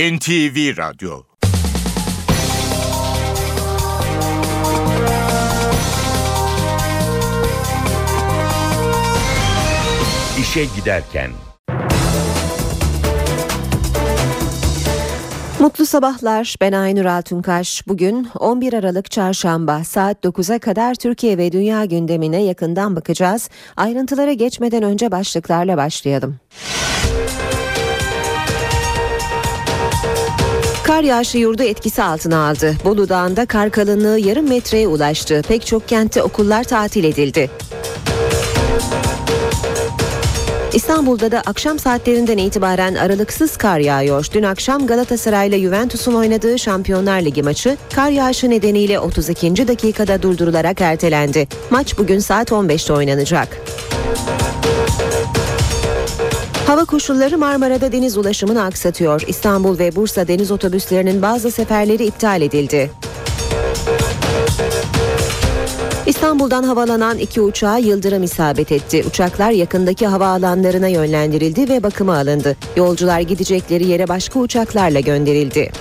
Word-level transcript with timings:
NTV 0.00 0.76
Radyo 0.76 1.22
İşe 10.40 10.64
Giderken 10.76 11.30
Mutlu 15.58 15.86
sabahlar. 15.86 16.54
Ben 16.60 16.72
Aynur 16.72 17.04
Altunkaş. 17.04 17.88
Bugün 17.88 18.28
11 18.38 18.72
Aralık 18.72 19.10
Çarşamba 19.10 19.84
saat 19.84 20.24
9'a 20.24 20.58
kadar 20.58 20.94
Türkiye 20.94 21.38
ve 21.38 21.52
dünya 21.52 21.84
gündemine 21.84 22.42
yakından 22.42 22.96
bakacağız. 22.96 23.50
Ayrıntılara 23.76 24.32
geçmeden 24.32 24.82
önce 24.82 25.10
başlıklarla 25.10 25.76
başlayalım. 25.76 26.40
Kar 30.90 31.02
yağışı 31.02 31.38
yurdu 31.38 31.62
etkisi 31.62 32.02
altına 32.02 32.48
aldı. 32.48 32.76
Bolu 32.84 33.08
Dağı'nda 33.08 33.46
kar 33.46 33.70
kalınlığı 33.70 34.18
yarım 34.18 34.48
metreye 34.48 34.88
ulaştı. 34.88 35.42
Pek 35.48 35.66
çok 35.66 35.88
kentte 35.88 36.22
okullar 36.22 36.64
tatil 36.64 37.04
edildi. 37.04 37.50
İstanbul'da 40.72 41.32
da 41.32 41.42
akşam 41.46 41.78
saatlerinden 41.78 42.38
itibaren 42.38 42.94
aralıksız 42.94 43.56
kar 43.56 43.78
yağıyor. 43.78 44.26
Dün 44.32 44.42
akşam 44.42 44.86
Galatasaray 44.86 45.48
ile 45.48 45.60
Juventus'un 45.60 46.14
oynadığı 46.14 46.58
Şampiyonlar 46.58 47.20
Ligi 47.20 47.42
maçı 47.42 47.76
kar 47.94 48.10
yağışı 48.10 48.50
nedeniyle 48.50 48.98
32. 48.98 49.68
dakikada 49.68 50.22
durdurularak 50.22 50.80
ertelendi. 50.80 51.48
Maç 51.70 51.98
bugün 51.98 52.18
saat 52.18 52.50
15'te 52.50 52.92
oynanacak. 52.92 53.48
Hava 56.70 56.84
koşulları 56.84 57.38
Marmara'da 57.38 57.92
deniz 57.92 58.16
ulaşımını 58.16 58.64
aksatıyor. 58.64 59.24
İstanbul 59.26 59.78
ve 59.78 59.96
Bursa 59.96 60.28
deniz 60.28 60.50
otobüslerinin 60.50 61.22
bazı 61.22 61.50
seferleri 61.50 62.04
iptal 62.04 62.42
edildi. 62.42 62.90
İstanbul'dan 66.06 66.62
havalanan 66.62 67.18
iki 67.18 67.40
uçağa 67.40 67.78
yıldırım 67.78 68.22
isabet 68.22 68.72
etti. 68.72 69.04
Uçaklar 69.08 69.50
yakındaki 69.50 70.06
havaalanlarına 70.06 70.88
yönlendirildi 70.88 71.68
ve 71.68 71.82
bakıma 71.82 72.16
alındı. 72.16 72.56
Yolcular 72.76 73.20
gidecekleri 73.20 73.86
yere 73.86 74.08
başka 74.08 74.38
uçaklarla 74.38 75.00
gönderildi. 75.00 75.72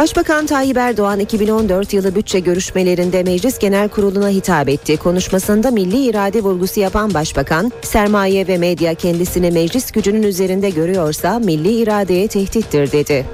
Başbakan 0.00 0.46
Tayyip 0.46 0.76
Erdoğan 0.76 1.20
2014 1.20 1.92
yılı 1.92 2.14
bütçe 2.14 2.40
görüşmelerinde 2.40 3.22
Meclis 3.22 3.58
Genel 3.58 3.88
Kurulu'na 3.88 4.28
hitap 4.28 4.68
etti. 4.68 4.96
Konuşmasında 4.96 5.70
milli 5.70 6.04
irade 6.04 6.40
vurgusu 6.40 6.80
yapan 6.80 7.14
başbakan, 7.14 7.72
sermaye 7.82 8.48
ve 8.48 8.58
medya 8.58 8.94
kendisini 8.94 9.50
meclis 9.50 9.92
gücünün 9.92 10.22
üzerinde 10.22 10.70
görüyorsa 10.70 11.38
milli 11.38 11.72
iradeye 11.72 12.28
tehdittir 12.28 12.92
dedi. 12.92 13.26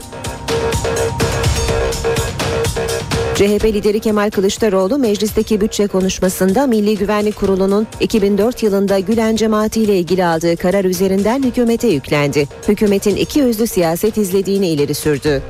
CHP 3.34 3.64
lideri 3.64 4.01
Kemal 4.01 4.30
Kılıçdaroğlu 4.30 4.98
meclisteki 4.98 5.61
bütçe 5.61 5.86
konuşmasında 5.86 6.67
Milli 6.67 6.98
Güvenlik 6.98 7.36
Kurulu'nun 7.36 7.86
2004 8.01 8.62
yılında 8.62 8.98
Gülen 8.98 9.36
cemaati 9.36 9.83
ile 9.83 9.98
ilgili 9.98 10.25
aldığı 10.25 10.56
karar 10.56 10.84
üzerinden 10.84 11.42
hükümete 11.42 11.89
yüklendi. 11.89 12.48
Hükümetin 12.69 13.17
iki 13.17 13.39
yüzlü 13.39 13.67
siyaset 13.67 14.17
izlediğini 14.17 14.69
ileri 14.69 14.95
sürdü. 14.95 15.42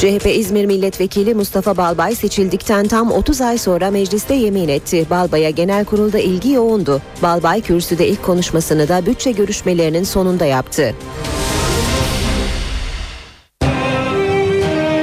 CHP 0.00 0.26
İzmir 0.26 0.64
Milletvekili 0.64 1.34
Mustafa 1.34 1.76
Balbay 1.76 2.14
seçildikten 2.14 2.88
tam 2.88 3.12
30 3.12 3.40
ay 3.40 3.58
sonra 3.58 3.90
mecliste 3.90 4.34
yemin 4.34 4.68
etti. 4.68 5.06
Balbay'a 5.10 5.50
genel 5.50 5.84
kurulda 5.84 6.18
ilgi 6.18 6.52
yoğundu. 6.52 7.02
Balbay 7.22 7.60
kürsüde 7.60 8.08
ilk 8.08 8.22
konuşmasını 8.22 8.88
da 8.88 9.06
bütçe 9.06 9.30
görüşmelerinin 9.32 10.04
sonunda 10.04 10.44
yaptı. 10.44 10.94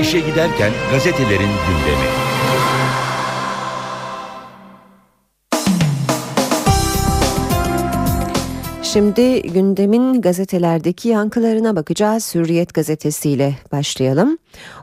İşe 0.02 0.20
giderken 0.20 0.72
gazetelerin 0.92 1.52
gündemi. 1.68 2.08
Şimdi 8.98 9.42
gündemin 9.42 10.22
gazetelerdeki 10.22 11.10
yankılarına 11.10 11.76
bakacağız. 11.76 12.36
Hürriyet 12.36 12.74
gazetesiyle 12.74 13.56
başlayalım. 13.72 14.38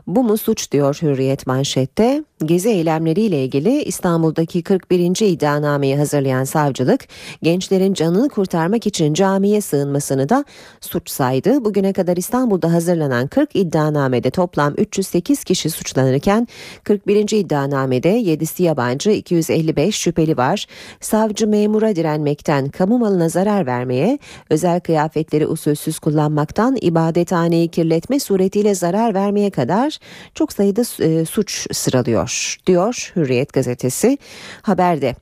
Bu 0.07 0.23
mu 0.23 0.37
suç 0.37 0.71
diyor 0.71 0.99
Hürriyet 1.01 1.47
manşette. 1.47 2.23
Gezi 2.45 2.69
eylemleriyle 2.69 3.43
ilgili 3.43 3.83
İstanbul'daki 3.83 4.63
41. 4.63 5.25
iddianameyi 5.25 5.97
hazırlayan 5.97 6.43
savcılık 6.43 7.01
gençlerin 7.43 7.93
canını 7.93 8.29
kurtarmak 8.29 8.87
için 8.87 9.13
camiye 9.13 9.61
sığınmasını 9.61 10.29
da 10.29 10.45
suç 10.81 11.09
saydı. 11.09 11.65
Bugüne 11.65 11.93
kadar 11.93 12.17
İstanbul'da 12.17 12.73
hazırlanan 12.73 13.27
40 13.27 13.55
iddianamede 13.55 14.31
toplam 14.31 14.73
308 14.77 15.43
kişi 15.43 15.69
suçlanırken 15.69 16.47
41. 16.83 17.37
iddianamede 17.37 18.21
7'si 18.21 18.63
yabancı 18.63 19.11
255 19.11 19.95
şüpheli 19.95 20.37
var. 20.37 20.65
Savcı 20.99 21.47
memura 21.47 21.95
direnmekten 21.95 22.69
kamu 22.69 22.97
malına 22.97 23.29
zarar 23.29 23.65
vermeye, 23.65 24.04
özel 24.49 24.79
kıyafetleri 24.79 25.47
usulsüz 25.47 25.99
kullanmaktan 25.99 26.77
ibadethaneyi 26.81 27.67
kirletme 27.67 28.19
suretiyle 28.19 28.75
zarar 28.75 29.13
vermeye 29.13 29.49
kadar 29.49 29.97
çok 30.33 30.53
sayıda 30.53 30.81
e, 31.03 31.25
suç 31.25 31.67
sıralıyor 31.71 32.57
diyor 32.67 33.11
Hürriyet 33.15 33.53
gazetesi 33.53 34.17
haberde. 34.61 35.15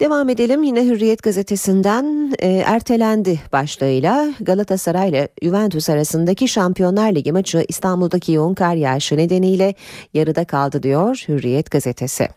Devam 0.00 0.28
edelim 0.28 0.62
yine 0.62 0.84
Hürriyet 0.84 1.22
gazetesinden 1.22 2.32
e, 2.38 2.48
ertelendi 2.48 3.40
başlığıyla 3.52 4.28
Galatasaray 4.40 5.08
ile 5.08 5.28
Juventus 5.42 5.90
arasındaki 5.90 6.48
Şampiyonlar 6.48 7.12
Ligi 7.12 7.32
maçı 7.32 7.64
İstanbul'daki 7.68 8.32
yoğun 8.32 8.54
kar 8.54 8.74
yağışı 8.74 9.16
nedeniyle 9.16 9.74
yarıda 10.14 10.44
kaldı 10.44 10.82
diyor 10.82 11.24
Hürriyet 11.28 11.70
gazetesi. 11.70 12.28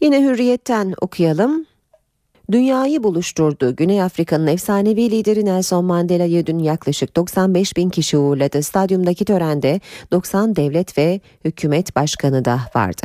Yine 0.00 0.22
Hürriyet'ten 0.22 0.94
okuyalım. 1.00 1.66
Dünyayı 2.52 3.02
buluşturdu. 3.02 3.76
Güney 3.76 4.02
Afrika'nın 4.02 4.46
efsanevi 4.46 5.10
lideri 5.10 5.44
Nelson 5.44 5.84
Mandela'yı 5.84 6.46
dün 6.46 6.58
yaklaşık 6.58 7.16
95 7.16 7.76
bin 7.76 7.90
kişi 7.90 8.18
uğurladı. 8.18 8.62
Stadyumdaki 8.62 9.24
törende 9.24 9.80
90 10.12 10.56
devlet 10.56 10.98
ve 10.98 11.20
hükümet 11.44 11.96
başkanı 11.96 12.44
da 12.44 12.60
vardı. 12.74 13.02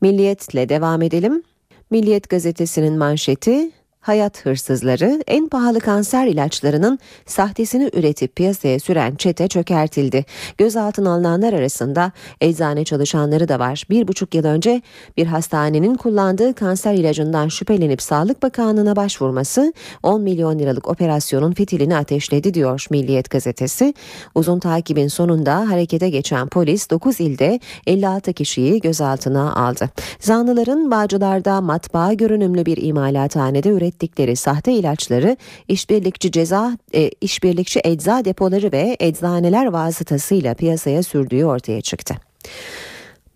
Milliyetle 0.00 0.68
devam 0.68 1.02
edelim. 1.02 1.42
Milliyet 1.90 2.28
gazetesinin 2.28 2.98
manşeti 2.98 3.70
hayat 4.06 4.46
hırsızları 4.46 5.22
en 5.26 5.48
pahalı 5.48 5.80
kanser 5.80 6.26
ilaçlarının 6.26 6.98
sahtesini 7.26 7.90
üretip 7.92 8.36
piyasaya 8.36 8.78
süren 8.78 9.14
çete 9.14 9.48
çökertildi. 9.48 10.24
Gözaltına 10.58 11.12
alınanlar 11.12 11.52
arasında 11.52 12.12
eczane 12.40 12.84
çalışanları 12.84 13.48
da 13.48 13.58
var. 13.58 13.84
Bir 13.90 14.08
buçuk 14.08 14.34
yıl 14.34 14.44
önce 14.44 14.82
bir 15.16 15.26
hastanenin 15.26 15.94
kullandığı 15.94 16.54
kanser 16.54 16.94
ilacından 16.94 17.48
şüphelenip 17.48 18.02
Sağlık 18.02 18.42
Bakanlığı'na 18.42 18.96
başvurması 18.96 19.72
10 20.02 20.22
milyon 20.22 20.58
liralık 20.58 20.88
operasyonun 20.88 21.52
fitilini 21.52 21.96
ateşledi 21.96 22.54
diyor 22.54 22.86
Milliyet 22.90 23.30
gazetesi. 23.30 23.94
Uzun 24.34 24.58
takibin 24.58 25.08
sonunda 25.08 25.70
harekete 25.70 26.10
geçen 26.10 26.48
polis 26.48 26.90
9 26.90 27.20
ilde 27.20 27.60
56 27.86 28.32
kişiyi 28.32 28.80
gözaltına 28.80 29.54
aldı. 29.54 29.90
Zanlıların 30.20 30.90
Bağcılar'da 30.90 31.60
matbaa 31.60 32.12
görünümlü 32.12 32.66
bir 32.66 32.76
imalathanede 32.76 33.68
ürettiği 33.68 33.95
ürettikleri 33.96 34.36
sahte 34.36 34.72
ilaçları 34.72 35.36
işbirlikçi 35.68 36.30
ceza 36.30 36.78
e, 36.94 37.10
işbirlikçi 37.20 37.80
ecza 37.84 38.24
depoları 38.24 38.72
ve 38.72 38.96
eczaneler 39.00 39.66
vasıtasıyla 39.66 40.54
piyasaya 40.54 41.02
sürdüğü 41.02 41.44
ortaya 41.44 41.80
çıktı. 41.80 42.14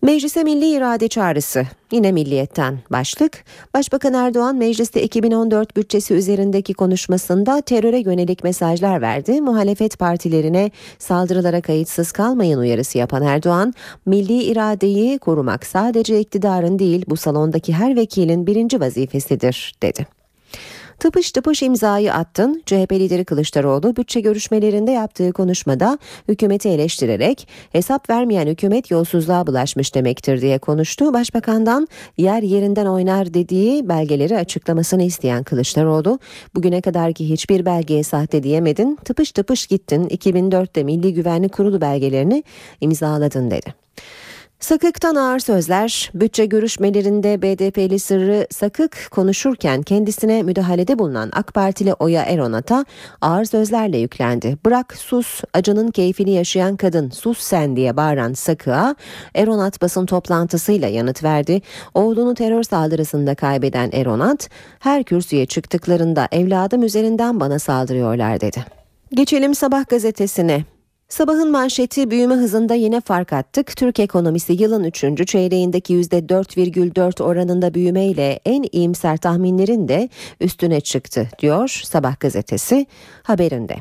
Meclise 0.01 0.43
milli 0.43 0.69
irade 0.71 1.07
çağrısı 1.07 1.65
yine 1.91 2.11
milliyetten 2.11 2.79
başlık. 2.91 3.43
Başbakan 3.73 4.13
Erdoğan 4.13 4.55
mecliste 4.55 5.03
2014 5.03 5.77
bütçesi 5.77 6.13
üzerindeki 6.13 6.73
konuşmasında 6.73 7.61
teröre 7.61 7.99
yönelik 7.99 8.43
mesajlar 8.43 9.01
verdi. 9.01 9.41
Muhalefet 9.41 9.99
partilerine 9.99 10.71
saldırılara 10.99 11.61
kayıtsız 11.61 12.11
kalmayın 12.11 12.57
uyarısı 12.59 12.97
yapan 12.97 13.23
Erdoğan, 13.23 13.73
milli 14.05 14.43
iradeyi 14.43 15.19
korumak 15.19 15.65
sadece 15.65 16.19
iktidarın 16.19 16.79
değil 16.79 17.05
bu 17.07 17.17
salondaki 17.17 17.73
her 17.73 17.95
vekilin 17.95 18.47
birinci 18.47 18.79
vazifesidir 18.79 19.75
dedi. 19.83 20.20
Tıpış 21.01 21.31
tıpış 21.31 21.63
imzayı 21.63 22.13
attın. 22.13 22.63
CHP 22.65 22.91
lideri 22.91 23.25
Kılıçdaroğlu 23.25 23.95
bütçe 23.95 24.19
görüşmelerinde 24.19 24.91
yaptığı 24.91 25.31
konuşmada 25.33 25.99
hükümeti 26.27 26.69
eleştirerek 26.69 27.47
hesap 27.71 28.09
vermeyen 28.09 28.47
hükümet 28.47 28.91
yolsuzluğa 28.91 29.47
bulaşmış 29.47 29.95
demektir 29.95 30.41
diye 30.41 30.59
konuştu. 30.59 31.13
Başbakandan 31.13 31.87
yer 32.17 32.43
yerinden 32.43 32.85
oynar 32.85 33.33
dediği 33.33 33.89
belgeleri 33.89 34.37
açıklamasını 34.37 35.03
isteyen 35.03 35.43
Kılıçdaroğlu 35.43 36.19
bugüne 36.55 36.81
kadar 36.81 37.13
ki 37.13 37.29
hiçbir 37.29 37.65
belgeye 37.65 38.03
sahte 38.03 38.43
diyemedin 38.43 38.95
tıpış 39.05 39.31
tıpış 39.31 39.67
gittin 39.67 40.07
2004'te 40.07 40.83
Milli 40.83 41.13
Güvenlik 41.13 41.53
Kurulu 41.53 41.81
belgelerini 41.81 42.43
imzaladın 42.81 43.51
dedi. 43.51 43.73
Sakık'tan 44.61 45.15
ağır 45.15 45.39
sözler, 45.39 46.11
bütçe 46.13 46.45
görüşmelerinde 46.45 47.41
BDP'li 47.41 47.99
sırrı 47.99 48.47
Sakık 48.51 49.07
konuşurken 49.11 49.81
kendisine 49.81 50.43
müdahalede 50.43 50.99
bulunan 50.99 51.29
AK 51.33 51.53
Partili 51.53 51.93
Oya 51.93 52.23
Eronat'a 52.23 52.85
ağır 53.21 53.45
sözlerle 53.45 53.97
yüklendi. 53.97 54.57
Bırak 54.65 54.97
sus, 54.97 55.41
acının 55.53 55.91
keyfini 55.91 56.31
yaşayan 56.31 56.75
kadın 56.75 57.09
sus 57.09 57.39
sen 57.39 57.75
diye 57.75 57.97
bağıran 57.97 58.33
Sakık'a 58.33 58.95
Eronat 59.35 59.81
basın 59.81 60.05
toplantısıyla 60.05 60.87
yanıt 60.87 61.23
verdi. 61.23 61.61
Oğlunu 61.93 62.33
terör 62.33 62.63
saldırısında 62.63 63.35
kaybeden 63.35 63.89
Eronat, 63.93 64.49
her 64.79 65.03
kürsüye 65.03 65.45
çıktıklarında 65.45 66.27
evladım 66.31 66.83
üzerinden 66.83 67.39
bana 67.39 67.59
saldırıyorlar 67.59 68.41
dedi. 68.41 68.65
Geçelim 69.13 69.55
Sabah 69.55 69.89
gazetesine. 69.89 70.63
Sabahın 71.11 71.51
manşeti 71.51 72.11
büyüme 72.11 72.35
hızında 72.35 72.73
yine 72.73 73.01
fark 73.01 73.33
attık. 73.33 73.77
Türk 73.77 73.99
ekonomisi 73.99 74.53
yılın 74.53 74.83
3. 74.83 75.27
çeyreğindeki 75.27 75.93
%4,4 75.93 77.23
oranında 77.23 77.73
büyümeyle 77.73 78.39
en 78.45 78.65
iyimser 78.71 79.17
tahminlerin 79.17 79.87
de 79.87 80.09
üstüne 80.41 80.81
çıktı 80.81 81.29
diyor 81.39 81.81
Sabah 81.83 82.19
gazetesi 82.19 82.85
haberinde. 83.23 83.75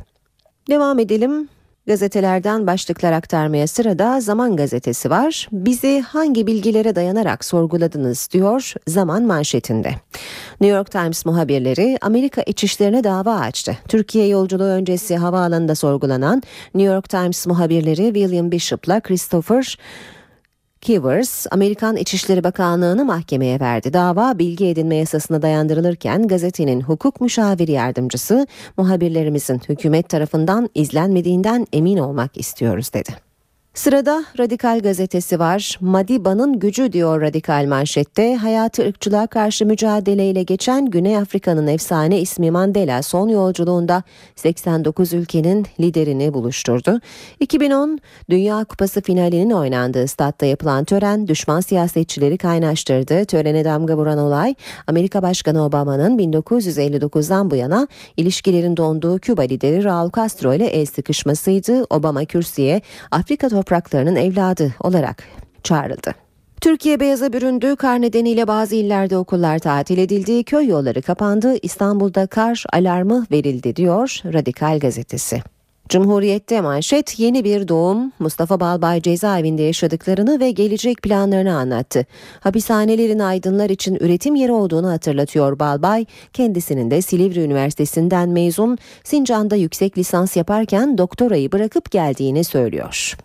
Devam 0.71 0.99
edelim 0.99 1.49
Gazetelerden 1.87 2.67
başlıklar 2.67 3.13
aktarmaya 3.13 3.67
sırada 3.67 4.21
Zaman 4.21 4.57
gazetesi 4.57 5.11
var. 5.11 5.49
Bizi 5.53 6.01
hangi 6.01 6.47
bilgilere 6.47 6.97
dayanarak 6.97 7.45
sorguladınız 7.45 8.29
diyor 8.33 8.73
Zaman 8.87 9.23
manşetinde. 9.23 9.95
New 10.61 10.77
York 10.77 10.91
Times 10.91 11.27
muhabirleri 11.27 11.99
Amerika 12.01 12.43
içişlerine 12.43 13.05
dava 13.05 13.35
açtı. 13.35 13.79
Türkiye 13.89 14.27
yolculuğu 14.27 14.65
öncesi 14.65 15.17
havaalanında 15.17 15.75
sorgulanan 15.75 16.43
New 16.75 16.95
York 16.95 17.09
Times 17.09 17.47
muhabirleri 17.47 18.05
William 18.05 18.53
Bishop'la 18.53 19.01
Christopher 19.01 19.79
Kivers, 20.81 21.47
Amerikan 21.51 21.97
İçişleri 21.97 22.45
Bakanlığı'nı 22.45 23.05
mahkemeye 23.05 23.61
verdi. 23.61 23.93
Dava 23.93 24.39
bilgi 24.39 24.67
edinme 24.67 24.97
yasasına 24.97 25.43
dayandırılırken 25.43 26.29
gazetenin 26.29 26.81
hukuk 26.81 27.21
müşaviri 27.21 27.73
yardımcısı 27.73 28.47
muhabirlerimizin 28.77 29.61
hükümet 29.69 30.09
tarafından 30.09 30.71
izlenmediğinden 30.75 31.67
emin 31.73 31.99
olmak 31.99 32.37
istiyoruz 32.37 32.93
dedi. 32.95 33.30
Sırada 33.81 34.25
Radikal 34.39 34.81
gazetesi 34.81 35.39
var. 35.39 35.79
Madiba'nın 35.81 36.59
gücü 36.59 36.93
diyor 36.93 37.21
Radikal 37.21 37.67
manşette. 37.69 38.37
Hayatı 38.37 38.83
ırkçılığa 38.83 39.27
karşı 39.27 39.67
mücadeleyle 39.67 40.43
geçen 40.43 40.91
Güney 40.91 41.17
Afrika'nın 41.17 41.67
efsane 41.67 42.21
ismi 42.21 42.51
Mandela 42.51 43.03
son 43.03 43.29
yolculuğunda 43.29 44.03
89 44.37 45.13
ülkenin 45.13 45.67
liderini 45.81 46.35
buluşturdu. 46.35 47.01
2010 47.41 47.99
Dünya 48.31 48.65
Kupası 48.65 49.01
finalinin 49.01 49.51
oynandığı 49.51 50.09
statta 50.09 50.47
yapılan 50.47 50.85
tören 50.85 51.29
düşman 51.29 51.61
siyasetçileri 51.61 52.39
kaynaştırdı. 52.39 53.25
Törene 53.25 53.65
damga 53.65 53.97
vuran 53.97 54.19
olay 54.19 54.55
Amerika 54.87 55.23
Başkanı 55.23 55.65
Obama'nın 55.65 56.19
1959'dan 56.19 57.51
bu 57.51 57.57
yana 57.57 57.89
ilişkilerin 58.17 58.77
donduğu 58.77 59.19
Küba 59.19 59.43
lideri 59.43 59.85
Raul 59.85 60.11
Castro 60.17 60.55
ile 60.55 60.67
el 60.67 60.87
sıkışmasıydı. 60.87 61.85
Obama 61.91 62.25
kürsüye 62.25 62.83
Afrika 63.11 63.51
topraklarının 63.71 64.17
evladı 64.17 64.75
olarak 64.81 65.25
çağrıldı. 65.63 66.15
Türkiye 66.61 67.01
beyaza 67.01 67.33
büründü. 67.33 67.77
Kar 67.77 68.01
nedeniyle 68.01 68.49
bazı 68.49 68.75
illerde 68.75 69.17
okullar 69.17 69.59
tatil 69.59 69.99
edildi. 69.99 70.45
Köy 70.45 70.67
yolları 70.67 71.03
kapandı. 71.03 71.55
İstanbul'da 71.63 72.27
kar 72.27 72.65
alarmı 72.73 73.27
verildi 73.33 73.77
diyor 73.77 74.21
Radikal 74.25 74.79
gazetesi. 74.79 75.43
Cumhuriyet'te 75.91 76.61
manşet 76.61 77.19
yeni 77.19 77.45
bir 77.45 77.69
doğum 77.69 78.13
Mustafa 78.19 78.61
Balbay 78.61 79.03
cezaevinde 79.03 79.63
yaşadıklarını 79.63 80.41
ve 80.41 80.51
gelecek 80.51 81.03
planlarını 81.03 81.57
anlattı. 81.57 82.07
Hapishanelerin 82.41 83.19
aydınlar 83.19 83.71
için 83.71 83.95
üretim 84.01 84.35
yeri 84.35 84.53
olduğunu 84.53 84.91
hatırlatıyor 84.91 85.59
Balbay. 85.59 86.07
Kendisinin 86.33 86.91
de 86.91 87.03
Silivri 87.03 87.41
Üniversitesi'nden 87.41 88.29
mezun 88.29 88.79
Sincan'da 89.05 89.57
yüksek 89.57 89.99
lisans 89.99 90.37
yaparken 90.37 90.99
doktorayı 90.99 91.53
bırakıp 91.53 91.91
geldiğini 91.91 92.45
söylüyor. 92.45 93.17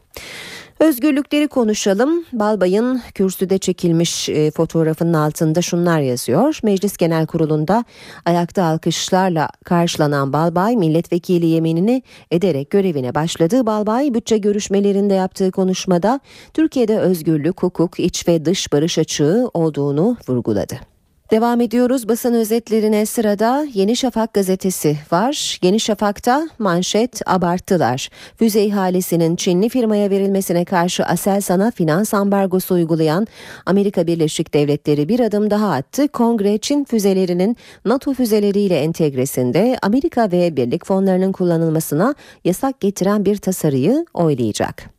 Özgürlükleri 0.79 1.47
konuşalım. 1.47 2.25
Balbay'ın 2.33 3.01
kürsüde 3.13 3.57
çekilmiş 3.57 4.29
e, 4.29 4.51
fotoğrafının 4.51 5.13
altında 5.13 5.61
şunlar 5.61 5.99
yazıyor. 5.99 6.59
Meclis 6.63 6.97
Genel 6.97 7.27
Kurulu'nda 7.27 7.85
ayakta 8.25 8.63
alkışlarla 8.63 9.49
karşılanan 9.65 10.33
Balbay 10.33 10.75
milletvekili 10.75 11.45
yeminini 11.45 12.03
ederek 12.31 12.69
görevine 12.69 13.15
başladı. 13.15 13.65
Balbay 13.65 14.13
bütçe 14.13 14.37
görüşmelerinde 14.37 15.13
yaptığı 15.13 15.51
konuşmada 15.51 16.19
Türkiye'de 16.53 16.99
özgürlük, 16.99 17.63
hukuk, 17.63 17.99
iç 17.99 18.27
ve 18.27 18.45
dış 18.45 18.73
barış 18.73 18.97
açığı 18.97 19.49
olduğunu 19.53 20.17
vurguladı. 20.27 20.94
Devam 21.31 21.61
ediyoruz 21.61 22.07
basın 22.07 22.33
özetlerine 22.33 23.05
sırada 23.05 23.67
Yeni 23.73 23.95
Şafak 23.95 24.33
gazetesi 24.33 24.97
var. 25.11 25.59
Yeni 25.61 25.79
Şafak'ta 25.79 26.49
manşet 26.59 27.21
abarttılar. 27.25 28.09
Füze 28.37 28.63
ihalesinin 28.63 29.35
Çinli 29.35 29.69
firmaya 29.69 30.09
verilmesine 30.09 30.65
karşı 30.65 31.05
Aselsan'a 31.05 31.71
finans 31.71 32.13
ambargosu 32.13 32.75
uygulayan 32.75 33.27
Amerika 33.65 34.07
Birleşik 34.07 34.53
Devletleri 34.53 35.09
bir 35.09 35.19
adım 35.19 35.49
daha 35.49 35.71
attı. 35.71 36.07
Kongre 36.07 36.57
Çin 36.57 36.83
füzelerinin 36.83 37.57
NATO 37.85 38.13
füzeleriyle 38.13 38.79
entegresinde 38.79 39.77
Amerika 39.81 40.31
ve 40.31 40.55
birlik 40.57 40.85
fonlarının 40.85 41.31
kullanılmasına 41.31 42.15
yasak 42.43 42.79
getiren 42.79 43.25
bir 43.25 43.37
tasarıyı 43.37 44.05
oylayacak. 44.13 44.94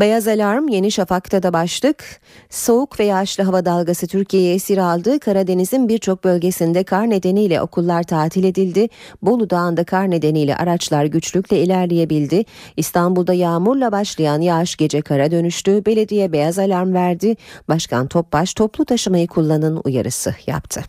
Beyaz 0.00 0.28
alarm 0.28 0.68
Yeni 0.68 0.90
Şafak'ta 0.90 1.42
da 1.42 1.52
başlık. 1.52 2.20
Soğuk 2.50 3.00
ve 3.00 3.04
yağışlı 3.04 3.44
hava 3.44 3.64
dalgası 3.64 4.06
Türkiye'ye 4.06 4.54
esir 4.54 4.78
aldı. 4.78 5.20
Karadeniz'in 5.20 5.88
birçok 5.88 6.24
bölgesinde 6.24 6.84
kar 6.84 7.10
nedeniyle 7.10 7.62
okullar 7.62 8.02
tatil 8.02 8.44
edildi. 8.44 8.88
Bolu 9.22 9.50
Dağı'nda 9.50 9.84
kar 9.84 10.10
nedeniyle 10.10 10.56
araçlar 10.56 11.04
güçlükle 11.04 11.62
ilerleyebildi. 11.62 12.44
İstanbul'da 12.76 13.34
yağmurla 13.34 13.92
başlayan 13.92 14.40
yağış 14.40 14.76
gece 14.76 15.02
kara 15.02 15.30
dönüştü. 15.30 15.86
Belediye 15.86 16.32
beyaz 16.32 16.58
alarm 16.58 16.94
verdi. 16.94 17.36
Başkan 17.68 18.06
Topbaş 18.06 18.54
toplu 18.54 18.84
taşımayı 18.84 19.26
kullanın 19.26 19.80
uyarısı 19.84 20.34
yaptı. 20.46 20.80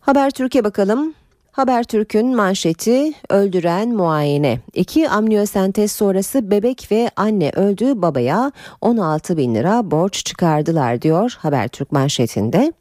Haber 0.00 0.30
Türkiye 0.30 0.64
bakalım. 0.64 1.14
Habertürk'ün 1.52 2.36
manşeti 2.36 3.12
öldüren 3.28 3.88
muayene. 3.88 4.60
İki 4.74 5.08
amniyosentez 5.08 5.92
sonrası 5.92 6.50
bebek 6.50 6.88
ve 6.90 7.10
anne 7.16 7.50
öldü 7.50 8.02
babaya 8.02 8.52
16 8.80 9.36
bin 9.36 9.54
lira 9.54 9.90
borç 9.90 10.24
çıkardılar 10.24 11.02
diyor 11.02 11.36
Habertürk 11.38 11.92
manşetinde. 11.92 12.72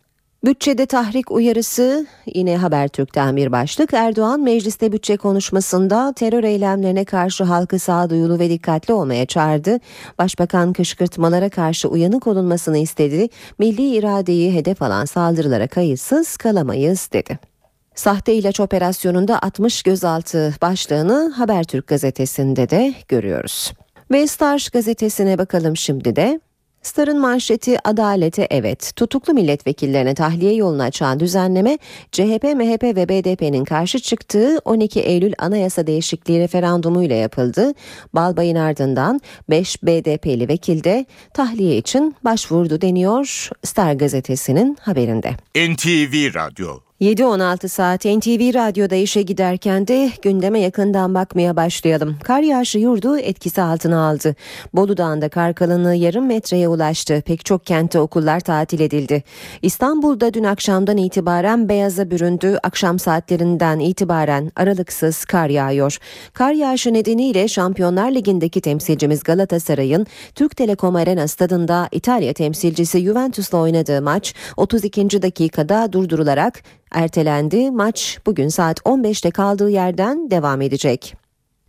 Bütçede 0.45 0.85
tahrik 0.85 1.31
uyarısı 1.31 2.07
yine 2.33 2.57
Habertürk'ten 2.57 3.35
bir 3.35 3.51
başlık. 3.51 3.93
Erdoğan 3.93 4.41
mecliste 4.41 4.91
bütçe 4.91 5.17
konuşmasında 5.17 6.13
terör 6.13 6.43
eylemlerine 6.43 7.05
karşı 7.05 7.43
halkı 7.43 7.79
sağduyulu 7.79 8.39
ve 8.39 8.49
dikkatli 8.49 8.93
olmaya 8.93 9.25
çağırdı. 9.25 9.79
Başbakan 10.19 10.73
kışkırtmalara 10.73 11.49
karşı 11.49 11.87
uyanık 11.87 12.27
olunmasını 12.27 12.77
istedi. 12.77 13.29
Milli 13.59 13.95
iradeyi 13.95 14.53
hedef 14.53 14.81
alan 14.81 15.05
saldırılara 15.05 15.67
kayıtsız 15.67 16.37
kalamayız 16.37 17.09
dedi. 17.13 17.50
Sahte 17.95 18.33
ilaç 18.33 18.59
operasyonunda 18.59 19.41
60 19.41 19.83
gözaltı 19.83 20.55
başlığını 20.61 21.31
Habertürk 21.35 21.87
gazetesinde 21.87 22.69
de 22.69 22.93
görüyoruz. 23.07 23.73
Ve 24.11 24.27
Star 24.27 24.69
gazetesine 24.73 25.37
bakalım 25.37 25.77
şimdi 25.77 26.15
de. 26.15 26.39
Star'ın 26.81 27.19
manşeti 27.19 27.87
adalete 27.87 28.47
evet. 28.49 28.91
Tutuklu 28.95 29.33
milletvekillerine 29.33 30.15
tahliye 30.15 30.53
yolunu 30.53 30.83
açan 30.83 31.19
düzenleme 31.19 31.77
CHP, 32.11 32.43
MHP 32.43 32.83
ve 32.83 33.09
BDP'nin 33.09 33.65
karşı 33.65 33.99
çıktığı 33.99 34.59
12 34.65 34.99
Eylül 34.99 35.33
anayasa 35.37 35.87
değişikliği 35.87 36.39
referandumuyla 36.39 37.15
yapıldı. 37.15 37.73
Balbay'ın 38.13 38.55
ardından 38.55 39.21
5 39.49 39.83
BDP'li 39.83 40.47
vekil 40.47 40.83
de 40.83 41.05
tahliye 41.33 41.77
için 41.77 42.15
başvurdu 42.23 42.81
deniyor 42.81 43.49
Star 43.63 43.93
gazetesinin 43.93 44.77
haberinde. 44.81 45.31
NTV 45.55 46.33
Radyo 46.35 46.90
7-16 47.01 47.67
saat 47.67 48.05
NTV 48.05 48.53
Radyo'da 48.53 48.95
işe 48.95 49.21
giderken 49.21 49.87
de 49.87 50.11
gündeme 50.21 50.59
yakından 50.59 51.13
bakmaya 51.13 51.55
başlayalım. 51.55 52.17
Kar 52.23 52.41
yağışı 52.41 52.79
yurdu 52.79 53.17
etkisi 53.17 53.61
altına 53.61 54.09
aldı. 54.09 54.35
Bolu 54.73 54.97
Dağı'nda 54.97 55.29
kar 55.29 55.55
kalınlığı 55.55 55.95
yarım 55.95 56.25
metreye 56.25 56.67
ulaştı. 56.67 57.23
Pek 57.25 57.45
çok 57.45 57.65
kentte 57.65 57.99
okullar 57.99 58.39
tatil 58.39 58.79
edildi. 58.79 59.23
İstanbul'da 59.61 60.33
dün 60.33 60.43
akşamdan 60.43 60.97
itibaren 60.97 61.69
beyaza 61.69 62.11
büründü. 62.11 62.57
Akşam 62.63 62.99
saatlerinden 62.99 63.79
itibaren 63.79 64.51
aralıksız 64.55 65.25
kar 65.25 65.49
yağıyor. 65.49 65.97
Kar 66.33 66.51
yağışı 66.51 66.93
nedeniyle 66.93 67.47
Şampiyonlar 67.47 68.11
Ligi'ndeki 68.11 68.61
temsilcimiz 68.61 69.23
Galatasaray'ın 69.23 70.07
Türk 70.35 70.55
Telekom 70.55 70.95
Arena 70.95 71.27
stadında 71.27 71.87
İtalya 71.91 72.33
temsilcisi 72.33 72.99
Juventus'la 72.99 73.57
oynadığı 73.57 74.01
maç 74.01 74.35
32. 74.57 75.21
dakikada 75.21 75.93
durdurularak 75.93 76.63
ertelendi. 76.91 77.71
Maç 77.71 78.19
bugün 78.25 78.47
saat 78.47 78.79
15'te 78.79 79.31
kaldığı 79.31 79.69
yerden 79.69 80.31
devam 80.31 80.61
edecek. 80.61 81.15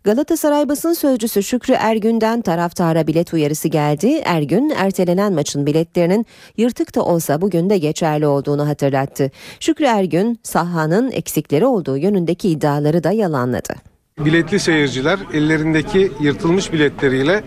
Galatasaray 0.03 0.69
basın 0.69 0.93
sözcüsü 0.93 1.43
Şükrü 1.43 1.73
Ergün'den 1.73 2.41
taraftara 2.41 3.07
bilet 3.07 3.33
uyarısı 3.33 3.67
geldi. 3.67 4.21
Ergün 4.25 4.69
ertelenen 4.69 5.33
maçın 5.33 5.65
biletlerinin 5.65 6.25
yırtık 6.57 6.95
da 6.95 7.01
olsa 7.01 7.41
bugün 7.41 7.69
de 7.69 7.77
geçerli 7.77 8.27
olduğunu 8.27 8.67
hatırlattı. 8.67 9.31
Şükrü 9.59 9.85
Ergün 9.85 10.39
sahanın 10.43 11.11
eksikleri 11.11 11.65
olduğu 11.65 11.97
yönündeki 11.97 12.49
iddiaları 12.49 13.03
da 13.03 13.11
yalanladı. 13.11 13.73
Biletli 14.19 14.59
seyirciler 14.59 15.19
ellerindeki 15.33 16.11
yırtılmış 16.19 16.73
biletleriyle 16.73 17.43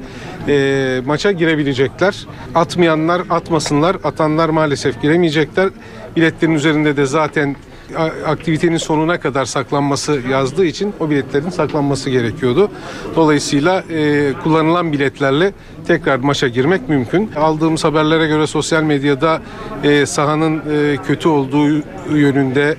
e, 0.48 1.00
maça 1.06 1.32
girebilecekler. 1.32 2.26
Atmayanlar 2.54 3.22
atmasınlar, 3.30 3.96
atanlar 4.04 4.48
maalesef 4.48 5.02
giremeyecekler. 5.02 5.70
Biletlerin 6.16 6.54
üzerinde 6.54 6.96
de 6.96 7.06
zaten 7.06 7.56
aktivitenin 8.26 8.76
sonuna 8.76 9.20
kadar 9.20 9.44
saklanması 9.44 10.20
yazdığı 10.30 10.64
için 10.64 10.94
o 11.00 11.10
biletlerin 11.10 11.50
saklanması 11.50 12.10
gerekiyordu. 12.10 12.70
Dolayısıyla 13.16 13.84
e, 13.90 14.32
kullanılan 14.44 14.92
biletlerle 14.92 15.52
tekrar 15.86 16.18
maça 16.18 16.48
girmek 16.48 16.88
mümkün. 16.88 17.30
Aldığımız 17.36 17.84
haberlere 17.84 18.26
göre 18.26 18.46
sosyal 18.46 18.82
medyada 18.82 19.42
e, 19.84 20.06
sahanın 20.06 20.58
e, 20.58 20.96
kötü 21.06 21.28
olduğu 21.28 21.68
yönünde 22.14 22.76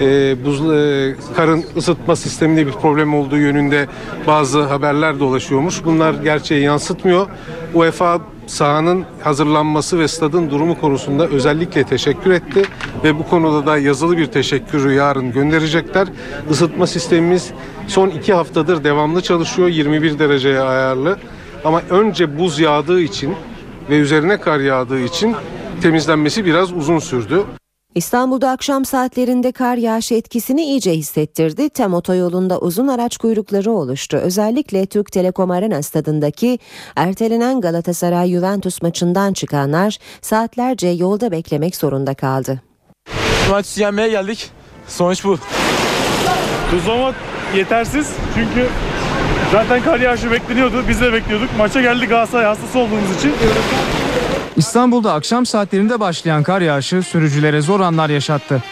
e, 0.00 0.36
buz, 0.44 0.60
e, 0.60 1.14
karın 1.36 1.64
ısıtma 1.76 2.16
sisteminde 2.16 2.66
bir 2.66 2.72
problem 2.72 3.14
olduğu 3.14 3.38
yönünde 3.38 3.86
bazı 4.26 4.62
haberler 4.62 5.20
dolaşıyormuş. 5.20 5.84
Bunlar 5.84 6.14
gerçeği 6.14 6.62
yansıtmıyor. 6.62 7.26
UEFA 7.74 8.20
sahanın 8.48 9.04
hazırlanması 9.22 9.98
ve 9.98 10.08
stadın 10.08 10.50
durumu 10.50 10.80
konusunda 10.80 11.26
özellikle 11.26 11.84
teşekkür 11.84 12.30
etti 12.30 12.62
ve 13.04 13.18
bu 13.18 13.28
konuda 13.28 13.66
da 13.66 13.78
yazılı 13.78 14.16
bir 14.16 14.26
teşekkürü 14.26 14.92
yarın 14.92 15.32
gönderecekler. 15.32 16.08
Isıtma 16.50 16.86
sistemimiz 16.86 17.50
son 17.86 18.08
iki 18.08 18.34
haftadır 18.34 18.84
devamlı 18.84 19.20
çalışıyor 19.20 19.68
21 19.68 20.18
dereceye 20.18 20.60
ayarlı 20.60 21.18
ama 21.64 21.82
önce 21.90 22.38
buz 22.38 22.60
yağdığı 22.60 23.00
için 23.00 23.34
ve 23.90 23.98
üzerine 23.98 24.40
kar 24.40 24.60
yağdığı 24.60 25.00
için 25.00 25.36
temizlenmesi 25.82 26.44
biraz 26.44 26.72
uzun 26.72 26.98
sürdü. 26.98 27.44
İstanbul'da 27.98 28.50
akşam 28.50 28.84
saatlerinde 28.84 29.52
kar 29.52 29.76
yağışı 29.76 30.14
etkisini 30.14 30.62
iyice 30.62 30.92
hissettirdi. 30.92 31.68
Tem 31.68 31.94
otoyolunda 31.94 32.58
uzun 32.58 32.88
araç 32.88 33.16
kuyrukları 33.16 33.72
oluştu. 33.72 34.16
Özellikle 34.16 34.86
Türk 34.86 35.12
Telekom 35.12 35.50
Arena 35.50 35.82
stadındaki 35.82 36.58
ertelenen 36.96 37.60
Galatasaray 37.60 38.30
Juventus 38.30 38.82
maçından 38.82 39.32
çıkanlar 39.32 39.98
saatlerce 40.22 40.88
yolda 40.88 41.30
beklemek 41.30 41.76
zorunda 41.76 42.14
kaldı. 42.14 42.60
Maç 43.50 43.78
yenmeye 43.78 44.08
geldik. 44.08 44.50
Sonuç 44.88 45.24
bu. 45.24 45.38
Tuzlama 46.70 47.14
yetersiz 47.56 48.12
çünkü 48.34 48.68
zaten 49.52 49.82
kar 49.82 50.00
yağışı 50.00 50.30
bekleniyordu. 50.30 50.84
Biz 50.88 51.00
de 51.00 51.12
bekliyorduk. 51.12 51.48
Maça 51.58 51.80
geldik 51.80 52.08
Galatasaray 52.08 52.44
hastası 52.46 52.78
olduğumuz 52.78 53.16
için. 53.18 53.32
İstanbul'da 54.58 55.12
akşam 55.12 55.46
saatlerinde 55.46 56.00
başlayan 56.00 56.42
kar 56.42 56.60
yağışı 56.60 57.02
sürücülere 57.02 57.60
zor 57.60 57.80
anlar 57.80 58.10
yaşattı. 58.10 58.62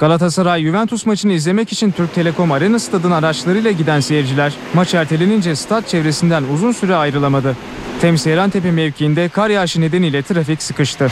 Galatasaray 0.00 0.62
Juventus 0.62 1.06
maçını 1.06 1.32
izlemek 1.32 1.72
için 1.72 1.90
Türk 1.90 2.14
Telekom 2.14 2.52
Arena 2.52 2.78
stadına 2.78 3.16
araçlarıyla 3.16 3.70
giden 3.70 4.00
seyirciler 4.00 4.52
maç 4.74 4.94
ertelenince 4.94 5.56
stat 5.56 5.88
çevresinden 5.88 6.44
uzun 6.54 6.72
süre 6.72 6.94
ayrılamadı. 6.94 7.56
Tem 8.00 8.18
Seyrantepe 8.18 8.70
mevkiinde 8.70 9.28
kar 9.28 9.50
yağışı 9.50 9.80
nedeniyle 9.80 10.22
trafik 10.22 10.62
sıkıştı. 10.62 11.08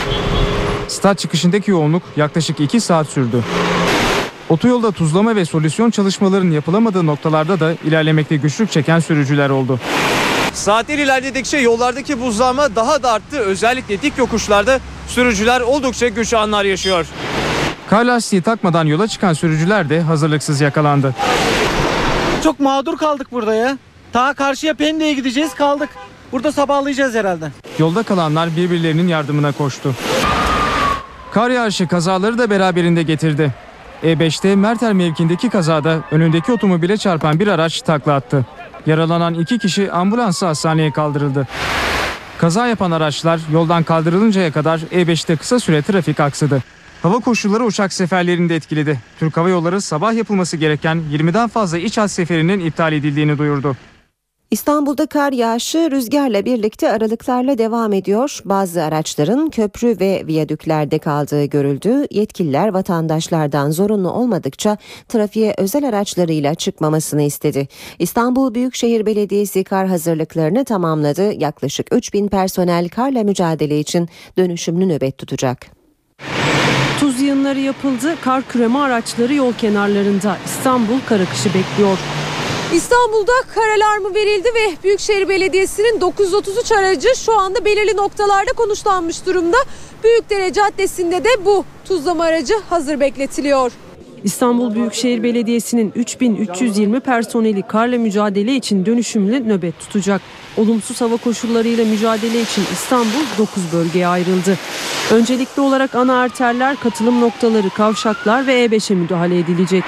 Stat 0.88 1.18
çıkışındaki 1.18 1.70
yoğunluk 1.70 2.02
yaklaşık 2.16 2.60
2 2.60 2.80
saat 2.80 3.06
sürdü. 3.06 3.44
Otoyolda 4.48 4.92
tuzlama 4.92 5.36
ve 5.36 5.44
solüsyon 5.44 5.90
çalışmalarının 5.90 6.52
yapılamadığı 6.52 7.06
noktalarda 7.06 7.60
da 7.60 7.74
ilerlemekte 7.84 8.36
güçlük 8.36 8.70
çeken 8.70 8.98
sürücüler 8.98 9.50
oldu. 9.50 9.80
Saatler 10.56 10.98
ilerledikçe 10.98 11.58
yollardaki 11.58 12.20
buzlanma 12.20 12.76
daha 12.76 13.02
da 13.02 13.12
arttı. 13.12 13.38
Özellikle 13.38 14.02
dik 14.02 14.18
yokuşlarda 14.18 14.80
sürücüler 15.08 15.60
oldukça 15.60 16.08
güç 16.08 16.34
anlar 16.34 16.64
yaşıyor. 16.64 17.06
Kar 17.90 18.04
lastiği 18.04 18.42
takmadan 18.42 18.84
yola 18.86 19.08
çıkan 19.08 19.32
sürücüler 19.32 19.88
de 19.90 20.00
hazırlıksız 20.00 20.60
yakalandı. 20.60 21.14
Çok 22.44 22.60
mağdur 22.60 22.96
kaldık 22.96 23.32
burada 23.32 23.54
ya. 23.54 23.78
Ta 24.12 24.34
karşıya 24.34 24.74
Pendik'e 24.74 25.12
gideceğiz 25.12 25.54
kaldık. 25.54 25.88
Burada 26.32 26.52
sabahlayacağız 26.52 27.14
herhalde. 27.14 27.50
Yolda 27.78 28.02
kalanlar 28.02 28.56
birbirlerinin 28.56 29.08
yardımına 29.08 29.52
koştu. 29.52 29.94
Kar 31.32 31.50
yağışı 31.50 31.88
kazaları 31.88 32.38
da 32.38 32.50
beraberinde 32.50 33.02
getirdi. 33.02 33.54
E5'te 34.02 34.56
Merter 34.56 34.92
mevkindeki 34.92 35.50
kazada 35.50 35.98
önündeki 36.10 36.52
otomobile 36.52 36.96
çarpan 36.96 37.40
bir 37.40 37.48
araç 37.48 37.82
takla 37.82 38.12
attı. 38.14 38.46
Yaralanan 38.86 39.34
iki 39.34 39.58
kişi 39.58 39.92
ambulansla 39.92 40.48
hastaneye 40.48 40.90
kaldırıldı. 40.90 41.48
Kaza 42.38 42.66
yapan 42.66 42.90
araçlar 42.90 43.40
yoldan 43.52 43.82
kaldırılıncaya 43.82 44.52
kadar 44.52 44.78
E5'te 44.78 45.36
kısa 45.36 45.60
süre 45.60 45.82
trafik 45.82 46.20
aksadı. 46.20 46.62
Hava 47.02 47.18
koşulları 47.18 47.64
uçak 47.64 47.92
seferlerini 47.92 48.48
de 48.48 48.56
etkiledi. 48.56 49.00
Türk 49.18 49.36
Hava 49.36 49.48
Yolları 49.48 49.80
sabah 49.80 50.14
yapılması 50.14 50.56
gereken 50.56 51.02
20'den 51.12 51.48
fazla 51.48 51.78
iç 51.78 51.98
hat 51.98 52.10
seferinin 52.10 52.60
iptal 52.60 52.92
edildiğini 52.92 53.38
duyurdu. 53.38 53.76
İstanbul'da 54.50 55.06
kar 55.06 55.32
yağışı 55.32 55.90
rüzgarla 55.90 56.44
birlikte 56.44 56.92
aralıklarla 56.92 57.58
devam 57.58 57.92
ediyor. 57.92 58.40
Bazı 58.44 58.82
araçların 58.82 59.50
köprü 59.50 60.00
ve 60.00 60.22
viyadüklerde 60.26 60.98
kaldığı 60.98 61.44
görüldü. 61.44 62.06
Yetkililer 62.10 62.68
vatandaşlardan 62.68 63.70
zorunlu 63.70 64.10
olmadıkça 64.10 64.76
trafiğe 65.08 65.54
özel 65.58 65.88
araçlarıyla 65.88 66.54
çıkmamasını 66.54 67.22
istedi. 67.22 67.68
İstanbul 67.98 68.54
Büyükşehir 68.54 69.06
Belediyesi 69.06 69.64
kar 69.64 69.86
hazırlıklarını 69.86 70.64
tamamladı. 70.64 71.32
Yaklaşık 71.32 71.94
3000 71.94 72.28
personel 72.28 72.88
karla 72.88 73.24
mücadele 73.24 73.80
için 73.80 74.08
dönüşümlü 74.38 74.88
nöbet 74.88 75.18
tutacak. 75.18 75.66
Tuz 77.00 77.20
yığınları 77.20 77.60
yapıldı, 77.60 78.14
kar 78.24 78.48
küreme 78.48 78.78
araçları 78.78 79.34
yol 79.34 79.52
kenarlarında. 79.52 80.36
İstanbul 80.44 81.00
kar 81.08 81.20
akışı 81.20 81.48
bekliyor. 81.54 81.98
İstanbul'da 82.74 83.32
kar 83.54 83.68
alarmı 83.76 84.14
verildi 84.14 84.48
ve 84.48 84.76
Büyükşehir 84.84 85.28
Belediyesi'nin 85.28 86.00
933 86.00 86.72
aracı 86.72 87.08
şu 87.16 87.38
anda 87.38 87.64
belirli 87.64 87.96
noktalarda 87.96 88.52
konuşlanmış 88.56 89.26
durumda. 89.26 89.56
Büyükdere 90.04 90.52
Caddesi'nde 90.52 91.24
de 91.24 91.28
bu 91.44 91.64
tuzlama 91.84 92.24
aracı 92.24 92.54
hazır 92.70 93.00
bekletiliyor. 93.00 93.72
İstanbul 94.24 94.74
Büyükşehir 94.74 95.22
Belediyesi'nin 95.22 95.92
3320 95.94 97.00
personeli 97.00 97.62
karla 97.62 97.98
mücadele 97.98 98.54
için 98.54 98.86
dönüşümlü 98.86 99.48
nöbet 99.48 99.78
tutacak. 99.78 100.22
Olumsuz 100.56 101.00
hava 101.00 101.16
koşullarıyla 101.16 101.84
mücadele 101.84 102.40
için 102.40 102.64
İstanbul 102.72 103.24
9 103.38 103.62
bölgeye 103.72 104.06
ayrıldı. 104.06 104.58
Öncelikli 105.12 105.60
olarak 105.60 105.94
ana 105.94 106.20
arterler, 106.20 106.76
katılım 106.76 107.20
noktaları, 107.20 107.70
kavşaklar 107.70 108.46
ve 108.46 108.66
E5'e 108.66 108.94
müdahale 108.94 109.38
edilecek. 109.38 109.84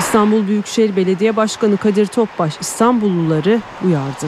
İstanbul 0.00 0.46
Büyükşehir 0.46 0.96
Belediye 0.96 1.36
Başkanı 1.36 1.76
Kadir 1.76 2.06
Topbaş 2.06 2.60
İstanbulluları 2.60 3.60
uyardı. 3.84 4.26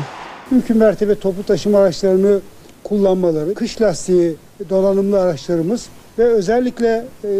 Mümkün 0.50 0.76
mertebe 0.76 1.14
toplu 1.14 1.42
taşıma 1.42 1.78
araçlarını 1.78 2.40
kullanmaları, 2.84 3.54
kış 3.54 3.80
lastiği 3.80 4.36
donanımlı 4.70 5.20
araçlarımız 5.20 5.88
ve 6.18 6.24
özellikle 6.24 7.04
e, 7.24 7.30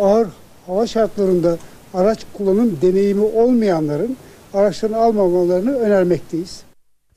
ağır 0.00 0.28
hava 0.66 0.86
şartlarında 0.86 1.56
araç 1.94 2.18
kullanım 2.32 2.78
deneyimi 2.82 3.24
olmayanların 3.24 4.16
araçlarını 4.54 4.96
almamalarını 4.96 5.78
önermekteyiz. 5.78 6.67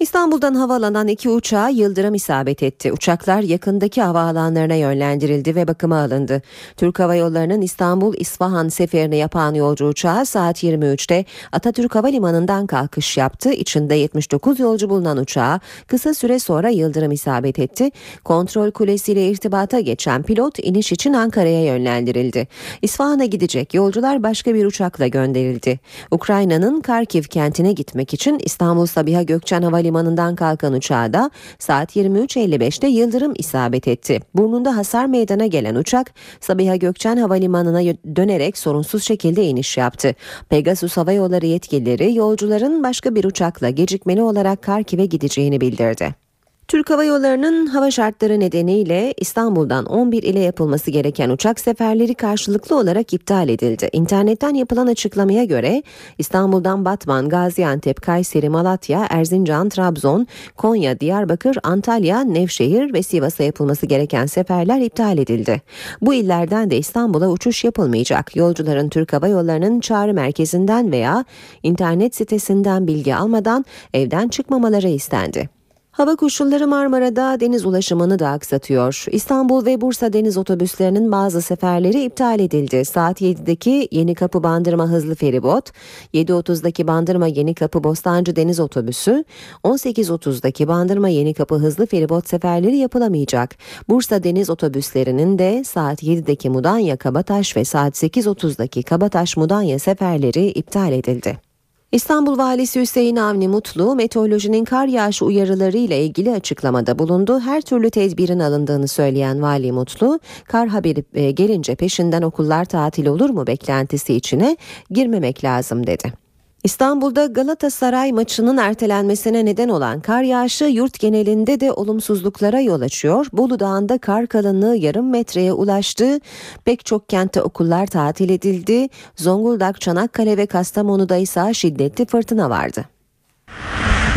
İstanbul'dan 0.02 0.56
havalanan 0.56 1.08
iki 1.08 1.30
uçağa 1.30 1.70
yıldırım 1.70 2.14
isabet 2.14 2.64
etti. 2.64 2.92
Uçaklar 2.94 3.42
yakındaki 3.42 4.02
havaalanlarına 4.02 4.76
yönlendirildi 4.76 5.56
ve 5.56 5.68
bakıma 5.68 6.00
alındı. 6.00 6.42
Türk 6.78 7.00
Hava 7.00 7.16
Yolları'nın 7.16 7.62
İstanbul-İsfahan 7.62 8.70
seferini 8.70 9.18
yapan 9.18 9.54
yolcu 9.54 9.88
uçağı 9.88 10.26
saat 10.26 10.64
23'te 10.64 11.26
Atatürk 11.52 11.96
Havalimanı'ndan 11.96 12.68
kalkış 12.68 13.18
yaptı. 13.18 13.52
İçinde 13.52 13.96
79 13.96 14.60
yolcu 14.60 14.90
bulunan 14.90 15.18
uçağa 15.18 15.60
kısa 15.88 16.14
süre 16.14 16.40
sonra 16.40 16.70
yıldırım 16.70 17.12
isabet 17.12 17.60
etti. 17.60 17.90
Kontrol 18.24 18.72
kulesiyle 18.72 19.30
irtibata 19.30 19.80
geçen 19.80 20.24
pilot 20.24 20.60
iniş 20.60 20.92
için 20.92 21.14
Ankara'ya 21.14 21.64
yönlendirildi. 21.64 22.48
İsfahan'a 22.82 23.26
gidecek 23.26 23.74
yolcular 23.74 24.24
başka 24.24 24.54
bir 24.54 24.66
uçakla 24.66 25.08
gönderildi. 25.08 25.80
Ukrayna'nın 26.12 26.82
Karkiv 26.82 27.24
kentine 27.24 27.72
gitmek 27.72 28.14
için 28.14 28.40
İstanbul 28.44 28.86
Sabiha 28.86 29.24
Gökçen 29.24 29.62
Havalimanı 29.62 29.91
Havalimanı'ndan 29.92 30.36
kalkan 30.36 30.74
uçağa 30.74 31.14
da 31.14 31.32
saat 31.60 31.96
23.55'te 31.96 32.88
yıldırım 32.88 33.34
isabet 33.38 33.88
etti. 33.88 34.20
Burnunda 34.36 34.78
hasar 34.78 35.06
meydana 35.06 35.46
gelen 35.46 35.76
uçak 35.76 36.14
Sabiha 36.40 36.76
Gökçen 36.76 37.18
Havalimanı'na 37.18 37.82
dönerek 38.16 38.58
sorunsuz 38.58 39.04
şekilde 39.04 39.44
iniş 39.44 39.78
yaptı. 39.78 40.16
Pegasus 40.50 40.98
Hava 40.98 41.12
Yolları 41.12 41.46
yetkilileri 41.46 42.16
yolcuların 42.16 42.84
başka 42.84 43.16
bir 43.16 43.24
uçakla 43.24 43.70
gecikmeli 43.70 44.22
olarak 44.22 44.62
Karkiv'e 44.62 45.06
gideceğini 45.06 45.62
bildirdi. 45.62 46.31
Türk 46.72 46.90
Hava 46.90 47.04
Yolları'nın 47.04 47.68
hava 47.68 47.92
şartları 47.92 48.40
nedeniyle 48.40 49.14
İstanbul'dan 49.18 49.86
11 49.86 50.24
ile 50.24 50.40
yapılması 50.40 50.92
gereken 50.92 51.30
uçak 51.30 51.60
seferleri 51.60 52.16
karşılıklı 52.16 52.78
olarak 52.78 53.14
iptal 53.14 53.50
edildi. 53.50 53.90
İnternetten 53.92 54.54
yapılan 54.54 54.88
açıklamaya 54.88 55.44
göre 55.44 55.84
İstanbul'dan 56.18 56.86
Batman, 56.86 57.30
Gaziantep, 57.30 58.02
Kayseri, 58.02 58.50
Malatya, 58.50 59.08
Erzincan, 59.10 59.70
Trabzon, 59.70 60.28
Konya, 60.58 61.00
Diyarbakır, 61.00 61.58
Antalya, 61.64 62.22
Nevşehir 62.22 62.94
ve 62.94 63.04
Sivas'a 63.04 63.44
yapılması 63.44 63.86
gereken 63.86 64.26
seferler 64.26 64.82
iptal 64.82 65.18
edildi. 65.18 65.62
Bu 66.02 66.14
illerden 66.14 66.72
de 66.72 66.78
İstanbul'a 66.78 67.30
uçuş 67.30 67.64
yapılmayacak. 67.64 68.36
Yolcuların 68.36 68.90
Türk 68.90 69.14
Hava 69.14 69.28
Yolları'nın 69.28 69.80
çağrı 69.80 70.14
merkezinden 70.14 70.92
veya 70.92 71.26
internet 71.64 72.16
sitesinden 72.16 72.88
bilgi 72.88 73.16
almadan 73.16 73.66
evden 73.94 74.28
çıkmamaları 74.28 74.88
istendi. 74.88 75.61
Hava 75.92 76.16
koşulları 76.16 76.68
Marmara'da 76.68 77.40
deniz 77.40 77.66
ulaşımını 77.66 78.20
da 78.20 78.30
aksatıyor. 78.30 79.06
İstanbul 79.12 79.66
ve 79.66 79.82
Bursa 79.82 80.14
deniz 80.14 80.38
otobüslerinin 80.38 81.12
bazı 81.12 81.42
seferleri 81.42 82.04
iptal 82.04 82.40
edildi. 82.40 82.86
Saat 82.86 83.22
7'deki 83.22 83.88
Yeni 83.92 84.16
Kapı 84.16 84.44
Bandırma 84.44 84.88
hızlı 84.88 85.16
feribot, 85.16 85.72
7.30'daki 86.14 86.88
Bandırma 86.88 87.28
Yeni 87.28 87.56
Kapı 87.56 87.84
Bostancı 87.84 88.36
deniz 88.36 88.60
otobüsü, 88.60 89.26
18.30'daki 89.64 90.68
Bandırma 90.68 91.10
Yeni 91.10 91.34
Kapı 91.34 91.56
hızlı 91.56 91.86
feribot 91.86 92.28
seferleri 92.28 92.78
yapılamayacak. 92.78 93.56
Bursa 93.90 94.24
deniz 94.24 94.50
otobüslerinin 94.50 95.40
de 95.40 95.64
saat 95.64 96.04
7'deki 96.04 96.50
Mudanya 96.50 96.98
Kabataş 96.98 97.58
ve 97.58 97.66
saat 97.66 98.04
8.30'daki 98.04 98.84
Kabataş 98.84 99.38
Mudanya 99.38 99.80
seferleri 99.80 100.48
iptal 100.48 100.92
edildi. 100.94 101.51
İstanbul 101.92 102.38
Valisi 102.38 102.82
Hüseyin 102.82 103.16
Avni 103.16 103.48
Mutlu, 103.48 103.96
meteorolojinin 103.96 104.66
kar 104.66 104.88
yağışı 104.88 105.26
uyarıları 105.26 105.78
ile 105.78 106.04
ilgili 106.04 106.32
açıklamada 106.32 107.00
bulundu. 107.00 107.40
Her 107.40 107.62
türlü 107.62 107.90
tedbirin 107.90 108.40
alındığını 108.40 108.88
söyleyen 108.88 109.42
Vali 109.42 109.72
Mutlu, 109.72 110.20
kar 110.46 110.68
haberi 110.68 111.04
e, 111.14 111.32
gelince 111.32 111.76
peşinden 111.76 112.22
okullar 112.22 112.66
tatil 112.66 113.08
olur 113.08 113.30
mu 113.30 113.48
beklentisi 113.48 114.14
içine 114.14 114.58
girmemek 114.92 115.44
lazım 115.44 115.88
dedi. 115.88 116.14
İstanbul'da 116.64 117.26
Galatasaray 117.26 118.12
maçının 118.12 118.58
ertelenmesine 118.58 119.46
neden 119.46 119.70
olan 119.70 120.02
kar 120.02 120.24
yağışı 120.24 120.66
yurt 120.66 121.00
genelinde 121.00 121.60
de 121.60 121.72
olumsuzluklara 121.72 122.60
yol 122.60 122.82
açıyor. 122.82 123.28
Bolu 123.34 123.60
Dağı'nda 123.60 123.98
kar 123.98 124.28
kalınlığı 124.28 124.76
yarım 124.76 125.10
metreye 125.10 125.54
ulaştı. 125.54 126.20
Pek 126.66 126.86
çok 126.86 127.10
kentte 127.10 127.42
okullar 127.42 127.88
tatil 127.88 128.30
edildi. 128.30 128.90
Zonguldak, 129.16 129.82
Çanakkale 129.82 130.38
ve 130.38 130.46
Kastamonu'da 130.46 131.16
ise 131.16 131.54
şiddetli 131.54 132.06
fırtına 132.06 132.50
vardı. 132.50 132.86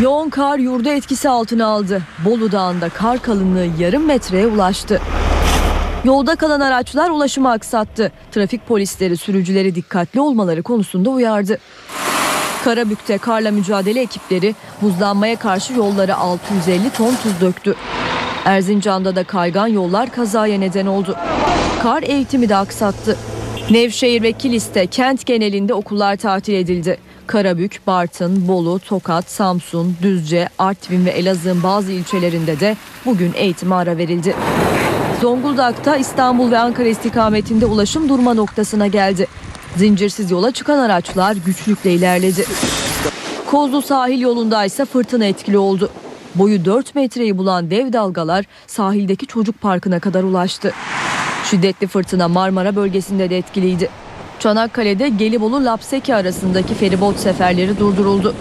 Yoğun 0.02 0.30
kar 0.30 0.58
yurdu 0.58 0.88
etkisi 0.88 1.28
altına 1.28 1.66
aldı. 1.66 2.02
Bolu 2.24 2.52
Dağı'nda 2.52 2.88
kar 2.88 3.22
kalınlığı 3.22 3.68
yarım 3.78 4.06
metreye 4.06 4.46
ulaştı. 4.46 5.00
Yolda 6.04 6.36
kalan 6.36 6.60
araçlar 6.60 7.10
ulaşımı 7.10 7.50
aksattı. 7.50 8.12
Trafik 8.32 8.66
polisleri 8.66 9.16
sürücüleri 9.16 9.74
dikkatli 9.74 10.20
olmaları 10.20 10.62
konusunda 10.62 11.10
uyardı. 11.10 11.58
Karabük'te 12.64 13.18
karla 13.18 13.50
mücadele 13.50 14.00
ekipleri 14.00 14.54
buzlanmaya 14.83 15.37
karşı 15.37 15.73
yollara 15.73 16.16
650 16.16 16.90
ton 16.90 17.14
tuz 17.23 17.40
döktü. 17.40 17.75
Erzincan'da 18.44 19.16
da 19.16 19.25
kaygan 19.25 19.66
yollar 19.66 20.12
kazaya 20.12 20.59
neden 20.59 20.87
oldu. 20.87 21.16
Kar 21.83 22.02
eğitimi 22.02 22.49
de 22.49 22.56
aksattı. 22.56 23.16
Nevşehir 23.71 24.23
ve 24.23 24.33
Kilis'te 24.33 24.87
kent 24.87 25.26
genelinde 25.26 25.75
okullar 25.75 26.16
tatil 26.16 26.54
edildi. 26.54 26.99
Karabük, 27.26 27.80
Bartın, 27.87 28.49
Bolu, 28.49 28.78
Tokat, 28.78 29.30
Samsun, 29.30 29.97
Düzce, 30.02 30.49
Artvin 30.59 31.06
ve 31.06 31.11
Elazığ'ın 31.11 31.62
bazı 31.62 31.92
ilçelerinde 31.92 32.61
de 32.61 32.76
bugün 33.06 33.33
eğitime 33.37 33.75
ara 33.75 33.97
verildi. 33.97 34.35
Zonguldak'ta 35.21 35.97
İstanbul 35.97 36.50
ve 36.50 36.59
Ankara 36.59 36.88
istikametinde 36.88 37.66
ulaşım 37.66 38.09
durma 38.09 38.35
noktasına 38.35 38.87
geldi. 38.87 39.26
Zincirsiz 39.76 40.31
yola 40.31 40.50
çıkan 40.50 40.78
araçlar 40.78 41.37
güçlükle 41.47 41.93
ilerledi. 41.93 42.45
Kozlu 43.47 43.83
sahil 43.83 44.21
yolunda 44.21 44.64
ise 44.64 44.85
fırtına 44.85 45.25
etkili 45.25 45.59
oldu. 45.59 45.90
Boyu 46.35 46.64
4 46.64 46.95
metreyi 46.95 47.38
bulan 47.38 47.71
dev 47.71 47.93
dalgalar 47.93 48.45
sahildeki 48.66 49.26
çocuk 49.26 49.61
parkına 49.61 50.00
kadar 50.00 50.23
ulaştı. 50.23 50.73
Şiddetli 51.50 51.87
fırtına 51.87 52.28
Marmara 52.28 52.76
bölgesinde 52.76 53.31
de 53.31 53.38
etkiliydi. 53.38 53.88
Çanakkale'de 54.38 55.09
Gelibolu 55.09 55.64
Lapseki 55.64 56.14
arasındaki 56.14 56.75
feribot 56.75 57.19
seferleri 57.19 57.78
durduruldu. 57.78 58.35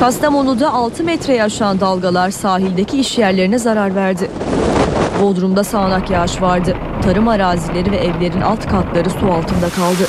Kastamonu'da 0.00 0.72
6 0.72 1.04
metre 1.04 1.42
aşan 1.42 1.80
dalgalar 1.80 2.30
sahildeki 2.30 3.00
iş 3.00 3.18
yerlerine 3.18 3.58
zarar 3.58 3.94
verdi. 3.94 4.30
Bodrum'da 5.22 5.64
sağanak 5.64 6.10
yağış 6.10 6.42
vardı. 6.42 6.76
Tarım 7.02 7.28
arazileri 7.28 7.92
ve 7.92 7.96
evlerin 7.96 8.40
alt 8.40 8.68
katları 8.68 9.10
su 9.10 9.32
altında 9.32 9.68
kaldı. 9.68 10.08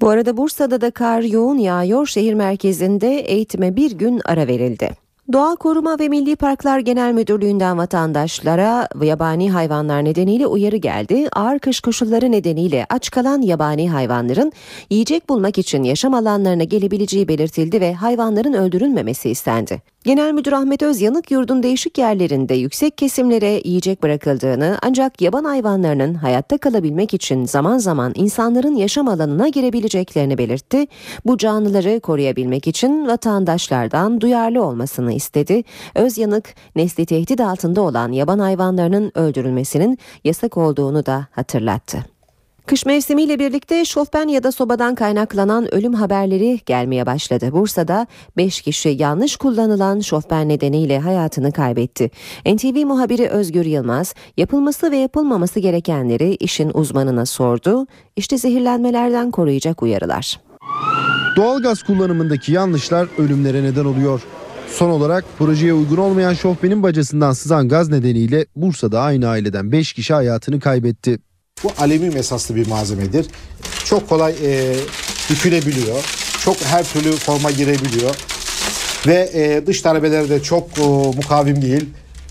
Bu 0.00 0.08
arada 0.08 0.36
Bursa'da 0.36 0.80
da 0.80 0.90
kar 0.90 1.20
yoğun 1.20 1.58
yağıyor. 1.58 2.06
Şehir 2.06 2.34
merkezinde 2.34 3.20
eğitime 3.20 3.76
bir 3.76 3.92
gün 3.92 4.20
ara 4.24 4.46
verildi. 4.46 4.90
Doğa 5.32 5.56
Koruma 5.56 5.98
ve 5.98 6.08
Milli 6.08 6.36
Parklar 6.36 6.78
Genel 6.78 7.12
Müdürlüğü'nden 7.12 7.78
vatandaşlara 7.78 8.88
yabani 9.02 9.50
hayvanlar 9.50 10.04
nedeniyle 10.04 10.46
uyarı 10.46 10.76
geldi. 10.76 11.28
Ağır 11.32 11.58
kış 11.58 11.80
koşulları 11.80 12.32
nedeniyle 12.32 12.86
aç 12.88 13.10
kalan 13.10 13.42
yabani 13.42 13.90
hayvanların 13.90 14.52
yiyecek 14.90 15.28
bulmak 15.28 15.58
için 15.58 15.82
yaşam 15.82 16.14
alanlarına 16.14 16.64
gelebileceği 16.64 17.28
belirtildi 17.28 17.80
ve 17.80 17.94
hayvanların 17.94 18.52
öldürülmemesi 18.52 19.30
istendi. 19.30 19.82
Genel 20.06 20.32
Müdür 20.32 20.52
Ahmet 20.52 20.82
Özyanık 20.82 21.30
yurdun 21.30 21.62
değişik 21.62 21.98
yerlerinde 21.98 22.54
yüksek 22.54 22.98
kesimlere 22.98 23.60
yiyecek 23.64 24.02
bırakıldığını 24.02 24.78
ancak 24.82 25.20
yaban 25.20 25.44
hayvanlarının 25.44 26.14
hayatta 26.14 26.58
kalabilmek 26.58 27.14
için 27.14 27.44
zaman 27.44 27.78
zaman 27.78 28.12
insanların 28.14 28.74
yaşam 28.74 29.08
alanına 29.08 29.48
girebileceklerini 29.48 30.38
belirtti. 30.38 30.86
Bu 31.24 31.38
canlıları 31.38 32.00
koruyabilmek 32.00 32.66
için 32.66 33.06
vatandaşlardan 33.06 34.20
duyarlı 34.20 34.62
olmasını 34.62 35.12
istedi. 35.12 35.64
Özyanık 35.94 36.54
nesli 36.76 37.06
tehdit 37.06 37.40
altında 37.40 37.80
olan 37.80 38.12
yaban 38.12 38.38
hayvanlarının 38.38 39.12
öldürülmesinin 39.14 39.98
yasak 40.24 40.56
olduğunu 40.56 41.06
da 41.06 41.26
hatırlattı. 41.30 42.15
Kış 42.66 42.86
mevsimiyle 42.86 43.38
birlikte 43.38 43.84
şofben 43.84 44.28
ya 44.28 44.42
da 44.42 44.52
sobadan 44.52 44.94
kaynaklanan 44.94 45.74
ölüm 45.74 45.94
haberleri 45.94 46.60
gelmeye 46.66 47.06
başladı. 47.06 47.52
Bursa'da 47.52 48.06
5 48.36 48.60
kişi 48.60 48.88
yanlış 48.88 49.36
kullanılan 49.36 50.00
şofben 50.00 50.48
nedeniyle 50.48 50.98
hayatını 50.98 51.52
kaybetti. 51.52 52.10
NTV 52.46 52.86
muhabiri 52.86 53.28
Özgür 53.28 53.64
Yılmaz 53.64 54.14
yapılması 54.36 54.90
ve 54.90 54.96
yapılmaması 54.96 55.60
gerekenleri 55.60 56.34
işin 56.34 56.70
uzmanına 56.74 57.26
sordu. 57.26 57.86
İşte 58.16 58.38
zehirlenmelerden 58.38 59.30
koruyacak 59.30 59.82
uyarılar. 59.82 60.40
Doğalgaz 61.36 61.82
kullanımındaki 61.82 62.52
yanlışlar 62.52 63.08
ölümlere 63.18 63.62
neden 63.62 63.84
oluyor. 63.84 64.22
Son 64.68 64.90
olarak 64.90 65.24
projeye 65.38 65.72
uygun 65.72 65.96
olmayan 65.96 66.34
şofbenin 66.34 66.82
bacasından 66.82 67.32
sızan 67.32 67.68
gaz 67.68 67.88
nedeniyle 67.88 68.46
Bursa'da 68.56 69.00
aynı 69.00 69.28
aileden 69.28 69.72
5 69.72 69.92
kişi 69.92 70.14
hayatını 70.14 70.60
kaybetti. 70.60 71.18
Bu 71.64 71.72
alüminyum 71.78 72.16
esaslı 72.16 72.56
bir 72.56 72.66
malzemedir. 72.66 73.26
Çok 73.84 74.08
kolay 74.08 74.34
e, 74.44 74.74
bükülebiliyor. 75.30 76.04
Çok 76.44 76.56
her 76.64 76.84
türlü 76.84 77.12
forma 77.12 77.50
girebiliyor. 77.50 78.14
Ve 79.06 79.30
e, 79.34 79.66
dış 79.66 79.84
darbeleri 79.84 80.30
de 80.30 80.42
çok 80.42 80.78
e, 80.78 80.82
mukavim 81.16 81.62
değil. 81.62 81.88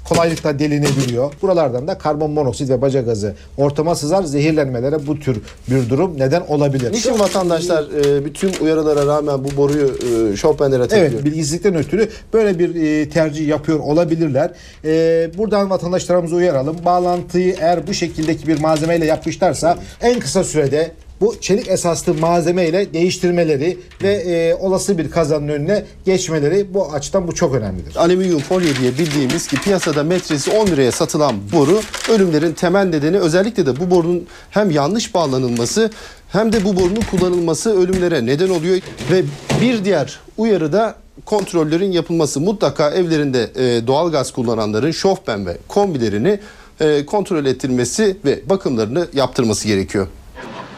Kolaylıkla 0.10 0.60
delinebiliyor. 0.60 1.34
Buralardan 1.42 1.88
da 1.88 1.98
karbon 1.98 2.32
monoksit 2.32 2.70
ve 2.70 2.82
baca 2.82 3.02
gazı 3.02 3.36
ortama 3.58 3.96
sızar 3.96 4.24
zehirlenmelere 4.24 5.08
bu 5.08 5.20
tür 5.20 5.42
bir 5.70 5.90
durum 5.90 6.20
neden 6.20 6.42
olabilir. 6.42 6.92
Niçin 6.92 7.20
vatandaşlar 7.20 7.84
e, 7.84 8.26
bütün 8.26 8.54
uyarılara 8.62 9.06
rağmen 9.06 9.44
bu 9.44 9.58
boruyu 9.58 9.98
e, 10.32 10.36
şofbenlere 10.36 10.88
takıyor? 10.88 11.12
Evet 11.12 11.26
bilgisizlikten 11.26 11.76
ötürü 11.76 12.10
böyle 12.34 12.60
bir 12.60 12.76
e, 12.76 13.10
tercih 13.10 13.48
yapıyor 13.48 13.80
olabilirler. 13.80 14.52
E, 14.86 15.30
buradan 15.38 15.70
vatandaşlarımızı 15.70 16.36
uyaralım. 16.36 16.76
Bağlantıyı 16.86 17.56
eğer 17.60 17.88
bu 17.88 17.94
şekildeki 17.94 18.48
bir 18.48 18.60
malzemeyle 18.60 19.06
yapmışlarsa 19.06 19.78
en 20.02 20.20
kısa 20.20 20.44
sürede 20.44 20.92
bu 21.22 21.36
çelik 21.42 21.68
esaslı 21.68 22.14
malzeme 22.14 22.68
ile 22.68 22.94
değiştirmeleri 22.94 23.78
ve 24.04 24.14
e, 24.14 24.56
olası 24.56 24.98
bir 24.98 25.12
kazanın 25.12 25.48
önüne 25.48 25.86
geçmeleri 26.06 26.74
bu 26.74 26.92
açıdan 26.94 27.28
bu 27.28 27.36
çok 27.36 27.56
önemlidir. 27.56 27.96
Alüminyum 27.96 28.40
folyo 28.40 28.68
diye 28.82 28.92
bildiğimiz 28.92 29.48
ki 29.48 29.56
piyasada 29.56 30.04
metresi 30.04 30.52
10 30.52 30.68
liraya 30.68 30.92
satılan 30.92 31.36
boru 31.54 31.82
ölümlerin 32.12 32.54
temel 32.54 32.86
nedeni 32.86 33.18
özellikle 33.18 33.66
de 33.66 33.80
bu 33.80 33.92
borunun 33.92 34.26
hem 34.50 34.72
yanlış 34.72 35.14
bağlanılması 35.14 35.90
hem 36.32 36.54
de 36.54 36.66
bu 36.66 36.76
borunun 36.76 37.04
kullanılması 37.12 37.80
ölümlere 37.80 38.26
neden 38.26 38.50
oluyor 38.50 38.82
ve 39.12 39.24
bir 39.62 39.86
diğer 39.86 40.20
uyarı 40.38 40.74
da 40.74 40.96
kontrollerin 41.26 41.92
yapılması 41.92 42.40
mutlaka 42.40 42.92
evlerinde 42.92 43.52
e, 43.56 43.88
doğalgaz 43.88 44.32
kullananların 44.32 44.92
şofben 44.92 45.46
ve 45.46 45.58
kombilerini 45.68 46.40
e, 46.80 47.06
kontrol 47.06 47.46
ettirmesi 47.46 48.18
ve 48.26 48.50
bakımlarını 48.50 49.08
yaptırması 49.14 49.68
gerekiyor. 49.68 50.08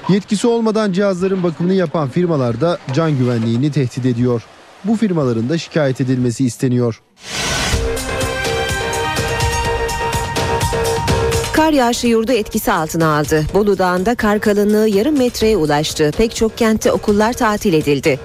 Yetkisi 0.10 0.48
olmadan 0.48 0.92
cihazların 0.92 1.44
bakımını 1.44 1.74
yapan 1.74 2.10
firmalar 2.10 2.62
da 2.62 2.78
can 2.94 3.18
güvenliğini 3.18 3.72
tehdit 3.72 4.06
ediyor. 4.06 4.42
Bu 4.84 4.96
firmaların 4.96 5.50
da 5.50 5.58
şikayet 5.58 6.02
edilmesi 6.02 6.46
isteniyor. 6.46 7.02
Kar 11.54 11.72
yağışı 11.72 12.08
yurdu 12.08 12.32
etkisi 12.32 12.72
altına 12.72 13.18
aldı. 13.18 13.46
Bolu 13.54 13.78
Dağı'nda 13.78 14.16
kar 14.16 14.40
kalınlığı 14.40 14.88
yarım 14.88 15.18
metreye 15.18 15.58
ulaştı. 15.58 16.12
Pek 16.18 16.36
çok 16.36 16.58
kentte 16.58 16.92
okullar 16.92 17.34
tatil 17.34 17.74
edildi. 17.74 18.20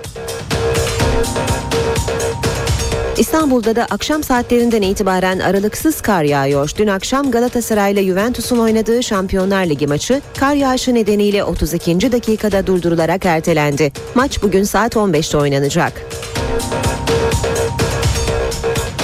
İstanbul'da 3.23 3.77
da 3.77 3.87
akşam 3.91 4.23
saatlerinden 4.23 4.83
itibaren 4.83 5.39
aralıksız 5.39 6.01
kar 6.01 6.23
yağıyor. 6.23 6.71
Dün 6.79 6.87
akşam 6.87 7.31
Galatasaray 7.31 7.93
ile 7.93 8.05
Juventus'un 8.05 8.59
oynadığı 8.59 9.03
Şampiyonlar 9.03 9.67
Ligi 9.67 9.87
maçı 9.87 10.21
kar 10.39 10.55
yağışı 10.55 10.95
nedeniyle 10.95 11.45
32. 11.45 12.13
dakikada 12.13 12.67
durdurularak 12.67 13.27
ertelendi. 13.27 13.93
Maç 14.15 14.43
bugün 14.43 14.65
saat 14.65 14.97
15'te 14.97 15.39
oynanacak. 15.39 15.93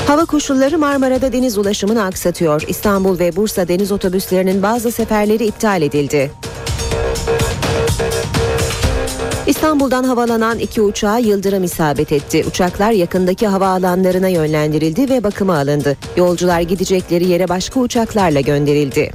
Hava 0.07 0.25
koşulları 0.25 0.79
Marmara'da 0.79 1.33
deniz 1.33 1.59
ulaşımını 1.59 2.05
aksatıyor. 2.05 2.63
İstanbul 2.69 3.19
ve 3.19 3.37
Bursa 3.37 3.69
deniz 3.69 3.93
otobüslerinin 3.93 4.63
bazı 4.63 4.93
seferleri 4.93 5.47
iptal 5.47 5.83
edildi. 5.83 6.31
İstanbul'dan 9.49 10.05
havalanan 10.05 10.59
iki 10.59 10.83
uçağa 10.83 11.19
yıldırım 11.19 11.65
isabet 11.65 12.13
etti. 12.13 12.45
Uçaklar 12.49 12.93
yakındaki 12.93 13.47
havaalanlarına 13.47 14.29
yönlendirildi 14.29 15.11
ve 15.11 15.25
bakıma 15.25 15.57
alındı. 15.57 15.97
Yolcular 16.17 16.61
gidecekleri 16.61 17.27
yere 17.29 17.49
başka 17.49 17.81
uçaklarla 17.81 18.41
gönderildi. 18.41 19.13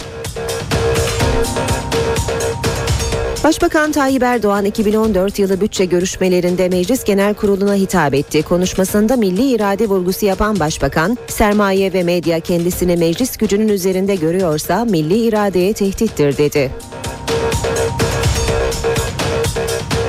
Başbakan 3.44 3.92
Tayyip 3.92 4.24
Erdoğan 4.24 4.66
2014 4.66 5.40
yılı 5.40 5.62
bütçe 5.62 5.86
görüşmelerinde 5.86 6.70
Meclis 6.70 7.04
Genel 7.04 7.34
Kurulu'na 7.34 7.76
hitap 7.76 8.14
etti. 8.14 8.44
Konuşmasında 8.44 9.16
milli 9.16 9.52
irade 9.52 9.90
vurgusu 9.90 10.26
yapan 10.26 10.60
başbakan, 10.60 11.18
sermaye 11.28 11.94
ve 11.94 12.04
medya 12.04 12.40
kendisini 12.40 12.98
meclis 12.98 13.38
gücünün 13.38 13.68
üzerinde 13.68 14.16
görüyorsa 14.16 14.86
milli 14.86 15.18
iradeye 15.18 15.74
tehdittir 15.74 16.38
dedi. 16.38 16.72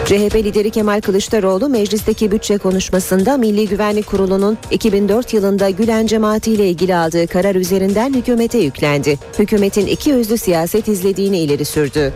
CHP 0.05 0.35
lideri 0.35 0.71
Kemal 0.71 1.01
Kılıçdaroğlu 1.01 1.69
meclisteki 1.69 2.31
bütçe 2.31 2.59
konuşmasında 2.59 3.37
Milli 3.37 3.69
Güvenlik 3.69 4.07
Kurulu'nun 4.07 4.59
2004 4.71 5.35
yılında 5.35 5.71
Gülen 5.71 6.07
cemaati 6.07 6.53
ile 6.53 6.69
ilgili 6.69 6.97
aldığı 6.97 7.27
karar 7.27 7.55
üzerinden 7.55 8.15
hükümete 8.15 8.59
yüklendi. 8.59 9.19
Hükümetin 9.39 9.87
iki 9.87 10.11
yüzlü 10.11 10.39
siyaset 10.39 10.89
izlediğini 10.89 11.39
ileri 11.39 11.65
sürdü. 11.65 12.13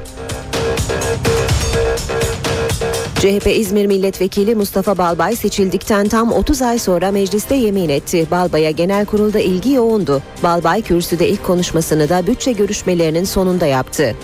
CHP 3.18 3.46
İzmir 3.46 3.87
Milletvekili 3.87 4.55
Mustafa 4.55 4.98
Balbay 4.98 5.37
seçildikten 5.37 6.09
tam 6.09 6.33
30 6.33 6.62
ay 6.62 6.79
sonra 6.79 7.11
mecliste 7.11 7.55
yemin 7.55 7.88
etti. 7.88 8.27
Balbay'a 8.31 8.70
genel 8.70 9.07
kurulda 9.07 9.38
ilgi 9.38 9.72
yoğundu. 9.72 10.22
Balbay 10.42 10.83
kürsüde 10.83 11.29
ilk 11.29 11.44
konuşmasını 11.44 12.09
da 12.09 12.27
bütçe 12.27 12.53
görüşmelerinin 12.53 13.24
sonunda 13.24 13.66
yaptı. 13.66 14.14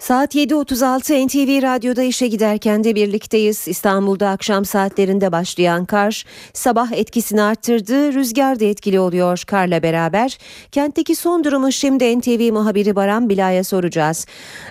Saat 0.00 0.34
7.36 0.34 1.26
NTV 1.26 1.62
Radyo'da 1.62 2.02
işe 2.02 2.28
giderken 2.28 2.84
de 2.84 2.94
birlikteyiz. 2.94 3.68
İstanbul'da 3.68 4.28
akşam 4.28 4.64
saatlerinde 4.64 5.32
başlayan 5.32 5.84
kar 5.84 6.24
sabah 6.52 6.92
etkisini 6.92 7.42
arttırdı. 7.42 8.12
Rüzgar 8.12 8.60
da 8.60 8.64
etkili 8.64 9.00
oluyor 9.00 9.42
karla 9.46 9.82
beraber. 9.82 10.38
Kentteki 10.72 11.16
son 11.16 11.44
durumu 11.44 11.72
şimdi 11.72 12.18
NTV 12.18 12.52
muhabiri 12.52 12.96
Baran 12.96 13.28
Bilal'e 13.28 13.64
soracağız. 13.64 14.26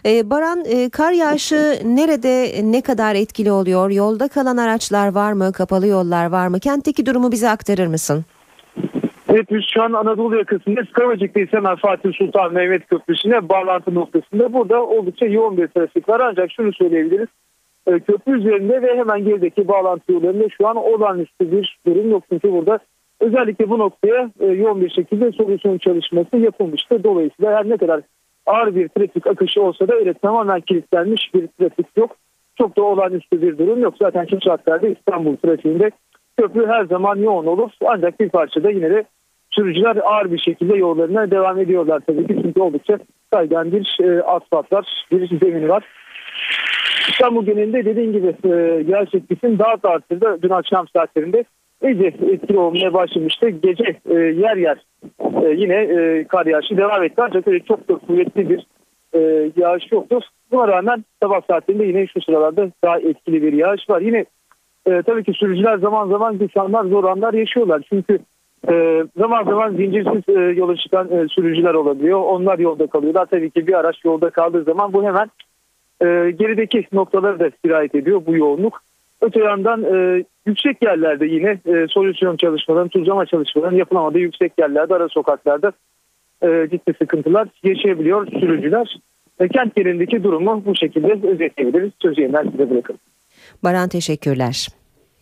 Ee, 0.05 0.29
Baran 0.29 0.65
e, 0.65 0.89
kar 0.89 1.11
yağışı 1.11 1.81
nerede 1.85 2.61
ne 2.63 2.81
kadar 2.81 3.15
etkili 3.15 3.51
oluyor? 3.51 3.89
Yolda 3.89 4.27
kalan 4.27 4.57
araçlar 4.57 5.07
var 5.07 5.33
mı? 5.33 5.51
Kapalı 5.51 5.87
yollar 5.87 6.25
var 6.25 6.47
mı? 6.47 6.59
Kentteki 6.59 7.05
durumu 7.05 7.31
bize 7.31 7.49
aktarır 7.49 7.87
mısın? 7.87 8.25
Biz 9.29 9.65
şu 9.73 9.83
an 9.83 9.93
Anadolu 9.93 10.37
yakasında 10.37 10.81
Kavacık'tayız 10.93 11.53
hemen 11.53 11.75
Fatih 11.75 12.13
Sultan 12.13 12.53
Mehmet 12.53 12.87
Köprüsü'ne 12.87 13.49
bağlantı 13.49 13.95
noktasında. 13.95 14.53
Burada 14.53 14.85
oldukça 14.85 15.25
yoğun 15.25 15.57
bir 15.57 15.67
trafik 15.67 16.09
var 16.09 16.19
ancak 16.19 16.51
şunu 16.51 16.73
söyleyebiliriz. 16.73 17.27
E, 17.87 17.99
köprü 17.99 18.39
üzerinde 18.39 18.81
ve 18.81 18.97
hemen 18.97 19.25
gerideki 19.25 19.67
bağlantı 19.67 20.11
yollarında 20.11 20.49
şu 20.49 20.67
an 20.67 20.75
olağanüstü 20.75 21.51
bir 21.51 21.79
durum 21.87 22.11
yok. 22.11 22.23
Çünkü 22.29 22.51
burada 22.51 22.79
özellikle 23.19 23.69
bu 23.69 23.79
noktaya 23.79 24.31
e, 24.39 24.45
yoğun 24.45 24.81
bir 24.81 24.89
şekilde 24.89 25.31
solüsyon 25.31 25.77
çalışması 25.77 26.37
yapılmıştı. 26.37 27.03
Dolayısıyla 27.03 27.57
her 27.57 27.69
ne 27.69 27.77
kadar 27.77 28.01
ağır 28.45 28.75
bir 28.75 28.87
trafik 28.87 29.27
akışı 29.27 29.61
olsa 29.61 29.87
da 29.87 29.95
öyle 29.95 30.13
tamamen 30.13 30.61
kilitlenmiş 30.61 31.33
bir 31.33 31.47
trafik 31.47 31.97
yok. 31.97 32.15
Çok 32.57 32.77
da 32.77 32.83
olağanüstü 32.83 33.41
bir 33.41 33.57
durum 33.57 33.81
yok. 33.81 33.93
Zaten 33.99 34.25
şu 34.25 34.41
saatlerde 34.41 34.91
İstanbul 34.91 35.35
trafiğinde 35.35 35.91
köprü 36.37 36.67
her 36.67 36.85
zaman 36.85 37.15
yoğun 37.15 37.45
olur. 37.45 37.71
Ancak 37.85 38.19
bir 38.19 38.29
parçada 38.29 38.69
yine 38.71 38.89
de 38.89 39.05
sürücüler 39.51 39.97
ağır 40.03 40.31
bir 40.31 40.39
şekilde 40.39 40.77
yollarına 40.77 41.31
devam 41.31 41.59
ediyorlar 41.59 42.01
tabii 42.07 42.27
ki. 42.27 42.39
Çünkü 42.41 42.61
oldukça 42.61 42.99
kaygan 43.31 43.71
bir 43.71 43.97
e, 44.03 44.23
asfaltlar, 44.23 45.05
bir 45.11 45.39
zemini 45.39 45.69
var. 45.69 45.83
İstanbul 47.09 47.45
genelinde 47.45 47.85
dediğim 47.85 48.13
gibi 48.13 48.35
e, 48.43 48.83
yağış 48.87 49.15
etkisini 49.15 49.59
daha 49.59 49.83
da 49.83 49.89
arttırdı. 49.89 50.39
Dün 50.41 50.49
akşam 50.49 50.87
saatlerinde 50.87 51.43
iyice 51.83 52.05
etkili 52.05 52.59
olmaya 52.59 52.93
başlamıştı. 52.93 53.49
Gece 53.49 53.95
e, 54.09 54.15
yer 54.15 54.57
yer 54.57 54.77
e, 55.43 55.49
yine 55.55 55.75
e, 55.75 56.23
kar 56.27 56.45
yağışı 56.45 56.77
devam 56.77 57.03
etti. 57.03 57.21
Ancak 57.21 57.47
öyle 57.47 57.59
çok 57.59 57.89
da 57.89 57.95
kuvvetli 57.95 58.49
bir 58.49 58.65
e, 59.13 59.51
yağış 59.57 59.91
yoktu. 59.91 60.19
Buna 60.51 60.67
rağmen 60.67 61.05
sabah 61.23 61.41
saatlerinde 61.49 61.85
yine 61.85 62.07
şu 62.07 62.21
sıralarda 62.21 62.71
daha 62.83 62.99
etkili 62.99 63.41
bir 63.41 63.53
yağış 63.53 63.89
var. 63.89 64.01
Yine 64.01 64.25
e, 64.85 65.01
tabii 65.01 65.23
ki 65.23 65.33
sürücüler 65.33 65.77
zaman 65.77 66.09
zaman 66.09 66.37
güç 66.37 66.57
anlar 66.57 66.85
zor 66.85 67.03
anlar 67.03 67.33
yaşıyorlar. 67.33 67.81
Çünkü 67.89 68.19
e, 68.71 69.03
zaman 69.17 69.43
zaman 69.43 69.75
zincirsiz 69.75 70.35
e, 70.35 70.41
yola 70.41 70.75
çıkan 70.75 71.11
e, 71.11 71.27
sürücüler 71.27 71.73
olabiliyor. 71.73 72.19
Onlar 72.19 72.59
yolda 72.59 72.87
kalıyorlar. 72.87 73.25
Tabii 73.25 73.49
ki 73.49 73.67
bir 73.67 73.73
araç 73.73 74.05
yolda 74.05 74.29
kaldığı 74.29 74.63
zaman 74.63 74.93
bu 74.93 75.03
hemen 75.03 75.29
e, 76.01 76.31
gerideki 76.31 76.87
noktaları 76.91 77.39
da 77.39 77.51
sirayet 77.65 77.95
ediyor 77.95 78.21
bu 78.25 78.35
yoğunluk. 78.35 78.81
Öte 79.21 79.39
yandan 79.39 79.83
e, 79.83 80.23
yüksek 80.45 80.83
yerlerde 80.83 81.25
yine 81.25 81.57
solüsyon 81.87 82.37
çalışmalarının, 82.37 82.89
tuzlama 82.89 83.25
çalışmalarının 83.25 83.77
yapılamadığı 83.77 84.19
yüksek 84.19 84.53
yerlerde, 84.59 84.95
ara 84.95 85.09
sokaklarda 85.09 85.71
ciddi 86.43 86.93
sıkıntılar 86.99 87.47
yaşayabiliyor 87.63 88.27
sürücüler. 88.27 88.99
Kent 89.53 89.75
genelindeki 89.75 90.23
durumu 90.23 90.63
bu 90.65 90.75
şekilde 90.75 91.27
özetleyebiliriz. 91.27 91.91
Sözü 92.01 92.21
yeniden 92.21 92.51
size 92.51 92.69
bırakalım. 92.69 92.99
Baran 93.63 93.89
teşekkürler. 93.89 94.78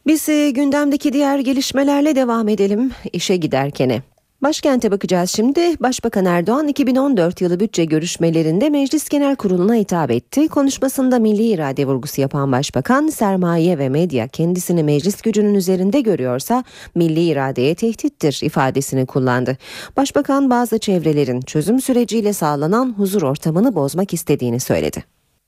Biz 0.08 0.30
e, 0.30 0.50
gündemdeki 0.50 1.14
diğer 1.14 1.40
gelişmelerle 1.40 2.16
devam 2.16 2.48
edelim 2.48 2.92
işe 3.14 3.36
giderkene. 3.36 4.02
Başkente 4.42 4.92
bakacağız 4.92 5.30
şimdi. 5.30 5.62
Başbakan 5.80 6.26
Erdoğan 6.26 6.68
2014 6.68 7.42
yılı 7.42 7.60
bütçe 7.60 7.86
görüşmelerinde 7.86 8.70
Meclis 8.70 9.10
Genel 9.10 9.36
Kurulu'na 9.36 9.76
hitap 9.76 10.12
etti. 10.12 10.48
Konuşmasında 10.48 11.20
milli 11.20 11.44
irade 11.44 11.86
vurgusu 11.86 12.22
yapan 12.22 12.52
başbakan, 12.52 13.08
sermaye 13.08 13.78
ve 13.78 13.90
medya 13.90 14.28
kendisini 14.28 14.84
meclis 14.84 15.22
gücünün 15.22 15.54
üzerinde 15.54 16.02
görüyorsa 16.02 16.64
milli 16.96 17.24
iradeye 17.24 17.76
tehdittir 17.76 18.40
ifadesini 18.44 19.06
kullandı. 19.06 19.58
Başbakan 19.98 20.50
bazı 20.50 20.80
çevrelerin 20.80 21.42
çözüm 21.42 21.82
süreciyle 21.82 22.34
sağlanan 22.34 22.94
huzur 22.98 23.22
ortamını 23.22 23.76
bozmak 23.76 24.14
istediğini 24.14 24.60
söyledi. 24.60 25.04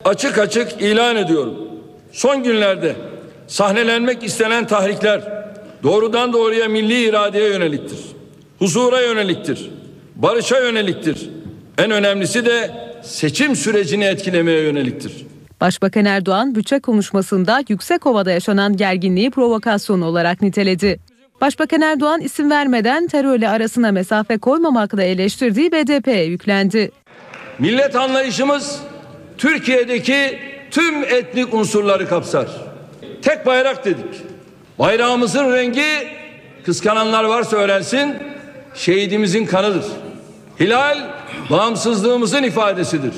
Açık 0.05 0.37
açık 0.37 0.81
ilan 0.81 1.15
ediyorum. 1.15 1.55
Son 2.11 2.43
günlerde 2.43 2.95
sahnelenmek 3.49 4.23
istenen 4.23 4.67
tahrikler 4.67 5.45
doğrudan 5.83 6.33
doğruya 6.33 6.67
milli 6.67 7.03
iradeye 7.09 7.49
yöneliktir. 7.49 7.99
Huzura 8.59 9.01
yöneliktir. 9.01 9.71
Barışa 10.15 10.59
yöneliktir. 10.59 11.29
En 11.77 11.91
önemlisi 11.91 12.45
de 12.45 12.71
seçim 13.03 13.55
sürecini 13.55 14.05
etkilemeye 14.05 14.61
yöneliktir. 14.61 15.13
Başbakan 15.61 16.05
Erdoğan 16.05 16.55
bütçe 16.55 16.79
konuşmasında 16.79 17.63
Yüksekova'da 17.69 18.31
yaşanan 18.31 18.77
gerginliği 18.77 19.31
provokasyon 19.31 20.01
olarak 20.01 20.41
niteledi. 20.41 20.99
Başbakan 21.41 21.81
Erdoğan 21.81 22.21
isim 22.21 22.51
vermeden 22.51 23.07
terörle 23.07 23.49
arasına 23.49 23.91
mesafe 23.91 24.37
koymamakla 24.37 25.03
eleştirdiği 25.03 25.71
BDP'ye 25.71 26.23
yüklendi. 26.23 26.91
Millet 27.59 27.95
anlayışımız 27.95 28.79
Türkiye'deki 29.37 30.39
tüm 30.71 31.03
etnik 31.03 31.53
unsurları 31.53 32.07
kapsar. 32.07 32.68
Tek 33.21 33.45
bayrak 33.45 33.85
dedik. 33.85 34.21
Bayrağımızın 34.79 35.53
rengi 35.53 36.07
kıskananlar 36.65 37.23
varsa 37.23 37.57
öğrensin 37.57 38.15
şehidimizin 38.75 39.45
kanıdır. 39.45 39.85
Hilal 40.59 40.97
bağımsızlığımızın 41.49 42.43
ifadesidir. 42.43 43.13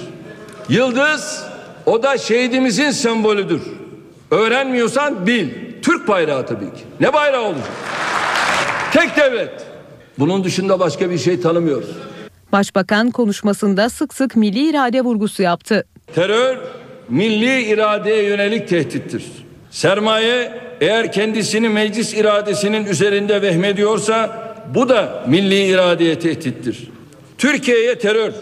Yıldız 0.69 1.43
o 1.85 2.03
da 2.03 2.17
şehidimizin 2.17 2.91
sembolüdür. 2.91 3.61
Öğrenmiyorsan 4.31 5.27
bil. 5.27 5.49
Türk 5.81 6.07
bayrağı 6.07 6.45
tabii 6.45 6.65
ki. 6.65 6.83
Ne 6.99 7.13
bayrağı 7.13 7.41
olacak? 7.41 7.69
Tek 8.93 9.17
devlet. 9.17 9.65
Bunun 10.19 10.43
dışında 10.43 10.79
başka 10.79 11.09
bir 11.09 11.17
şey 11.17 11.41
tanımıyoruz. 11.41 11.89
Başbakan 12.51 13.11
konuşmasında 13.11 13.89
sık 13.89 14.13
sık 14.13 14.35
milli 14.35 14.69
irade 14.69 15.01
vurgusu 15.01 15.43
yaptı. 15.43 15.85
Terör 16.15 16.57
milli 17.09 17.61
iradeye 17.61 18.23
yönelik 18.23 18.67
tehdittir. 18.67 19.23
Sermaye 19.71 20.51
eğer 20.81 21.11
kendisini 21.11 21.69
meclis 21.69 22.13
iradesinin 22.13 22.85
üzerinde 22.85 23.41
vehmediyorsa 23.41 24.41
bu 24.75 24.89
da 24.89 25.23
milli 25.27 25.65
iradeye 25.65 26.19
tehdittir. 26.19 26.89
Türkiye'ye 27.37 27.99
terör, 27.99 28.33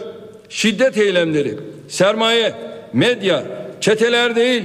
şiddet 0.50 0.98
eylemleri, 0.98 1.58
sermaye, 1.88 2.54
medya, 2.94 3.44
çeteler 3.82 4.36
değil, 4.36 4.64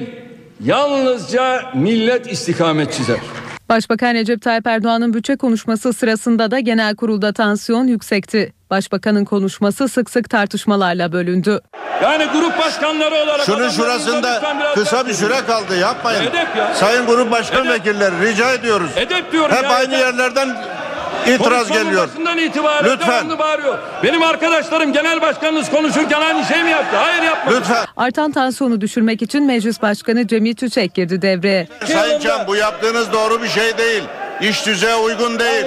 yalnızca 0.64 1.72
millet 1.74 2.32
istikamet 2.32 2.92
çizer. 2.92 3.20
Başbakan 3.68 4.14
Recep 4.14 4.42
Tayyip 4.42 4.66
Erdoğan'ın 4.66 5.14
bütçe 5.14 5.36
konuşması 5.36 5.92
sırasında 5.92 6.50
da 6.50 6.60
genel 6.60 6.96
kurulda 6.96 7.32
tansiyon 7.32 7.86
yüksekti. 7.86 8.52
Başbakanın 8.70 9.24
konuşması 9.24 9.88
sık 9.88 10.10
sık 10.10 10.30
tartışmalarla 10.30 11.12
bölündü. 11.12 11.60
Yani 12.02 12.24
grup 12.32 12.58
başkanları 12.58 13.14
olarak... 13.14 13.46
Şunun 13.46 13.68
şurasında 13.68 14.42
kısa 14.74 15.06
bir 15.06 15.12
süre 15.12 15.40
kaldı 15.46 15.76
yapmayın. 15.76 16.22
Edep 16.22 16.56
ya. 16.56 16.74
Sayın 16.74 17.06
Grup 17.06 17.30
Başkan 17.30 17.68
Vekilleri 17.68 18.20
rica 18.20 18.52
ediyoruz. 18.52 18.90
Edep 18.96 19.32
diyorum 19.32 19.56
Hep 19.56 19.64
ya. 19.64 19.70
aynı 19.70 19.94
yerlerden 19.94 20.56
itiraz 21.26 21.68
geliyor. 21.72 22.08
itibaren 22.46 22.92
Lütfen. 22.92 23.38
bağırıyor. 23.38 23.78
Benim 24.02 24.22
arkadaşlarım 24.22 24.92
genel 24.92 25.20
başkanınız 25.22 25.70
konuşurken 25.70 26.20
aynı 26.20 26.44
şey 26.44 26.62
mi 26.62 26.70
yaptı? 26.70 26.96
Hayır 26.96 27.22
yapmadı. 27.22 27.56
Lütfen. 27.56 27.84
Artan 27.96 28.32
tansiyonu 28.32 28.80
düşürmek 28.80 29.22
için 29.22 29.44
Meclis 29.44 29.82
Başkanı 29.82 30.26
Cemil 30.26 30.54
Çiçek 30.54 30.94
girdi 30.94 31.22
devreye. 31.22 31.68
Sayın 31.92 32.20
Can 32.20 32.46
bu 32.46 32.56
yaptığınız 32.56 33.12
doğru 33.12 33.42
bir 33.42 33.48
şey 33.48 33.78
değil. 33.78 34.02
İş 34.40 34.66
düzeye 34.66 34.96
uygun 34.96 35.38
değil. 35.38 35.66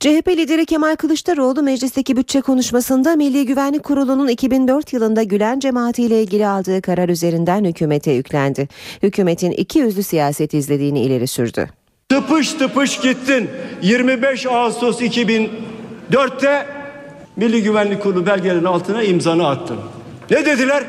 CHP 0.00 0.28
lideri 0.28 0.66
Kemal 0.66 0.96
Kılıçdaroğlu 0.96 1.62
meclisteki 1.62 2.16
bütçe 2.16 2.40
konuşmasında 2.40 3.16
Milli 3.16 3.46
Güvenlik 3.46 3.84
Kurulu'nun 3.84 4.28
2004 4.28 4.92
yılında 4.92 5.22
Gülen 5.22 5.60
cemaatiyle 5.60 6.22
ilgili 6.22 6.46
aldığı 6.46 6.82
karar 6.82 7.08
üzerinden 7.08 7.64
hükümete 7.64 8.10
yüklendi. 8.10 8.68
Hükümetin 9.02 9.50
iki 9.50 9.78
yüzlü 9.78 10.02
siyaset 10.02 10.54
izlediğini 10.54 11.00
ileri 11.00 11.26
sürdü. 11.26 11.68
Tıpış 12.08 12.52
tıpış 12.52 13.00
gittin. 13.00 13.50
25 13.82 14.46
Ağustos 14.46 15.00
2004'te 15.02 16.66
Milli 17.36 17.62
Güvenlik 17.62 18.02
Kurulu 18.02 18.26
belgelerinin 18.26 18.64
altına 18.64 19.02
imzanı 19.02 19.48
attın. 19.48 19.76
Ne 20.30 20.46
dediler? 20.46 20.84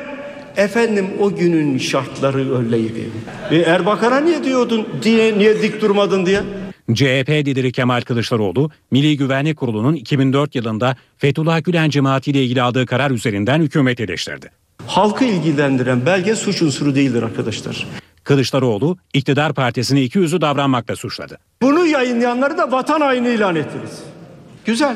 Efendim 0.57 1.07
o 1.19 1.35
günün 1.35 1.77
şartları 1.77 2.57
öyleydi. 2.57 3.09
E 3.51 3.57
Erbakan'a 3.57 4.19
niye 4.19 4.43
diyordun 4.43 4.87
diye 5.03 5.37
niye 5.37 5.61
dik 5.61 5.81
durmadın 5.81 6.25
diye? 6.25 6.41
CHP 6.93 7.29
lideri 7.29 7.71
Kemal 7.71 8.01
Kılıçdaroğlu, 8.01 8.71
Milli 8.91 9.17
Güvenlik 9.17 9.57
Kurulu'nun 9.57 9.95
2004 9.95 10.55
yılında 10.55 10.95
Fethullah 11.17 11.63
Gülen 11.63 11.89
cemaatiyle 11.89 12.43
ilgili 12.43 12.61
aldığı 12.61 12.85
karar 12.85 13.11
üzerinden 13.11 13.61
hükümet 13.61 13.99
eleştirdi. 13.99 14.51
Halkı 14.87 15.25
ilgilendiren 15.25 16.05
belge 16.05 16.35
suç 16.35 16.61
unsuru 16.61 16.95
değildir 16.95 17.23
arkadaşlar. 17.23 17.87
Kılıçdaroğlu, 18.27 18.97
iktidar 19.13 19.53
partisini 19.53 20.01
iki 20.01 20.19
yüzlü 20.19 20.41
davranmakla 20.41 20.95
suçladı. 20.95 21.37
Bunu 21.61 21.85
yayınlayanları 21.85 22.57
da 22.57 22.71
vatan 22.71 23.01
haini 23.01 23.29
ilan 23.29 23.55
ettiniz. 23.55 24.03
Güzel. 24.65 24.95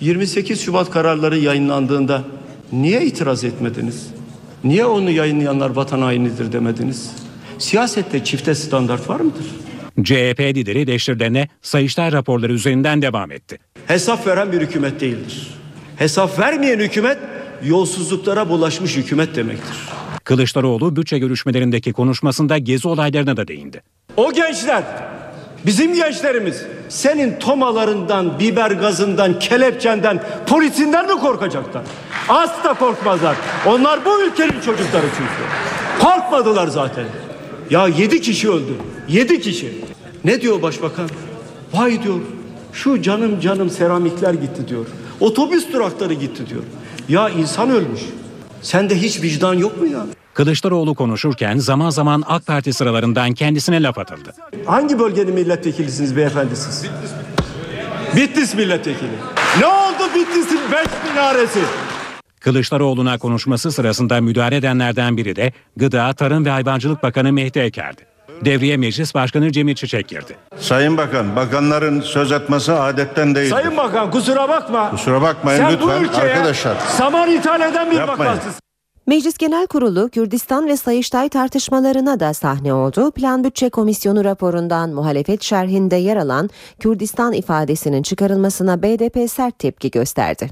28 0.00 0.60
Şubat 0.60 0.90
kararları 0.90 1.38
yayınlandığında 1.38 2.22
niye 2.72 3.04
itiraz 3.04 3.44
etmediniz? 3.44 4.06
Niye 4.64 4.86
onu 4.86 5.10
yayınlayanlar 5.10 5.70
vatan 5.70 6.02
hainidir 6.02 6.52
demediniz? 6.52 7.10
Siyasette 7.58 8.24
çifte 8.24 8.54
standart 8.54 9.08
var 9.08 9.20
mıdır? 9.20 9.46
CHP 10.04 10.40
lideri 10.40 10.80
eleştirilerine 10.80 11.48
Sayıştay 11.62 12.12
raporları 12.12 12.52
üzerinden 12.52 13.02
devam 13.02 13.32
etti. 13.32 13.58
Hesap 13.86 14.26
veren 14.26 14.52
bir 14.52 14.60
hükümet 14.60 15.00
değildir. 15.00 15.54
Hesap 15.96 16.38
vermeyen 16.38 16.78
hükümet 16.78 17.18
yolsuzluklara 17.64 18.48
bulaşmış 18.48 18.96
hükümet 18.96 19.36
demektir. 19.36 19.76
Kılıçdaroğlu 20.26 20.96
bütçe 20.96 21.18
görüşmelerindeki 21.18 21.92
konuşmasında 21.92 22.58
gezi 22.58 22.88
olaylarına 22.88 23.36
da 23.36 23.48
değindi. 23.48 23.82
O 24.16 24.32
gençler 24.32 24.84
bizim 25.66 25.94
gençlerimiz 25.94 26.62
senin 26.88 27.38
tomalarından, 27.38 28.38
biber 28.38 28.70
gazından, 28.70 29.38
kelepçenden, 29.38 30.22
polisinden 30.46 31.06
mi 31.06 31.20
korkacaklar? 31.20 31.82
Asla 32.28 32.74
korkmazlar. 32.74 33.36
Onlar 33.66 34.04
bu 34.04 34.22
ülkenin 34.22 34.60
çocukları 34.60 35.06
çünkü. 35.16 35.42
Korkmadılar 36.00 36.66
zaten. 36.68 37.04
Ya 37.70 37.88
yedi 37.88 38.20
kişi 38.20 38.50
öldü. 38.50 38.72
Yedi 39.08 39.40
kişi. 39.40 39.84
Ne 40.24 40.40
diyor 40.40 40.62
başbakan? 40.62 41.08
Vay 41.74 42.02
diyor. 42.02 42.20
Şu 42.72 43.02
canım 43.02 43.40
canım 43.40 43.70
seramikler 43.70 44.34
gitti 44.34 44.68
diyor. 44.68 44.86
Otobüs 45.20 45.72
durakları 45.72 46.14
gitti 46.14 46.46
diyor. 46.50 46.62
Ya 47.08 47.28
insan 47.28 47.70
ölmüş. 47.70 48.00
Sende 48.62 49.02
hiç 49.02 49.22
vicdan 49.22 49.54
yok 49.54 49.80
mu 49.80 49.86
ya? 49.86 50.06
Kılıçdaroğlu 50.34 50.94
konuşurken 50.94 51.58
zaman 51.58 51.90
zaman 51.90 52.24
AK 52.26 52.46
Parti 52.46 52.72
sıralarından 52.72 53.32
kendisine 53.32 53.82
laf 53.82 53.98
atıldı. 53.98 54.32
Hangi 54.66 54.98
bölgenin 54.98 55.34
milletvekilisiniz 55.34 56.16
beyefendi 56.16 56.56
siz? 56.56 56.86
Bitlis 58.16 58.54
milletvekili. 58.54 59.10
Ne 59.60 59.66
oldu 59.66 60.10
Bitlis'in 60.14 60.60
beş 60.72 61.10
minaresi? 61.10 61.60
Kılıçdaroğlu'na 62.40 63.18
konuşması 63.18 63.72
sırasında 63.72 64.20
müdahale 64.20 64.56
edenlerden 64.56 65.16
biri 65.16 65.36
de 65.36 65.52
Gıda, 65.76 66.12
Tarım 66.12 66.44
ve 66.44 66.50
Hayvancılık 66.50 67.02
Bakanı 67.02 67.32
Mehdi 67.32 67.58
Eker'di. 67.58 68.15
Devreye 68.44 68.76
Meclis 68.76 69.14
Başkanı 69.14 69.52
Cemil 69.52 69.74
Çiçek 69.74 70.08
girdi. 70.08 70.36
Sayın 70.58 70.96
Bakan, 70.96 71.36
bakanların 71.36 72.00
söz 72.00 72.32
etmesi 72.32 72.72
adetten 72.72 73.34
değildir. 73.34 73.50
Sayın 73.50 73.76
Bakan 73.76 74.10
kusura 74.10 74.48
bakma. 74.48 74.90
Kusura 74.90 75.22
bakmayın 75.22 75.60
Sen 75.60 75.72
lütfen 75.72 75.88
bu 76.00 76.04
ülkeye 76.04 76.32
arkadaşlar. 76.34 76.76
saman 76.76 77.30
ithal 77.30 77.60
eden 77.60 77.90
bir 77.90 77.96
Yapmayın. 77.96 78.32
bakansın. 78.34 78.52
Meclis 79.06 79.38
Genel 79.38 79.66
Kurulu 79.66 80.08
Kürdistan 80.08 80.66
ve 80.66 80.76
Sayıştay 80.76 81.28
tartışmalarına 81.28 82.20
da 82.20 82.34
sahne 82.34 82.72
oldu. 82.72 83.10
Plan 83.10 83.44
Bütçe 83.44 83.68
Komisyonu 83.70 84.24
raporundan 84.24 84.90
muhalefet 84.90 85.42
şerhinde 85.42 85.96
yer 85.96 86.16
alan 86.16 86.50
Kürdistan 86.80 87.32
ifadesinin 87.32 88.02
çıkarılmasına 88.02 88.82
BDP 88.82 89.30
sert 89.30 89.58
tepki 89.58 89.90
gösterdi. 89.90 90.50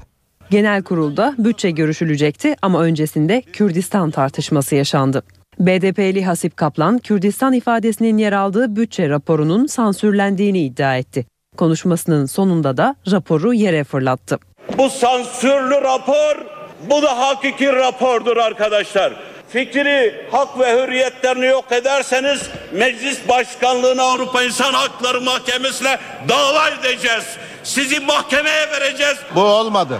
Genel 0.49 0.83
kurulda 0.83 1.33
bütçe 1.37 1.71
görüşülecekti 1.71 2.55
ama 2.61 2.81
öncesinde 2.81 3.41
Kürdistan 3.41 4.11
tartışması 4.11 4.75
yaşandı. 4.75 5.23
BDP'li 5.59 6.25
Hasip 6.25 6.57
Kaplan, 6.57 6.97
Kürdistan 6.99 7.53
ifadesinin 7.53 8.17
yer 8.17 8.33
aldığı 8.33 8.75
bütçe 8.75 9.09
raporunun 9.09 9.65
sansürlendiğini 9.65 10.59
iddia 10.59 10.97
etti. 10.97 11.25
Konuşmasının 11.57 12.25
sonunda 12.25 12.77
da 12.77 12.95
raporu 13.11 13.53
yere 13.53 13.83
fırlattı. 13.83 14.39
Bu 14.77 14.89
sansürlü 14.89 15.81
rapor, 15.81 16.45
bu 16.89 17.01
da 17.01 17.19
hakiki 17.19 17.73
rapordur 17.73 18.37
arkadaşlar. 18.37 19.13
Fikri, 19.49 20.27
hak 20.31 20.59
ve 20.59 20.83
hürriyetlerini 20.83 21.45
yok 21.45 21.71
ederseniz 21.71 22.49
meclis 22.73 23.29
başkanlığına 23.29 24.03
Avrupa 24.03 24.43
İnsan 24.43 24.73
Hakları 24.73 25.21
Mahkemesi'ne 25.21 25.97
dava 26.29 26.69
edeceğiz. 26.69 27.25
Sizi 27.63 27.99
mahkemeye 27.99 28.71
vereceğiz. 28.71 29.17
Bu 29.35 29.41
olmadı. 29.41 29.99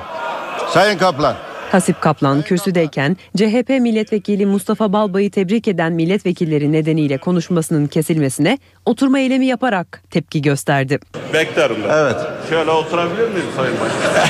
Sayın 0.70 0.98
Kaplan. 0.98 1.36
Hasip 1.76 2.02
Kaplan 2.02 2.42
kürsüdeyken 2.42 3.18
CHP 3.38 3.70
milletvekili 3.70 4.46
Mustafa 4.46 4.94
Balbay'ı 4.94 5.32
tebrik 5.32 5.68
eden 5.68 5.94
milletvekilleri 5.94 6.72
nedeniyle 6.72 7.18
konuşmasının 7.18 7.88
kesilmesine 7.88 8.58
oturma 8.86 9.20
eylemi 9.20 9.46
yaparak 9.46 10.04
tepki 10.12 10.42
gösterdi. 10.42 11.00
Beklerim 11.34 11.78
ben. 11.84 11.98
Evet. 11.98 12.16
Şöyle 12.50 12.72
oturabilir 12.72 13.28
miyim 13.28 13.46
Sayın 13.56 13.76
Başkan? 13.80 14.26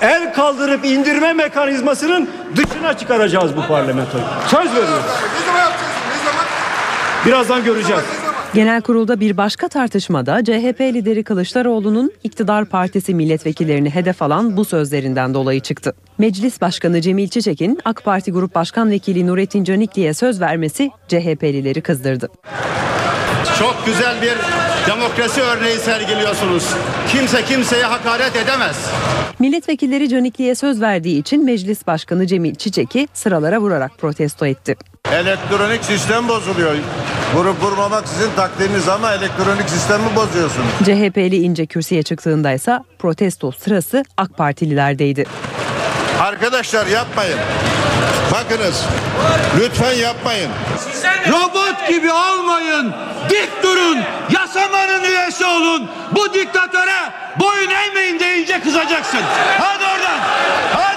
El 0.00 0.34
kaldırıp 0.34 0.84
indirme 0.84 1.32
mekanizmasının 1.32 2.30
dışına 2.56 2.98
çıkaracağız 2.98 3.56
bu 3.56 3.66
parlamentoyu. 3.66 4.24
Söz 4.46 4.66
veriyoruz. 4.74 5.04
Birazdan 7.26 7.64
göreceğiz. 7.64 8.21
Genel 8.54 8.82
kurulda 8.82 9.20
bir 9.20 9.36
başka 9.36 9.68
tartışmada 9.68 10.44
CHP 10.44 10.80
lideri 10.80 11.24
Kılıçdaroğlu'nun 11.24 12.12
iktidar 12.24 12.64
partisi 12.64 13.14
milletvekillerini 13.14 13.90
hedef 13.90 14.22
alan 14.22 14.56
bu 14.56 14.64
sözlerinden 14.64 15.34
dolayı 15.34 15.60
çıktı. 15.60 15.92
Meclis 16.18 16.60
Başkanı 16.60 17.00
Cemil 17.00 17.28
Çiçek'in 17.28 17.78
AK 17.84 18.04
Parti 18.04 18.32
Grup 18.32 18.54
Başkan 18.54 18.90
Vekili 18.90 19.26
Nurettin 19.26 19.64
Canikli'ye 19.64 20.14
söz 20.14 20.40
vermesi 20.40 20.90
CHP'lileri 21.08 21.80
kızdırdı. 21.80 22.28
Çok 23.58 23.86
güzel 23.86 24.22
bir 24.22 24.34
demokrasi 24.92 25.40
örneği 25.40 25.76
sergiliyorsunuz. 25.78 26.64
Kimse 27.08 27.44
kimseye 27.44 27.84
hakaret 27.84 28.36
edemez. 28.36 28.76
Milletvekilleri 29.38 30.08
Canikli'ye 30.08 30.54
söz 30.54 30.80
verdiği 30.80 31.18
için 31.20 31.44
Meclis 31.44 31.86
Başkanı 31.86 32.26
Cemil 32.26 32.54
Çiçek'i 32.54 33.08
sıralara 33.14 33.60
vurarak 33.60 33.98
protesto 33.98 34.46
etti. 34.46 34.76
Elektronik 35.12 35.84
sistem 35.84 36.28
bozuluyor. 36.28 36.74
Vurup 37.34 37.62
vurmamak 37.62 38.08
sizin 38.08 38.30
takdiriniz 38.36 38.88
ama 38.88 39.14
elektronik 39.14 39.68
sistemi 39.70 40.16
bozuyorsunuz. 40.16 40.68
CHP'li 40.84 41.36
ince 41.36 41.66
kürsüye 41.66 42.02
çıktığında 42.02 42.52
ise 42.52 42.78
protesto 42.98 43.52
sırası 43.52 44.04
AK 44.16 44.36
Partililerdeydi. 44.36 45.24
Arkadaşlar 46.20 46.86
yapmayın. 46.86 47.38
Bakınız. 48.32 48.84
Lütfen 49.60 49.92
yapmayın. 49.92 50.50
Robot 51.28 51.88
gibi 51.88 52.12
olmayın. 52.12 52.94
Dik 53.30 53.62
durun. 53.62 53.98
Yasamanın 54.30 55.04
üyesi 55.04 55.44
olun. 55.44 55.90
Bu 56.12 56.34
diktatöre 56.34 57.12
boyun 57.40 57.70
eğmeyin 57.70 58.20
deyince 58.20 58.60
kızacaksın. 58.60 59.20
Hadi 59.58 59.84
oradan. 59.84 60.18
Hadi 60.72 60.82
oradan. 60.82 60.91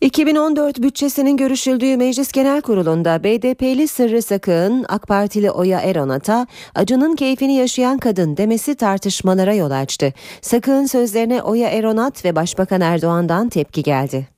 2014 0.00 0.82
bütçesinin 0.82 1.36
görüşüldüğü 1.36 1.96
Meclis 1.96 2.32
Genel 2.32 2.60
Kurulu'nda 2.60 3.24
BDP'li 3.24 3.88
Sırrı 3.88 4.22
Sakık'ın 4.22 4.86
AK 4.88 5.06
Partili 5.06 5.50
Oya 5.50 5.80
Eronat'a 5.80 6.46
acının 6.74 7.16
keyfini 7.16 7.56
yaşayan 7.56 7.98
kadın 7.98 8.36
demesi 8.36 8.74
tartışmalara 8.74 9.54
yol 9.54 9.70
açtı. 9.70 10.12
Sakık'ın 10.40 10.86
sözlerine 10.86 11.42
Oya 11.42 11.68
Eronat 11.68 12.24
ve 12.24 12.36
Başbakan 12.36 12.80
Erdoğan'dan 12.80 13.48
tepki 13.48 13.82
geldi. 13.82 14.28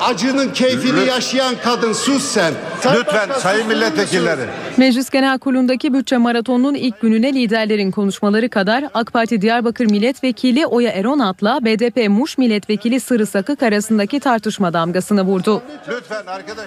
Acının 0.00 0.52
keyfini 0.52 1.06
yaşayan 1.06 1.54
kadın 1.64 1.92
sus 1.92 2.24
sen. 2.24 2.52
Sen 2.80 2.96
Lütfen 2.96 3.28
sayın 3.38 3.66
milletvekilleri. 3.66 4.40
Meclis 4.76 5.10
Genel 5.10 5.38
Kurulu'ndaki 5.38 5.94
bütçe 5.94 6.16
maratonunun 6.16 6.74
ilk 6.74 7.00
gününe 7.00 7.32
liderlerin 7.32 7.90
konuşmaları 7.90 8.48
kadar 8.48 8.84
AK 8.94 9.12
Parti 9.12 9.40
Diyarbakır 9.40 9.86
Milletvekili 9.86 10.66
Oya 10.66 10.90
Eronat'la 10.90 11.64
BDP 11.64 12.08
Muş 12.08 12.38
Milletvekili 12.38 13.00
Sırrı 13.00 13.26
Sakık 13.26 13.62
arasındaki 13.62 14.20
tartışma 14.20 14.72
damgasını 14.72 15.22
vurdu. 15.22 15.62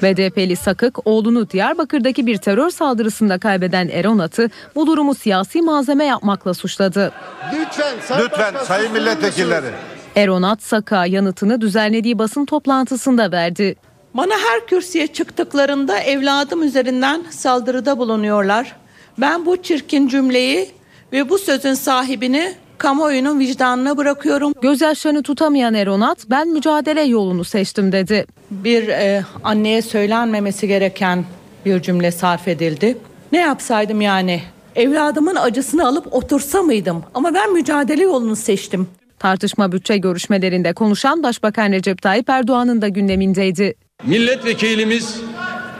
BDP'li 0.02 0.56
Sakık, 0.56 1.08
oğlunu 1.08 1.50
Diyarbakır'daki 1.50 2.26
bir 2.26 2.38
terör 2.38 2.70
saldırısında 2.70 3.38
kaybeden 3.38 3.88
Eronat'ı 3.88 4.50
bu 4.76 4.88
durumu 4.88 5.16
siyasi 5.16 5.62
malzeme 5.62 6.06
yapmakla 6.06 6.54
suçladı. 6.54 7.12
Lütfen, 7.54 7.96
sen 8.02 8.20
Lütfen 8.20 8.54
sayın 8.64 8.92
milletvekilleri. 8.92 9.68
Eronat 10.16 10.64
Sakık'a 10.64 11.06
yanıtını 11.06 11.62
düzenlediği 11.62 12.20
basın 12.20 12.46
toplantısında 12.46 13.32
verdi. 13.32 13.76
Bana 14.18 14.34
her 14.34 14.68
kürsüye 14.68 15.08
çıktıklarında 15.08 16.00
evladım 16.00 16.64
üzerinden 16.64 17.24
saldırıda 17.30 17.98
bulunuyorlar. 17.98 18.76
Ben 19.18 19.46
bu 19.46 19.58
çirkin 19.62 20.08
cümleyi 20.08 20.70
ve 21.12 21.30
bu 21.30 21.38
sözün 21.38 21.74
sahibini 21.74 22.54
kamuoyunun 22.78 23.40
vicdanına 23.40 23.98
bırakıyorum. 23.98 24.54
Gözyaşlarını 24.62 25.24
tutamayan 25.24 25.74
Eronat, 25.74 26.26
ben 26.30 26.48
mücadele 26.48 27.02
yolunu 27.02 27.44
seçtim 27.44 27.92
dedi. 27.92 28.26
Bir 28.52 28.88
e, 28.88 29.24
anneye 29.44 29.82
söylenmemesi 29.82 30.68
gereken 30.68 31.26
bir 31.66 31.82
cümle 31.82 32.12
sarf 32.12 32.48
edildi. 32.48 32.98
Ne 33.32 33.40
yapsaydım 33.40 34.02
yani? 34.02 34.42
Evladımın 34.76 35.36
acısını 35.36 35.88
alıp 35.88 36.14
otursa 36.14 36.62
mıydım? 36.62 37.04
Ama 37.14 37.34
ben 37.34 37.54
mücadele 37.54 38.04
yolunu 38.04 38.36
seçtim. 38.36 38.88
Tartışma 39.20 39.72
bütçe 39.72 39.98
görüşmelerinde 39.98 40.74
konuşan 40.74 41.24
Başbakan 41.24 41.72
Recep 41.72 42.02
Tayyip 42.02 42.30
Erdoğan'ın 42.30 42.82
da 42.82 42.88
gündemindeydi. 42.88 43.76
Milletvekilimiz 44.06 45.22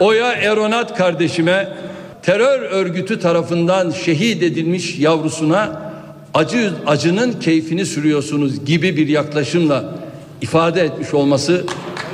Oya 0.00 0.32
Eronat 0.32 0.98
kardeşime 0.98 1.68
terör 2.22 2.60
örgütü 2.60 3.20
tarafından 3.20 3.90
şehit 3.90 4.42
edilmiş 4.42 4.98
yavrusuna 4.98 5.82
acı 6.34 6.72
acının 6.86 7.32
keyfini 7.32 7.86
sürüyorsunuz 7.86 8.64
gibi 8.64 8.96
bir 8.96 9.08
yaklaşımla 9.08 9.94
ifade 10.40 10.80
etmiş 10.80 11.14
olması 11.14 11.64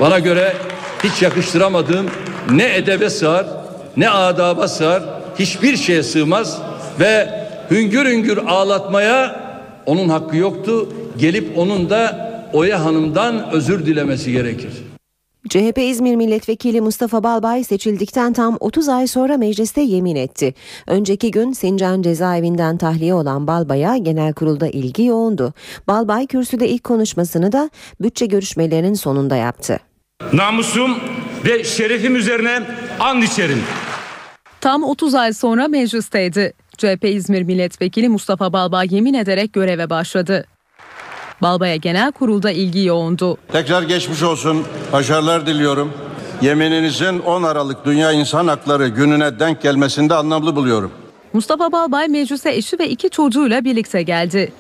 bana 0.01 0.19
göre 0.19 0.57
hiç 1.05 1.23
yakıştıramadığım 1.23 2.07
ne 2.51 2.77
edebe 2.77 3.11
sığar 3.11 3.47
ne 3.97 4.11
adaba 4.11 4.69
sığar 4.69 5.03
hiçbir 5.39 5.77
şeye 5.77 6.03
sığmaz 6.03 6.63
ve 7.01 7.29
hüngür 7.71 8.07
hüngür 8.07 8.37
ağlatmaya 8.37 9.41
onun 9.87 10.09
hakkı 10.09 10.37
yoktu. 10.37 10.89
Gelip 11.17 11.59
onun 11.59 11.91
da 11.91 12.33
Oya 12.53 12.85
Hanım'dan 12.85 13.51
özür 13.53 13.87
dilemesi 13.87 14.33
gerekir. 14.33 14.92
CHP 15.49 15.79
İzmir 15.79 16.17
Milletvekili 16.17 16.81
Mustafa 16.81 17.23
Balbay 17.23 17.65
seçildikten 17.65 18.33
tam 18.33 18.57
30 18.61 18.89
ay 18.89 19.07
sonra 19.07 19.37
mecliste 19.37 19.81
yemin 19.81 20.17
etti. 20.17 20.55
Önceki 20.87 21.31
gün 21.31 21.53
Sincan 21.53 22.03
cezaevinden 22.03 22.77
tahliye 22.77 23.15
olan 23.15 23.47
Balbay'a 23.47 23.97
genel 23.97 24.33
kurulda 24.33 24.69
ilgi 24.69 25.05
yoğundu. 25.05 25.55
Balbay 25.89 26.27
kürsüde 26.27 26.69
ilk 26.69 26.85
konuşmasını 26.85 27.53
da 27.53 27.71
bütçe 28.01 28.27
görüşmelerinin 28.27 28.95
sonunda 28.95 29.37
yaptı. 29.37 29.81
Namusum 30.33 30.99
ve 31.45 31.65
şerefim 31.65 32.17
üzerine 32.17 32.63
and 33.01 33.23
içerim. 33.23 33.63
Tam 34.61 34.83
30 34.83 35.15
ay 35.15 35.33
sonra 35.33 35.69
meclisteydi. 35.69 36.53
CHP 36.79 37.05
İzmir 37.05 37.43
Milletvekili 37.43 38.09
Mustafa 38.09 38.53
Balbay 38.53 38.89
yemin 38.91 39.15
ederek 39.15 39.53
göreve 39.53 39.91
başladı. 39.91 40.47
Balbay'a 41.43 41.77
genel 41.77 42.13
kurulda 42.13 42.51
ilgi 42.51 42.85
yoğundu. 42.85 43.37
Tekrar 43.53 43.83
geçmiş 43.83 44.23
olsun. 44.23 44.65
Başarılar 44.93 45.47
diliyorum. 45.47 45.93
Yemininizin 46.43 47.19
10 47.19 47.43
Aralık 47.43 47.85
Dünya 47.85 48.13
İnsan 48.13 48.49
Hakları 48.49 48.89
gününe 48.89 49.41
denk 49.41 49.63
gelmesinde 49.63 50.15
anlamlı 50.15 50.57
buluyorum. 50.57 50.91
Mustafa 51.33 51.73
Balbay 51.73 52.09
meclise 52.09 52.51
eşi 52.51 52.79
ve 52.79 52.89
iki 52.89 53.11
çocuğuyla 53.11 53.65
birlikte 53.65 54.03
geldi. 54.03 54.53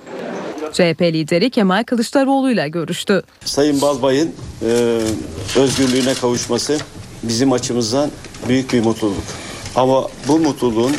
CHP 0.72 1.02
lideri 1.02 1.50
Kemal 1.50 1.84
Kılıçdaroğlu'yla 1.84 2.66
görüştü. 2.66 3.22
Sayın 3.44 3.80
Balbay'ın 3.80 4.32
e, 4.62 4.98
özgürlüğüne 5.56 6.14
kavuşması 6.14 6.78
bizim 7.22 7.52
açımızdan 7.52 8.10
büyük 8.48 8.72
bir 8.72 8.80
mutluluk. 8.80 9.24
Ama 9.76 10.08
bu 10.28 10.38
mutluluğun 10.38 10.92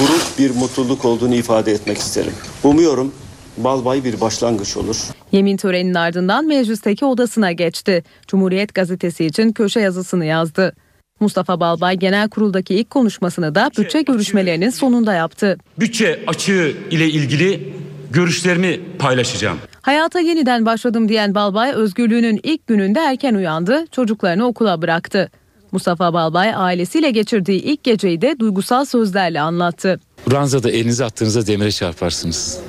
buruk 0.00 0.22
bir 0.38 0.50
mutluluk 0.56 1.04
olduğunu 1.04 1.34
ifade 1.34 1.72
etmek 1.72 1.98
isterim. 1.98 2.32
Umuyorum 2.64 3.12
Balbay 3.56 4.04
bir 4.04 4.20
başlangıç 4.20 4.76
olur. 4.76 4.96
Yemin 5.32 5.56
töreninin 5.56 5.94
ardından 5.94 6.46
meclisteki 6.46 7.04
odasına 7.04 7.52
geçti. 7.52 8.04
Cumhuriyet 8.28 8.74
gazetesi 8.74 9.24
için 9.24 9.52
köşe 9.52 9.80
yazısını 9.80 10.24
yazdı. 10.24 10.74
Mustafa 11.20 11.60
Balbay 11.60 11.96
genel 11.96 12.28
kuruldaki 12.28 12.74
ilk 12.74 12.90
konuşmasını 12.90 13.54
da 13.54 13.70
bütçe 13.78 14.02
görüşmelerinin 14.02 14.70
sonunda 14.70 15.14
yaptı. 15.14 15.58
Bütçe 15.78 16.20
açığı 16.26 16.74
ile 16.90 17.08
ilgili 17.08 17.74
görüşlerimi 18.10 18.80
paylaşacağım. 18.98 19.58
Hayata 19.82 20.20
yeniden 20.20 20.66
başladım 20.66 21.08
diyen 21.08 21.34
Balbay 21.34 21.72
özgürlüğünün 21.72 22.40
ilk 22.42 22.66
gününde 22.66 23.00
erken 23.00 23.34
uyandı, 23.34 23.84
çocuklarını 23.92 24.46
okula 24.46 24.82
bıraktı. 24.82 25.30
Mustafa 25.72 26.12
Balbay 26.12 26.52
ailesiyle 26.54 27.10
geçirdiği 27.10 27.62
ilk 27.62 27.84
geceyi 27.84 28.20
de 28.20 28.38
duygusal 28.38 28.84
sözlerle 28.84 29.40
anlattı. 29.40 30.00
Ranzada 30.32 30.70
elinizi 30.70 31.04
attığınızda 31.04 31.46
demire 31.46 31.70
çarparsınız. 31.70 32.60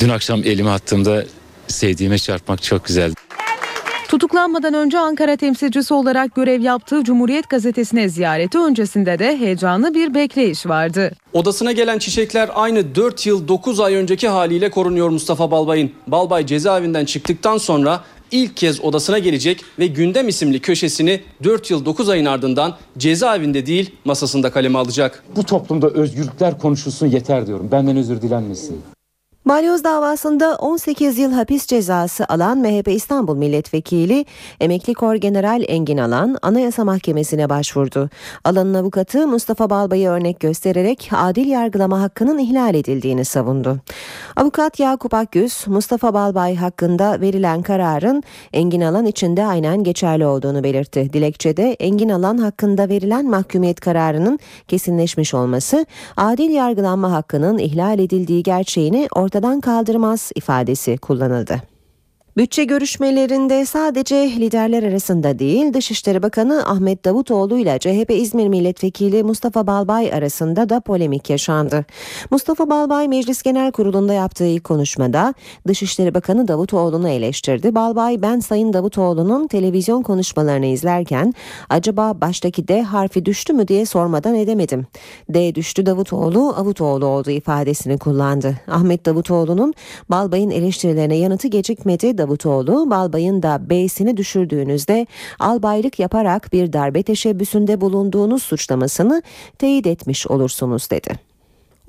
Dün 0.00 0.08
akşam 0.08 0.40
elimi 0.44 0.70
attığımda 0.70 1.24
sevdiğime 1.68 2.18
çarpmak 2.18 2.62
çok 2.62 2.84
güzeldi. 2.84 3.14
Tutuklanmadan 4.08 4.74
önce 4.74 4.98
Ankara 4.98 5.36
temsilcisi 5.36 5.94
olarak 5.94 6.34
görev 6.34 6.60
yaptığı 6.60 7.04
Cumhuriyet 7.04 7.48
Gazetesi'ne 7.48 8.08
ziyareti 8.08 8.58
öncesinde 8.58 9.18
de 9.18 9.38
heyecanlı 9.38 9.94
bir 9.94 10.14
bekleyiş 10.14 10.66
vardı. 10.66 11.12
Odasına 11.32 11.72
gelen 11.72 11.98
çiçekler 11.98 12.50
aynı 12.54 12.94
4 12.94 13.26
yıl 13.26 13.48
9 13.48 13.80
ay 13.80 13.94
önceki 13.94 14.28
haliyle 14.28 14.70
korunuyor 14.70 15.08
Mustafa 15.08 15.50
Balbay'ın. 15.50 15.90
Balbay 16.06 16.46
cezaevinden 16.46 17.04
çıktıktan 17.04 17.58
sonra 17.58 18.04
ilk 18.30 18.56
kez 18.56 18.84
odasına 18.84 19.18
gelecek 19.18 19.64
ve 19.78 19.86
Gündem 19.86 20.28
isimli 20.28 20.60
köşesini 20.60 21.20
4 21.44 21.70
yıl 21.70 21.84
9 21.84 22.08
ayın 22.08 22.24
ardından 22.24 22.76
cezaevinde 22.98 23.66
değil 23.66 23.90
masasında 24.04 24.52
kaleme 24.52 24.78
alacak. 24.78 25.24
Bu 25.36 25.44
toplumda 25.44 25.88
özgürlükler 25.88 26.58
konuşulsun 26.58 27.06
yeter 27.06 27.46
diyorum. 27.46 27.68
Benden 27.72 27.96
özür 27.96 28.22
dilenmesin. 28.22 28.82
Balyoz 29.50 29.84
davasında 29.84 30.56
18 30.56 31.18
yıl 31.18 31.32
hapis 31.32 31.66
cezası 31.66 32.26
alan 32.28 32.58
MHP 32.58 32.88
İstanbul 32.88 33.36
Milletvekili 33.36 34.24
emekli 34.60 34.94
kor 34.94 35.14
general 35.14 35.62
Engin 35.68 35.98
Alan 35.98 36.36
Anayasa 36.42 36.84
Mahkemesi'ne 36.84 37.48
başvurdu. 37.48 38.10
Alan'ın 38.44 38.74
avukatı 38.74 39.26
Mustafa 39.26 39.70
Balbay'ı 39.70 40.08
örnek 40.08 40.40
göstererek 40.40 41.10
adil 41.12 41.48
yargılama 41.48 42.00
hakkının 42.00 42.38
ihlal 42.38 42.74
edildiğini 42.74 43.24
savundu. 43.24 43.78
Avukat 44.36 44.80
Yakup 44.80 45.14
Akgüz, 45.14 45.64
Mustafa 45.66 46.14
Balbay 46.14 46.56
hakkında 46.56 47.20
verilen 47.20 47.62
kararın 47.62 48.22
Engin 48.52 48.80
Alan 48.80 49.06
için 49.06 49.36
de 49.36 49.46
aynen 49.46 49.84
geçerli 49.84 50.26
olduğunu 50.26 50.64
belirtti. 50.64 51.12
Dilekçede 51.12 51.72
Engin 51.72 52.08
Alan 52.08 52.38
hakkında 52.38 52.88
verilen 52.88 53.30
mahkumiyet 53.30 53.80
kararının 53.80 54.38
kesinleşmiş 54.68 55.34
olması, 55.34 55.86
adil 56.16 56.50
yargılanma 56.50 57.12
hakkının 57.12 57.58
ihlal 57.58 57.98
edildiği 57.98 58.42
gerçeğini 58.42 59.08
ortadan 59.40 59.60
kaldırmaz 59.60 60.32
ifadesi 60.34 60.98
kullanıldı. 60.98 61.69
Bütçe 62.40 62.64
görüşmelerinde 62.64 63.66
sadece 63.66 64.16
liderler 64.16 64.82
arasında 64.82 65.38
değil 65.38 65.74
Dışişleri 65.74 66.22
Bakanı 66.22 66.66
Ahmet 66.66 67.04
Davutoğlu 67.04 67.58
ile 67.58 67.78
CHP 67.78 68.10
İzmir 68.10 68.48
Milletvekili 68.48 69.22
Mustafa 69.22 69.66
Balbay 69.66 70.12
arasında 70.12 70.68
da 70.68 70.80
polemik 70.80 71.30
yaşandı. 71.30 71.84
Mustafa 72.30 72.70
Balbay 72.70 73.08
Meclis 73.08 73.42
Genel 73.42 73.72
Kurulu'nda 73.72 74.12
yaptığı 74.12 74.46
ilk 74.46 74.64
konuşmada 74.64 75.34
Dışişleri 75.68 76.14
Bakanı 76.14 76.48
Davutoğlu'nu 76.48 77.08
eleştirdi. 77.08 77.74
Balbay 77.74 78.22
ben 78.22 78.40
Sayın 78.40 78.72
Davutoğlu'nun 78.72 79.46
televizyon 79.46 80.02
konuşmalarını 80.02 80.66
izlerken 80.66 81.34
acaba 81.68 82.20
baştaki 82.20 82.68
D 82.68 82.82
harfi 82.82 83.24
düştü 83.24 83.52
mü 83.52 83.68
diye 83.68 83.86
sormadan 83.86 84.34
edemedim. 84.34 84.86
D 85.28 85.54
düştü 85.54 85.86
Davutoğlu 85.86 86.54
Avutoğlu 86.56 87.06
oldu 87.06 87.30
ifadesini 87.30 87.98
kullandı. 87.98 88.56
Ahmet 88.68 89.06
Davutoğlu'nun 89.06 89.74
Balbay'ın 90.10 90.50
eleştirilerine 90.50 91.16
yanıtı 91.16 91.48
gecikmedi. 91.48 92.18
Davutoğlu, 92.18 92.29
Balbay'ın 92.90 93.42
da 93.42 93.70
B'sini 93.70 94.16
düşürdüğünüzde 94.16 95.06
albaylık 95.38 95.98
yaparak 95.98 96.52
bir 96.52 96.72
darbe 96.72 97.02
teşebbüsünde 97.02 97.80
bulunduğunuz 97.80 98.42
suçlamasını 98.42 99.22
teyit 99.58 99.86
etmiş 99.86 100.26
olursunuz 100.26 100.90
dedi. 100.90 101.29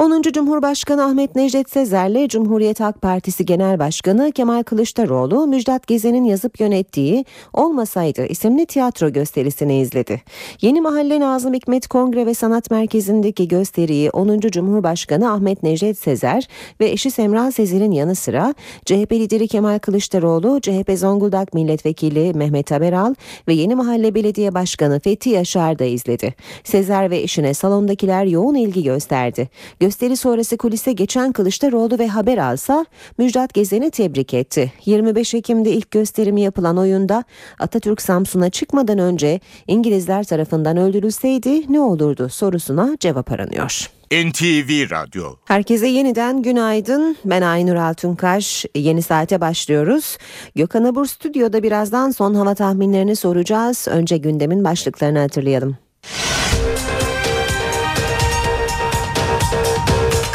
10. 0.02 0.22
Cumhurbaşkanı 0.22 1.06
Ahmet 1.06 1.36
Necdet 1.36 1.70
Sezer'le 1.70 2.28
Cumhuriyet 2.28 2.80
Halk 2.80 3.02
Partisi 3.02 3.46
Genel 3.46 3.80
Başkanı 3.80 4.32
Kemal 4.32 4.64
Kılıçdaroğlu 4.64 5.48
Müjdat 5.48 5.88
Gezen'in 5.88 6.24
yazıp 6.24 6.60
yönettiği 6.60 7.26
Olmasaydı 7.54 8.26
isimli 8.26 8.66
tiyatro 8.66 9.10
gösterisini 9.10 9.80
izledi. 9.80 10.22
Yeni 10.62 10.82
Mahalle 10.82 11.20
Nazım 11.20 11.54
Hikmet 11.54 11.88
Kongre 11.88 12.26
ve 12.26 12.34
Sanat 12.34 12.72
Merkezi'ndeki 12.72 13.48
gösteriyi 13.48 14.10
10. 14.10 14.40
Cumhurbaşkanı 14.40 15.32
Ahmet 15.32 15.64
Necdet 15.64 15.98
Sezer 15.98 16.48
ve 16.80 16.90
eşi 16.90 17.12
Semra 17.12 17.52
Sezer'in 17.52 17.92
yanı 17.92 18.16
sıra 18.16 18.54
CHP 18.86 19.12
lideri 19.12 19.48
Kemal 19.48 19.80
Kılıçdaroğlu, 19.80 20.62
CHP 20.62 20.92
Zonguldak 20.98 21.54
Milletvekili 21.54 22.34
Mehmet 22.34 22.72
Haberal 22.72 23.16
ve 23.48 23.54
Yeni 23.54 23.76
Mahalle 23.76 24.16
Belediye 24.16 24.54
Başkanı 24.54 25.00
Fethi 25.00 25.30
Yaşar 25.30 25.80
da 25.80 25.86
izledi. 25.86 26.36
Sezer 26.64 27.10
ve 27.10 27.18
eşine 27.18 27.54
salondakiler 27.54 28.26
yoğun 28.26 28.56
ilgi 28.56 28.84
gösterdi. 28.84 29.50
Gösteri 29.80 29.91
sonrası 29.92 30.58
kulise 30.58 30.92
geçen 30.94 31.32
Kılıçdaroğlu 31.32 32.00
ve 32.00 32.08
haber 32.08 32.38
alsa 32.38 32.86
Müjdat 33.18 33.54
Gezen'i 33.54 33.92
tebrik 33.92 34.34
etti. 34.34 34.74
25 34.86 35.34
Ekim'de 35.34 35.72
ilk 35.72 35.92
gösterimi 35.92 36.42
yapılan 36.42 36.78
oyunda 36.78 37.24
Atatürk 37.60 38.02
Samsun'a 38.02 38.50
çıkmadan 38.50 38.98
önce 38.98 39.40
İngilizler 39.68 40.24
tarafından 40.24 40.78
öldürülseydi 40.78 41.74
ne 41.74 41.80
olurdu 41.80 42.30
sorusuna 42.30 42.98
cevap 43.00 43.32
aranıyor. 43.32 43.90
NTV 44.12 44.92
Radyo 44.92 45.36
Herkese 45.46 45.88
yeniden 45.88 46.42
günaydın. 46.42 47.18
Ben 47.26 47.42
Aynur 47.42 47.76
Altunkaş. 47.76 48.66
Yeni 48.76 49.02
saate 49.02 49.42
başlıyoruz. 49.42 50.18
Gökhan 50.56 50.84
Abur 50.84 51.06
stüdyoda 51.06 51.64
birazdan 51.64 52.12
son 52.12 52.34
hava 52.34 52.56
tahminlerini 52.56 53.16
soracağız. 53.16 53.88
Önce 53.90 54.18
gündemin 54.18 54.64
başlıklarını 54.64 55.20
hatırlayalım. 55.20 55.78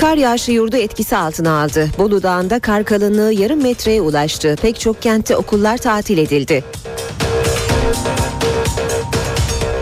Kar 0.06 0.16
yağışı 0.16 0.52
yurdu 0.52 0.76
etkisi 0.76 1.16
altına 1.16 1.62
aldı. 1.62 1.90
Bolu 1.98 2.22
Dağı'nda 2.22 2.58
kar 2.58 2.84
kalınlığı 2.84 3.32
yarım 3.32 3.62
metreye 3.62 4.00
ulaştı. 4.00 4.56
Pek 4.62 4.80
çok 4.80 5.02
kentte 5.02 5.36
okullar 5.36 5.78
tatil 5.78 6.18
edildi. 6.18 6.64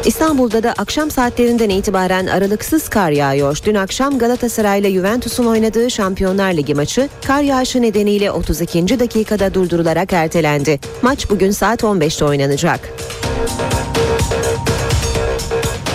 İstanbul'da 0.05 0.63
da 0.63 0.73
akşam 0.79 1.11
saatlerinden 1.11 1.69
itibaren 1.69 2.27
aralıksız 2.27 2.89
kar 2.89 3.11
yağıyor. 3.11 3.59
Dün 3.65 3.75
akşam 3.75 4.19
Galatasaray 4.19 4.81
ile 4.81 4.91
Juventus'un 4.91 5.47
oynadığı 5.47 5.91
Şampiyonlar 5.91 6.53
Ligi 6.53 6.75
maçı 6.75 7.09
kar 7.27 7.43
yağışı 7.43 7.83
nedeniyle 7.83 8.31
32. 8.31 9.01
dakikada 9.01 9.55
durdurularak 9.55 10.13
ertelendi. 10.13 10.81
Maç 11.03 11.31
bugün 11.31 11.51
saat 11.51 11.83
15'te 11.83 12.25
oynanacak. 12.25 12.81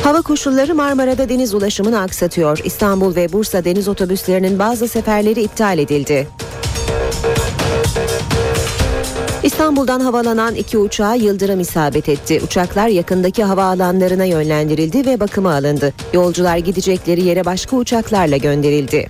Hava 0.09 0.21
koşulları 0.21 0.75
Marmara'da 0.75 1.29
deniz 1.29 1.53
ulaşımını 1.53 2.01
aksatıyor. 2.01 2.59
İstanbul 2.63 3.15
ve 3.15 3.33
Bursa 3.33 3.65
deniz 3.65 3.87
otobüslerinin 3.87 4.59
bazı 4.59 4.87
seferleri 4.87 5.41
iptal 5.41 5.77
edildi. 5.79 6.27
İstanbul'dan 9.43 9.99
havalanan 9.99 10.55
iki 10.55 10.77
uçağa 10.77 11.15
yıldırım 11.15 11.59
isabet 11.59 12.09
etti. 12.09 12.41
Uçaklar 12.45 12.87
yakındaki 12.87 13.43
havaalanlarına 13.43 14.25
yönlendirildi 14.25 15.05
ve 15.05 15.19
bakıma 15.19 15.53
alındı. 15.53 15.93
Yolcular 16.13 16.57
gidecekleri 16.57 17.23
yere 17.23 17.45
başka 17.45 17.75
uçaklarla 17.75 18.37
gönderildi. 18.37 19.09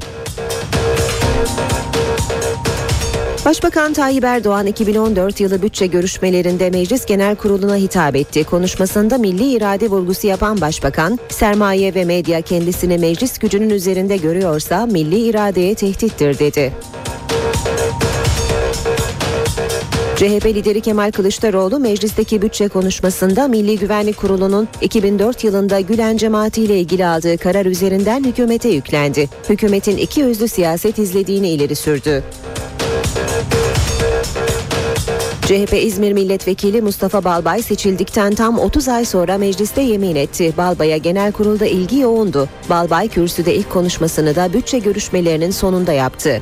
Başbakan 3.45 3.93
Tayyip 3.93 4.23
Erdoğan 4.23 4.67
2014 4.67 5.39
yılı 5.39 5.61
bütçe 5.61 5.87
görüşmelerinde 5.87 6.69
Meclis 6.69 7.05
Genel 7.05 7.35
Kurulu'na 7.35 7.75
hitap 7.75 8.15
etti. 8.15 8.43
Konuşmasında 8.43 9.17
milli 9.17 9.51
irade 9.51 9.87
vurgusu 9.87 10.27
yapan 10.27 10.61
başbakan, 10.61 11.19
sermaye 11.29 11.95
ve 11.95 12.05
medya 12.05 12.41
kendisini 12.41 12.97
meclis 12.97 13.37
gücünün 13.37 13.69
üzerinde 13.69 14.17
görüyorsa 14.17 14.85
milli 14.85 15.19
iradeye 15.19 15.75
tehdittir 15.75 16.39
dedi. 16.39 16.73
CHP 20.15 20.45
lideri 20.45 20.81
Kemal 20.81 21.11
Kılıçdaroğlu 21.11 21.79
meclisteki 21.79 22.41
bütçe 22.41 22.67
konuşmasında 22.67 23.47
Milli 23.47 23.79
Güvenlik 23.79 24.17
Kurulu'nun 24.17 24.67
2004 24.81 25.43
yılında 25.43 25.79
Gülen 25.79 26.17
cemaati 26.17 26.63
ile 26.63 26.79
ilgili 26.79 27.05
aldığı 27.05 27.37
karar 27.37 27.65
üzerinden 27.65 28.23
hükümete 28.23 28.69
yüklendi. 28.69 29.29
Hükümetin 29.49 29.97
iki 29.97 30.19
yüzlü 30.19 30.47
siyaset 30.47 30.99
izlediğini 30.99 31.49
ileri 31.49 31.75
sürdü. 31.75 32.23
CHP 35.49 35.73
İzmir 35.73 36.13
Milletvekili 36.13 36.81
Mustafa 36.81 37.23
Balbay 37.23 37.61
seçildikten 37.61 38.35
tam 38.35 38.59
30 38.59 38.87
ay 38.87 39.05
sonra 39.05 39.37
mecliste 39.37 39.81
yemin 39.81 40.15
etti. 40.15 40.53
Balbay'a 40.57 40.97
genel 40.97 41.31
kurulda 41.31 41.65
ilgi 41.65 41.99
yoğundu. 41.99 42.49
Balbay 42.69 43.07
kürsüde 43.07 43.55
ilk 43.55 43.69
konuşmasını 43.69 44.35
da 44.35 44.53
bütçe 44.53 44.79
görüşmelerinin 44.79 45.51
sonunda 45.51 45.93
yaptı. 45.93 46.41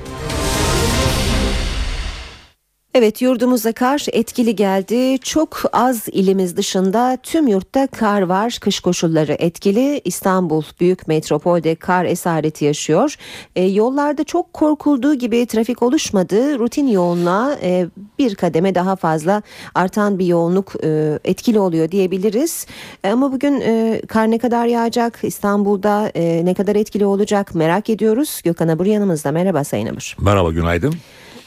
Evet 2.97 3.21
yurdumuza 3.21 3.71
kar 3.71 4.05
etkili 4.11 4.55
geldi. 4.55 5.19
Çok 5.19 5.61
az 5.73 6.07
ilimiz 6.11 6.57
dışında 6.57 7.17
tüm 7.23 7.47
yurtta 7.47 7.87
kar 7.87 8.21
var. 8.21 8.57
Kış 8.61 8.79
koşulları 8.79 9.35
etkili. 9.39 10.01
İstanbul 10.05 10.63
büyük 10.79 11.07
metropolde 11.07 11.75
kar 11.75 12.05
esareti 12.05 12.65
yaşıyor. 12.65 13.15
E, 13.55 13.63
yollarda 13.63 14.23
çok 14.23 14.53
korkulduğu 14.53 15.13
gibi 15.13 15.45
trafik 15.45 15.83
oluşmadı. 15.83 16.59
Rutin 16.59 16.87
yoğunluğa 16.87 17.57
e, 17.61 17.87
bir 18.19 18.35
kademe 18.35 18.75
daha 18.75 18.95
fazla 18.95 19.41
artan 19.75 20.19
bir 20.19 20.25
yoğunluk 20.25 20.73
e, 20.83 21.19
etkili 21.23 21.59
oluyor 21.59 21.91
diyebiliriz. 21.91 22.67
E, 23.03 23.09
ama 23.09 23.31
bugün 23.31 23.61
e, 23.61 24.01
kar 24.07 24.31
ne 24.31 24.37
kadar 24.37 24.65
yağacak? 24.65 25.19
İstanbul'da 25.23 26.11
e, 26.15 26.45
ne 26.45 26.53
kadar 26.53 26.75
etkili 26.75 27.05
olacak 27.05 27.55
merak 27.55 27.89
ediyoruz. 27.89 28.41
Gökhan 28.43 28.67
Abur 28.67 28.85
yanımızda. 28.85 29.31
Merhaba 29.31 29.63
Sayın 29.63 29.87
Abur. 29.87 30.15
Merhaba 30.19 30.51
günaydın. 30.51 30.93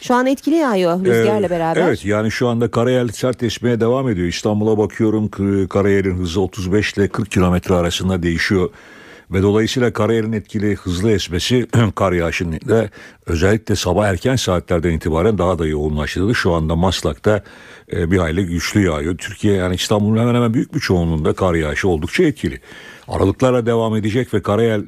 Şu 0.00 0.14
an 0.14 0.26
etkili 0.26 0.54
yağıyor 0.54 1.04
rüzgarla 1.04 1.46
Ee, 1.46 1.50
beraber. 1.50 1.82
Evet 1.82 2.04
yani 2.04 2.30
şu 2.30 2.48
anda 2.48 2.70
karayel 2.70 3.08
sert 3.08 3.42
esmeye 3.42 3.80
devam 3.80 4.08
ediyor. 4.08 4.28
İstanbul'a 4.28 4.78
bakıyorum 4.78 5.28
karayelin 5.68 6.18
hızı 6.18 6.40
35 6.40 6.92
ile 6.92 7.08
40 7.08 7.30
kilometre 7.30 7.74
arasında 7.74 8.22
değişiyor. 8.22 8.70
Ve 9.30 9.42
dolayısıyla 9.42 9.92
karayelin 9.92 10.32
etkili 10.32 10.76
hızlı 10.76 11.10
esmesi 11.12 11.66
kar 11.94 12.12
yağışının 12.12 12.60
özellikle 13.26 13.76
sabah 13.76 14.06
erken 14.06 14.36
saatlerden 14.36 14.92
itibaren 14.92 15.38
daha 15.38 15.58
da 15.58 15.66
yoğunlaştırdı. 15.66 16.34
Şu 16.34 16.52
anda 16.52 16.76
Maslak'ta 16.76 17.42
e, 17.92 18.10
bir 18.10 18.18
hayli 18.18 18.46
güçlü 18.46 18.84
yağıyor. 18.84 19.18
Türkiye 19.18 19.54
yani 19.54 19.74
İstanbul'un 19.74 20.20
hemen 20.20 20.34
hemen 20.34 20.54
büyük 20.54 20.74
bir 20.74 20.80
çoğunluğunda 20.80 21.32
kar 21.32 21.54
yağışı 21.54 21.88
oldukça 21.88 22.22
etkili. 22.22 22.60
Aralıklarla 23.08 23.66
devam 23.66 23.96
edecek 23.96 24.34
ve 24.34 24.42
karayel 24.42 24.86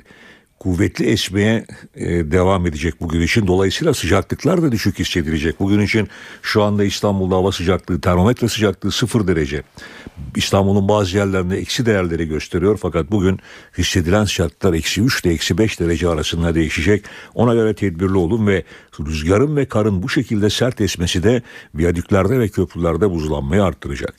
kuvvetli 0.63 1.05
esmeye 1.05 1.65
e, 1.95 2.07
devam 2.07 2.67
edecek 2.67 2.95
bugün 3.01 3.21
için. 3.21 3.47
Dolayısıyla 3.47 3.95
sıcaklıklar 3.95 4.63
da 4.63 4.73
düşük 4.73 4.99
hissedilecek. 4.99 5.61
Bugün 5.61 5.81
için 5.81 6.09
şu 6.43 6.63
anda 6.63 6.85
İstanbul'da 6.85 7.35
hava 7.35 7.53
sıcaklığı, 7.53 8.01
termometre 8.01 8.49
sıcaklığı 8.49 8.93
sıfır 8.93 9.27
derece. 9.27 9.63
İstanbul'un 10.37 10.89
bazı 10.89 11.17
yerlerinde 11.17 11.59
eksi 11.59 11.87
değerleri 11.87 12.29
gösteriyor. 12.29 12.79
Fakat 12.83 13.11
bugün 13.11 13.39
hissedilen 13.79 14.25
sıcaklıklar 14.25 14.75
eksi 14.75 15.01
3 15.01 15.25
ile 15.25 15.33
eksi 15.33 15.59
5 15.59 15.81
derece 15.81 16.09
arasında 16.09 16.55
değişecek. 16.55 17.05
Ona 17.35 17.55
göre 17.55 17.75
tedbirli 17.75 18.17
olun 18.17 18.47
ve 18.47 18.65
rüzgarın 19.01 19.57
ve 19.57 19.67
karın 19.67 20.03
bu 20.03 20.09
şekilde 20.09 20.51
sert 20.51 20.81
esmesi 20.81 21.23
de 21.23 21.43
viyadüklerde 21.75 22.39
ve 22.39 22.49
köprülerde 22.49 23.11
buzlanmayı 23.11 23.65
arttıracak. 23.65 24.15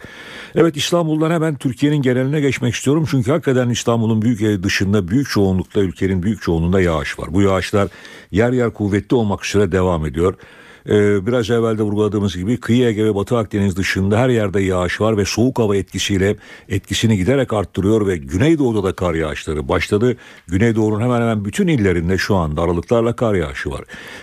Evet 0.55 0.77
İstanbul'dan 0.77 1.31
hemen 1.31 1.55
Türkiye'nin 1.55 2.01
geneline 2.01 2.41
geçmek 2.41 2.73
istiyorum. 2.73 3.05
Çünkü 3.11 3.31
hakikaten 3.31 3.69
İstanbul'un 3.69 4.21
büyük 4.21 4.63
dışında 4.63 5.07
büyük 5.07 5.29
çoğunlukta 5.29 5.79
ülkenin 5.79 6.23
büyük 6.23 6.32
çoğunluğunda 6.41 6.81
yağış 6.81 7.19
var. 7.19 7.33
Bu 7.33 7.41
yağışlar 7.41 7.87
yer 8.31 8.51
yer 8.51 8.73
kuvvetli 8.73 9.15
olmak 9.15 9.45
üzere 9.45 9.71
devam 9.71 10.05
ediyor. 10.05 10.35
Ee, 10.89 11.27
biraz 11.27 11.49
evvel 11.49 11.77
de 11.77 11.83
vurguladığımız 11.83 12.37
gibi 12.37 12.59
kıyı 12.59 12.87
Ege 12.87 13.05
ve 13.05 13.15
Batı 13.15 13.37
Akdeniz 13.37 13.77
dışında 13.77 14.19
her 14.19 14.29
yerde 14.29 14.61
yağış 14.61 15.01
var 15.01 15.17
ve 15.17 15.25
soğuk 15.25 15.59
hava 15.59 15.75
etkisiyle 15.75 16.35
etkisini 16.69 17.17
giderek 17.17 17.53
arttırıyor 17.53 18.07
ve 18.07 18.17
Güneydoğu'da 18.17 18.83
da 18.83 18.93
kar 18.93 19.13
yağışları 19.13 19.69
başladı. 19.69 20.17
Güneydoğu'nun 20.47 21.01
hemen 21.01 21.21
hemen 21.21 21.45
bütün 21.45 21.67
illerinde 21.67 22.17
şu 22.17 22.35
anda 22.35 22.61
aralıklarla 22.61 23.15
kar 23.15 23.33
yağışı 23.33 23.71
var. 23.71 23.81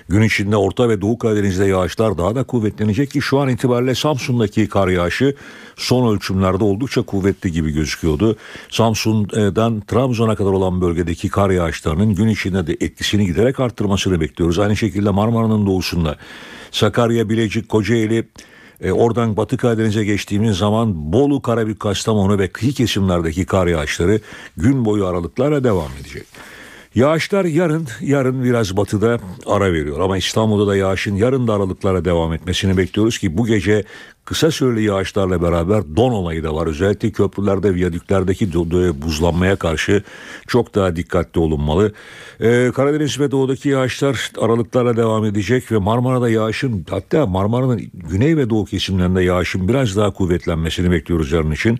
Gün 0.09 0.23
içinde 0.23 0.57
Orta 0.57 0.89
ve 0.89 1.01
Doğu 1.01 1.19
Karadeniz'de 1.19 1.65
yağışlar 1.65 2.19
daha 2.19 2.35
da 2.35 2.45
kuvvetlenecek 2.45 3.11
ki 3.11 3.23
şu 3.23 3.39
an 3.39 3.49
itibariyle 3.49 3.95
Samsun'daki 3.95 4.69
kar 4.69 4.89
yağışı 4.89 5.35
son 5.77 6.15
ölçümlerde 6.15 6.65
oldukça 6.65 7.03
kuvvetli 7.03 7.53
gibi 7.53 7.71
gözüküyordu. 7.71 8.37
Samsun'dan 8.71 9.81
Trabzon'a 9.81 10.35
kadar 10.35 10.51
olan 10.51 10.81
bölgedeki 10.81 11.29
kar 11.29 11.51
yağışlarının 11.51 12.15
gün 12.15 12.29
içinde 12.29 12.67
de 12.67 12.77
etkisini 12.81 13.27
giderek 13.27 13.61
arttırmasını 13.61 14.21
bekliyoruz. 14.21 14.59
Aynı 14.59 14.77
şekilde 14.77 15.11
Marmara'nın 15.11 15.67
doğusunda 15.67 16.17
Sakarya, 16.71 17.29
Bilecik, 17.29 17.69
Kocaeli, 17.69 18.29
e, 18.81 18.93
oradan 18.93 19.37
Batı 19.37 19.57
Karadeniz'e 19.57 20.05
geçtiğimiz 20.05 20.57
zaman 20.57 21.13
Bolu, 21.13 21.43
Karabük, 21.43 21.81
Kastamonu 21.81 22.39
ve 22.39 22.49
kıyı 22.49 22.73
kesimlerdeki 22.73 23.47
kar 23.47 23.67
yağışları 23.67 24.21
gün 24.57 24.85
boyu 24.85 25.07
aralıklarla 25.07 25.65
devam 25.65 25.91
edecek. 26.01 26.27
Yağışlar 26.95 27.45
yarın, 27.45 27.89
yarın 28.01 28.45
biraz 28.45 28.77
batıda 28.77 29.19
ara 29.47 29.73
veriyor 29.73 30.01
ama 30.01 30.19
İstanbul'da 30.19 30.67
da 30.67 30.77
yağışın 30.77 31.17
yarın 31.17 31.49
da 31.49 31.55
aralıklara 31.55 32.05
devam 32.05 32.33
etmesini 32.33 32.77
bekliyoruz 32.77 33.19
ki 33.19 33.39
bu 33.39 33.47
gece 33.47 33.85
kısa 34.31 34.51
süreli 34.51 34.83
yağışlarla 34.83 35.43
beraber 35.43 35.83
don 35.97 36.11
olayı 36.13 36.45
da 36.45 36.55
var. 36.55 36.67
Özellikle 36.67 37.11
köprülerde, 37.11 37.75
viyadüklerdeki 37.75 38.53
buzlanmaya 39.03 39.57
karşı 39.57 40.03
çok 40.49 40.75
daha 40.75 40.97
dikkatli 40.97 41.41
olunmalı. 41.41 41.93
Ee, 42.41 42.71
Karadeniz 42.75 43.21
ve 43.21 43.31
doğudaki 43.31 43.69
yağışlar 43.69 44.33
aralıklarla 44.41 44.97
devam 44.97 45.25
edecek 45.25 45.73
ve 45.73 45.79
Marmara'da 45.79 46.31
yağışın 46.31 46.87
hatta 46.91 47.27
Marmara'nın 47.27 47.83
güney 47.95 48.37
ve 48.37 48.51
doğu 48.51 48.65
kesimlerinde 48.65 49.23
yağışın 49.23 49.69
biraz 49.69 49.97
daha 49.97 50.11
kuvvetlenmesini 50.11 50.91
bekliyoruz 50.91 51.33
yarın 51.33 51.53
için. 51.53 51.79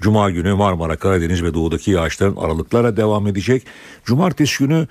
Cuma 0.00 0.30
günü 0.30 0.54
Marmara, 0.54 0.96
Karadeniz 0.96 1.42
ve 1.42 1.54
doğudaki 1.54 1.90
yağışların 1.90 2.36
aralıklarla 2.36 2.96
devam 2.96 3.26
edecek. 3.26 3.62
Cumartesi 4.04 4.64
günü 4.64 4.86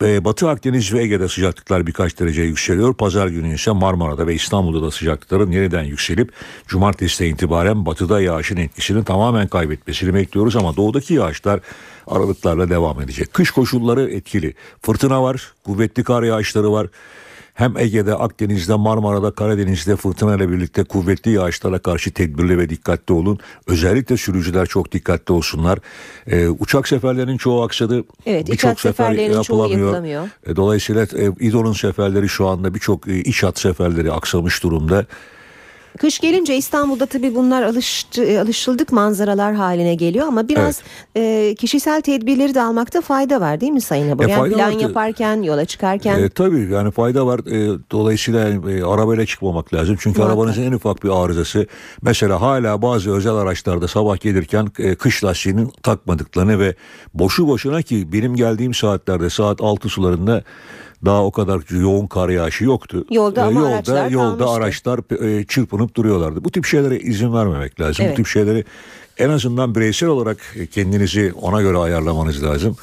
Batı 0.00 0.48
Akdeniz 0.48 0.92
ve 0.92 1.02
Ege'de 1.02 1.28
sıcaklıklar 1.28 1.86
birkaç 1.86 2.20
derece 2.20 2.42
yükseliyor. 2.42 2.94
Pazar 2.94 3.26
günü 3.26 3.54
ise 3.54 3.70
Marmara'da 3.70 4.26
ve 4.26 4.34
İstanbul'da 4.34 4.86
da 4.86 4.90
sıcaklıkların 4.90 5.50
yeniden 5.50 5.82
yükselip 5.84 6.32
cumartesiden 6.66 7.30
itibaren 7.30 7.86
batıda 7.86 8.20
yağışın 8.20 8.56
etkisini 8.56 9.04
tamamen 9.04 9.48
kaybetmesini 9.48 10.14
bekliyoruz 10.14 10.56
ama 10.56 10.76
doğudaki 10.76 11.14
yağışlar 11.14 11.60
aralıklarla 12.06 12.70
devam 12.70 13.00
edecek. 13.00 13.34
Kış 13.34 13.50
koşulları 13.50 14.10
etkili. 14.10 14.54
Fırtına 14.82 15.22
var, 15.22 15.52
kuvvetli 15.64 16.04
kar 16.04 16.22
yağışları 16.22 16.72
var. 16.72 16.86
Hem 17.56 17.76
Ege'de, 17.78 18.14
Akdeniz'de, 18.14 18.74
Marmara'da, 18.74 19.30
Karadeniz'de 19.30 19.96
fırtına 19.96 20.34
ile 20.36 20.50
birlikte 20.50 20.84
kuvvetli 20.84 21.30
yağışlara 21.30 21.78
karşı 21.78 22.10
tedbirli 22.10 22.58
ve 22.58 22.68
dikkatli 22.68 23.14
olun. 23.14 23.38
Özellikle 23.66 24.16
sürücüler 24.16 24.66
çok 24.66 24.92
dikkatli 24.92 25.32
olsunlar. 25.32 25.78
Ee, 26.26 26.48
uçak 26.48 26.88
seferlerinin 26.88 27.36
çoğu 27.36 27.62
aksadı. 27.62 28.04
Evet, 28.26 28.46
Birçok 28.46 28.54
uçak 28.72 28.80
seferlerinin 28.80 29.42
çoğu 29.42 29.68
yapılamıyor. 29.68 30.28
E, 30.46 30.56
Dolayısıyla 30.56 31.02
e, 31.02 31.32
İDO'nun 31.40 31.72
seferleri 31.72 32.28
şu 32.28 32.46
anda 32.46 32.74
birçok 32.74 33.08
e, 33.08 33.20
iç 33.20 33.42
hat 33.42 33.58
seferleri 33.58 34.12
aksamış 34.12 34.62
durumda. 34.62 35.06
Kış 35.96 36.18
gelince 36.18 36.56
İstanbul'da 36.56 37.06
tabii 37.06 37.34
bunlar 37.34 37.62
alıştı, 37.62 38.24
e, 38.24 38.40
alışıldık 38.40 38.92
manzaralar 38.92 39.54
haline 39.54 39.94
geliyor 39.94 40.26
ama 40.26 40.48
biraz 40.48 40.82
e, 41.16 41.54
kişisel 41.58 42.00
tedbirleri 42.00 42.54
de 42.54 42.62
almakta 42.62 43.00
fayda 43.00 43.40
var 43.40 43.60
değil 43.60 43.72
mi 43.72 43.80
Sayın 43.80 44.10
Abur? 44.10 44.24
E, 44.24 44.30
yani 44.30 44.54
plan 44.54 44.74
var. 44.74 44.80
yaparken, 44.80 45.42
yola 45.42 45.64
çıkarken. 45.64 46.22
E, 46.22 46.28
tabii 46.28 46.72
yani 46.72 46.90
fayda 46.90 47.26
var. 47.26 47.38
E, 47.38 47.78
dolayısıyla 47.90 48.48
e, 48.48 48.84
arabayla 48.84 49.26
çıkmamak 49.26 49.74
lazım. 49.74 49.96
Çünkü 50.00 50.18
Muhakkak. 50.18 50.38
arabanızın 50.38 50.62
en 50.62 50.72
ufak 50.72 51.04
bir 51.04 51.24
arızası. 51.24 51.66
Mesela 52.02 52.40
hala 52.40 52.82
bazı 52.82 53.12
özel 53.14 53.34
araçlarda 53.34 53.88
sabah 53.88 54.20
gelirken 54.20 54.68
e, 54.78 54.94
kış 54.94 55.24
lastiğinin 55.24 55.72
takmadıklarını 55.82 56.58
ve 56.58 56.74
boşu 57.14 57.48
boşuna 57.48 57.82
ki 57.82 58.12
benim 58.12 58.36
geldiğim 58.36 58.74
saatlerde 58.74 59.30
saat 59.30 59.60
6 59.60 59.88
sularında 59.88 60.42
daha 61.04 61.24
o 61.24 61.30
kadar 61.30 61.80
yoğun 61.80 62.06
kar 62.06 62.28
yağışı 62.28 62.64
yoktu. 62.64 63.04
Yolda 63.10 63.44
ama 63.44 63.60
yolda, 63.60 63.74
araçlar 63.74 64.10
yolda 64.10 64.44
kalmıştı. 64.44 64.50
araçlar 64.50 65.38
e, 65.40 65.44
çırpınıp 65.44 65.94
duruyorlardı. 65.94 66.44
Bu 66.44 66.50
tip 66.50 66.64
şeylere 66.64 66.98
izin 66.98 67.34
vermemek 67.34 67.80
lazım. 67.80 68.04
Evet. 68.04 68.12
Bu 68.12 68.16
tip 68.16 68.26
şeyleri 68.26 68.64
en 69.18 69.28
azından 69.30 69.74
bireysel 69.74 70.08
olarak 70.08 70.56
kendinizi 70.70 71.32
ona 71.42 71.62
göre 71.62 71.78
ayarlamanız 71.78 72.44
lazım. 72.44 72.76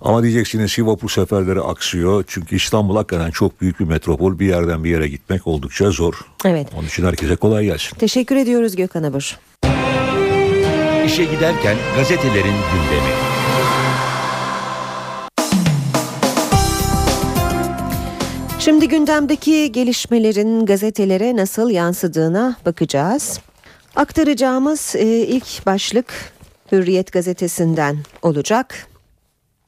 Ama 0.00 0.22
diyeceksiniz 0.22 0.74
ki 0.74 0.86
vapur 0.86 1.10
seferleri 1.10 1.60
aksıyor. 1.60 2.24
Çünkü 2.26 2.56
İstanbul 2.56 2.96
hakikaten 2.96 3.30
çok 3.30 3.60
büyük 3.60 3.80
bir 3.80 3.84
metropol. 3.84 4.38
Bir 4.38 4.46
yerden 4.46 4.84
bir 4.84 4.90
yere 4.90 5.08
gitmek 5.08 5.46
oldukça 5.46 5.90
zor. 5.90 6.14
Evet. 6.44 6.68
Onun 6.78 6.86
için 6.86 7.04
herkese 7.04 7.36
kolay 7.36 7.64
gelsin. 7.64 7.98
Teşekkür 7.98 8.36
ediyoruz 8.36 8.76
Gökhan 8.76 9.02
Abur. 9.02 9.38
İşe 11.06 11.24
giderken 11.24 11.76
gazetelerin 11.96 12.54
gündemi. 12.72 13.35
Şimdi 18.66 18.88
gündemdeki 18.88 19.72
gelişmelerin 19.72 20.66
gazetelere 20.66 21.36
nasıl 21.36 21.70
yansıdığına 21.70 22.56
bakacağız. 22.66 23.40
Aktaracağımız 23.96 24.94
e, 24.96 25.06
ilk 25.06 25.66
başlık 25.66 26.32
Hürriyet 26.72 27.12
gazetesinden 27.12 27.96
olacak. 28.22 28.88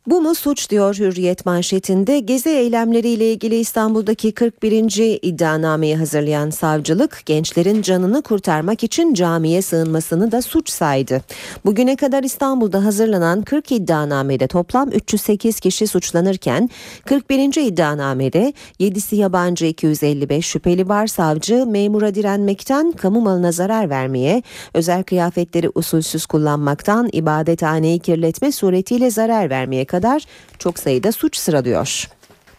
Bu 0.08 0.20
mu 0.20 0.34
suç 0.34 0.70
diyor 0.70 0.94
Hürriyet 0.94 1.46
manşetinde 1.46 2.20
gezi 2.20 2.48
eylemleriyle 2.48 3.32
ilgili 3.32 3.56
İstanbul'daki 3.56 4.32
41. 4.32 5.18
iddianameyi 5.22 5.96
hazırlayan 5.96 6.50
savcılık 6.50 7.22
gençlerin 7.26 7.82
canını 7.82 8.22
kurtarmak 8.22 8.84
için 8.84 9.14
camiye 9.14 9.62
sığınmasını 9.62 10.32
da 10.32 10.42
suç 10.42 10.70
saydı. 10.70 11.22
Bugüne 11.64 11.96
kadar 11.96 12.22
İstanbul'da 12.22 12.84
hazırlanan 12.84 13.42
40 13.42 13.72
iddianamede 13.72 14.46
toplam 14.46 14.88
308 14.88 15.60
kişi 15.60 15.86
suçlanırken 15.86 16.70
41. 17.04 17.66
iddianamede 17.66 18.52
7'si 18.80 19.14
yabancı 19.16 19.66
255 19.66 20.46
şüpheli 20.46 20.88
var 20.88 21.06
savcı 21.06 21.66
memura 21.66 22.14
direnmekten 22.14 22.92
kamu 22.92 23.20
malına 23.20 23.52
zarar 23.52 23.90
vermeye 23.90 24.42
özel 24.74 25.02
kıyafetleri 25.02 25.70
usulsüz 25.74 26.26
kullanmaktan 26.26 27.08
ibadethaneyi 27.12 27.98
kirletme 27.98 28.52
suretiyle 28.52 29.10
zarar 29.10 29.50
vermeye 29.50 29.84
kadar 29.84 29.97
çok 30.58 30.78
sayıda 30.78 31.12
suç 31.12 31.36
sıralıyor. 31.36 32.08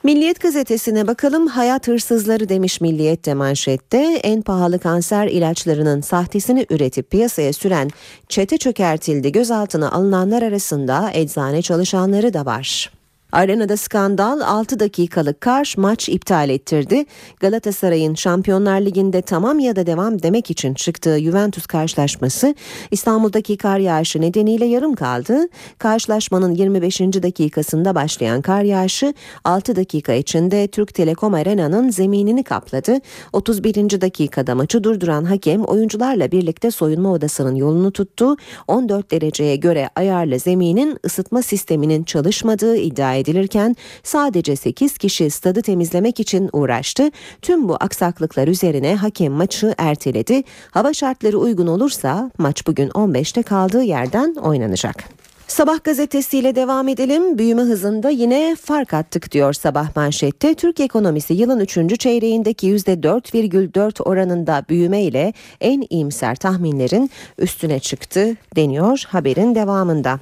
Milliyet 0.03 0.41
gazetesine 0.41 1.07
bakalım 1.07 1.47
hayat 1.47 1.87
hırsızları 1.87 2.49
demiş 2.49 2.81
Milliyet 2.81 3.25
de 3.25 3.33
manşette 3.33 4.19
en 4.23 4.41
pahalı 4.41 4.79
kanser 4.79 5.27
ilaçlarının 5.27 6.01
sahtesini 6.01 6.65
üretip 6.69 7.11
piyasaya 7.11 7.53
süren 7.53 7.89
çete 8.29 8.57
çökertildi 8.57 9.31
gözaltına 9.31 9.91
alınanlar 9.91 10.41
arasında 10.41 11.11
eczane 11.13 11.61
çalışanları 11.61 12.33
da 12.33 12.45
var. 12.45 12.98
Arenada 13.31 13.77
skandal 13.77 14.41
6 14.41 14.79
dakikalık 14.79 15.41
kar 15.41 15.73
maç 15.77 16.09
iptal 16.09 16.49
ettirdi. 16.49 17.05
Galatasaray'ın 17.39 18.15
Şampiyonlar 18.15 18.81
Ligi'nde 18.81 19.21
tamam 19.21 19.59
ya 19.59 19.75
da 19.75 19.85
devam 19.85 20.23
demek 20.23 20.51
için 20.51 20.73
çıktığı 20.73 21.19
Juventus 21.19 21.65
karşılaşması 21.65 22.55
İstanbul'daki 22.91 23.57
kar 23.57 23.79
yağışı 23.79 24.21
nedeniyle 24.21 24.65
yarım 24.65 24.95
kaldı. 24.95 25.47
Karşılaşmanın 25.77 26.55
25. 26.55 26.99
dakikasında 26.99 27.95
başlayan 27.95 28.41
kar 28.41 28.61
yağışı 28.61 29.13
6 29.43 29.75
dakika 29.75 30.13
içinde 30.13 30.67
Türk 30.67 30.93
Telekom 30.93 31.33
Arena'nın 31.33 31.89
zeminini 31.89 32.43
kapladı. 32.43 32.99
31. 33.33 34.01
dakikada 34.01 34.55
maçı 34.55 34.83
durduran 34.83 35.23
hakem 35.23 35.63
oyuncularla 35.63 36.31
birlikte 36.31 36.71
soyunma 36.71 37.11
odasının 37.11 37.55
yolunu 37.55 37.91
tuttu. 37.91 38.35
14 38.67 39.11
dereceye 39.11 39.55
göre 39.55 39.89
ayarlı 39.95 40.39
zeminin 40.39 40.97
ısıtma 41.05 41.41
sisteminin 41.41 42.03
çalışmadığı 42.03 42.77
iddia 42.77 43.18
edilirken 43.19 43.75
sadece 44.03 44.55
8 44.55 44.97
kişi 44.97 45.29
stadı 45.29 45.61
temizlemek 45.61 46.19
için 46.19 46.49
uğraştı. 46.53 47.11
Tüm 47.41 47.69
bu 47.69 47.77
aksaklıklar 47.79 48.47
üzerine 48.47 48.95
hakem 48.95 49.33
maçı 49.33 49.73
erteledi. 49.77 50.43
Hava 50.71 50.93
şartları 50.93 51.37
uygun 51.37 51.67
olursa 51.67 52.31
maç 52.37 52.67
bugün 52.67 52.89
15'te 52.89 53.43
kaldığı 53.43 53.83
yerden 53.83 54.35
oynanacak. 54.35 55.19
Sabah 55.49 55.83
gazetesiyle 55.83 56.55
devam 56.55 56.87
edelim. 56.87 57.37
Büyüme 57.37 57.61
hızında 57.61 58.09
yine 58.09 58.55
fark 58.61 58.93
attık 58.93 59.31
diyor 59.31 59.53
sabah 59.53 59.95
manşette. 59.95 60.53
Türk 60.53 60.79
ekonomisi 60.79 61.33
yılın 61.33 61.59
3. 61.59 61.99
çeyreğindeki 61.99 62.75
%4,4 62.75 64.03
oranında 64.03 64.65
büyüme 64.69 65.01
ile 65.01 65.33
en 65.61 65.85
iyimser 65.89 66.35
tahminlerin 66.35 67.11
üstüne 67.37 67.79
çıktı 67.79 68.35
deniyor 68.55 69.03
haberin 69.07 69.55
devamında. 69.55 70.19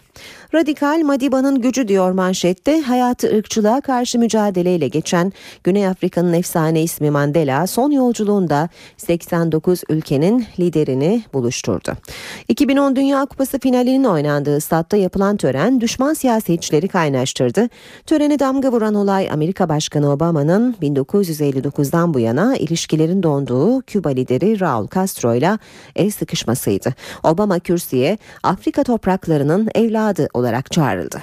Radikal 0.53 1.01
Madiba'nın 1.03 1.61
gücü 1.61 1.87
diyor 1.87 2.11
manşette 2.11 2.81
hayatı 2.81 3.37
ırkçılığa 3.37 3.81
karşı 3.81 4.19
mücadeleyle 4.19 4.87
geçen 4.87 5.33
Güney 5.63 5.87
Afrika'nın 5.87 6.33
efsane 6.33 6.83
ismi 6.83 7.11
Mandela 7.11 7.67
son 7.67 7.91
yolculuğunda 7.91 8.69
89 8.97 9.81
ülkenin 9.89 10.45
liderini 10.59 11.23
buluşturdu. 11.33 11.93
2010 12.47 12.95
Dünya 12.95 13.25
Kupası 13.25 13.59
finalinin 13.59 14.03
oynandığı 14.03 14.61
statta 14.61 14.97
yapılan 14.97 15.37
tören 15.37 15.81
düşman 15.81 16.13
siyasetçileri 16.13 16.87
kaynaştırdı. 16.87 17.69
Törene 18.05 18.39
damga 18.39 18.71
vuran 18.71 18.95
olay 18.95 19.29
Amerika 19.31 19.69
Başkanı 19.69 20.11
Obama'nın 20.11 20.75
1959'dan 20.81 22.13
bu 22.13 22.19
yana 22.19 22.57
ilişkilerin 22.57 23.23
donduğu 23.23 23.81
Küba 23.81 24.09
lideri 24.09 24.59
Raul 24.59 24.87
Castro 24.95 25.35
ile 25.35 25.57
el 25.95 26.11
sıkışmasıydı. 26.11 26.93
Obama 27.23 27.59
kürsüye 27.59 28.17
Afrika 28.43 28.83
topraklarının 28.83 29.69
evladı 29.75 30.27
olarak 30.37 30.71
çağrıldı. 30.71 31.21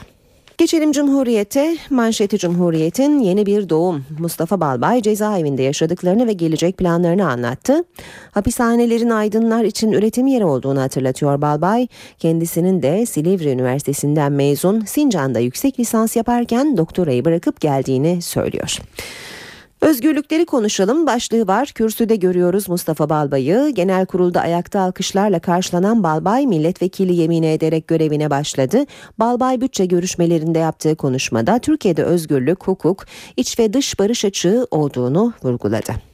Geçelim 0.58 0.92
Cumhuriyet'e. 0.92 1.76
Manşeti 1.90 2.38
Cumhuriyet'in 2.38 3.18
yeni 3.18 3.46
bir 3.46 3.68
doğum. 3.68 4.04
Mustafa 4.18 4.60
Balbay 4.60 5.02
cezaevinde 5.02 5.62
yaşadıklarını 5.62 6.26
ve 6.26 6.32
gelecek 6.32 6.76
planlarını 6.76 7.30
anlattı. 7.30 7.84
Hapishanelerin 8.30 9.10
aydınlar 9.10 9.64
için 9.64 9.92
üretim 9.92 10.26
yeri 10.26 10.44
olduğunu 10.44 10.80
hatırlatıyor 10.80 11.40
Balbay. 11.40 11.86
Kendisinin 12.18 12.82
de 12.82 13.06
Silivri 13.06 13.50
Üniversitesi'nden 13.50 14.32
mezun 14.32 14.80
Sincan'da 14.80 15.38
yüksek 15.38 15.80
lisans 15.80 16.16
yaparken 16.16 16.76
doktorayı 16.76 17.24
bırakıp 17.24 17.60
geldiğini 17.60 18.22
söylüyor. 18.22 18.78
Özgürlükleri 19.84 20.46
konuşalım 20.46 21.06
başlığı 21.06 21.46
var. 21.46 21.68
Kürsüde 21.74 22.16
görüyoruz 22.16 22.68
Mustafa 22.68 23.08
Balbay'ı. 23.08 23.70
Genel 23.70 24.06
kurulda 24.06 24.40
ayakta 24.40 24.80
alkışlarla 24.80 25.38
karşılanan 25.38 26.02
Balbay 26.02 26.46
milletvekili 26.46 27.14
yemini 27.14 27.46
ederek 27.46 27.88
görevine 27.88 28.30
başladı. 28.30 28.84
Balbay 29.18 29.60
bütçe 29.60 29.86
görüşmelerinde 29.86 30.58
yaptığı 30.58 30.96
konuşmada 30.96 31.58
Türkiye'de 31.58 32.04
özgürlük, 32.04 32.66
hukuk, 32.66 33.04
iç 33.36 33.58
ve 33.58 33.72
dış 33.72 33.98
barış 33.98 34.24
açığı 34.24 34.66
olduğunu 34.70 35.32
vurguladı. 35.42 36.13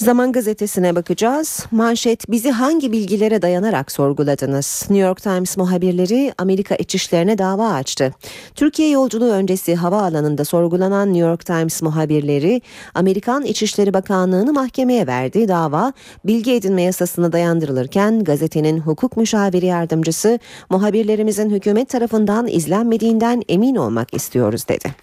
Zaman 0.00 0.32
gazetesine 0.32 0.96
bakacağız. 0.96 1.66
Manşet 1.70 2.30
bizi 2.30 2.50
hangi 2.50 2.92
bilgilere 2.92 3.42
dayanarak 3.42 3.92
sorguladınız? 3.92 4.86
New 4.90 5.06
York 5.06 5.22
Times 5.22 5.56
muhabirleri 5.56 6.32
Amerika 6.38 6.74
içişlerine 6.74 7.38
dava 7.38 7.68
açtı. 7.72 8.14
Türkiye 8.54 8.90
yolculuğu 8.90 9.30
öncesi 9.30 9.74
havaalanında 9.74 10.44
sorgulanan 10.44 11.08
New 11.08 11.28
York 11.28 11.46
Times 11.46 11.82
muhabirleri 11.82 12.62
Amerikan 12.94 13.44
İçişleri 13.44 13.94
Bakanlığı'nı 13.94 14.52
mahkemeye 14.52 15.06
verdi. 15.06 15.48
Dava 15.48 15.92
bilgi 16.24 16.52
edinme 16.52 16.82
yasasına 16.82 17.32
dayandırılırken 17.32 18.24
gazetenin 18.24 18.78
hukuk 18.78 19.16
müşaviri 19.16 19.66
yardımcısı 19.66 20.38
muhabirlerimizin 20.70 21.50
hükümet 21.50 21.88
tarafından 21.88 22.46
izlenmediğinden 22.46 23.42
emin 23.48 23.76
olmak 23.76 24.14
istiyoruz 24.14 24.68
dedi. 24.68 24.94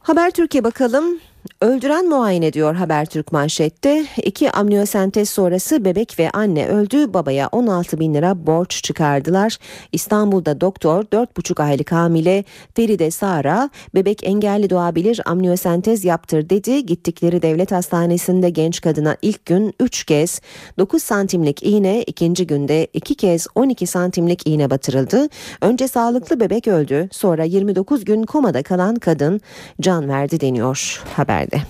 Haber 0.00 0.30
Türkiye 0.30 0.64
bakalım. 0.64 1.18
Öldüren 1.62 2.08
muayene 2.08 2.52
diyor 2.52 2.74
Habertürk 2.74 3.32
manşette. 3.32 4.06
İki 4.22 4.50
amniyosentez 4.50 5.30
sonrası 5.30 5.84
bebek 5.84 6.18
ve 6.18 6.30
anne 6.30 6.66
öldü. 6.66 7.14
Babaya 7.14 7.48
16 7.52 8.00
bin 8.00 8.14
lira 8.14 8.46
borç 8.46 8.82
çıkardılar. 8.84 9.58
İstanbul'da 9.92 10.60
doktor 10.60 11.04
4,5 11.04 11.62
aylık 11.62 11.92
hamile 11.92 12.44
Feride 12.74 13.10
Sara 13.10 13.70
bebek 13.94 14.24
engelli 14.24 14.70
doğabilir 14.70 15.20
amniyosentez 15.26 16.04
yaptır 16.04 16.48
dedi. 16.50 16.86
Gittikleri 16.86 17.42
devlet 17.42 17.72
hastanesinde 17.72 18.50
genç 18.50 18.80
kadına 18.80 19.16
ilk 19.22 19.46
gün 19.46 19.74
3 19.80 20.04
kez 20.04 20.40
9 20.78 21.02
santimlik 21.02 21.62
iğne 21.62 22.02
ikinci 22.02 22.46
günde 22.46 22.86
2 22.92 23.14
kez 23.14 23.46
12 23.54 23.86
santimlik 23.86 24.46
iğne 24.46 24.70
batırıldı. 24.70 25.28
Önce 25.60 25.88
sağlıklı 25.88 26.40
bebek 26.40 26.68
öldü 26.68 27.08
sonra 27.12 27.44
29 27.44 28.04
gün 28.04 28.22
komada 28.22 28.62
kalan 28.62 28.94
kadın 28.94 29.40
can 29.80 30.08
verdi 30.08 30.40
deniyor 30.40 31.02
haberde. 31.32 31.62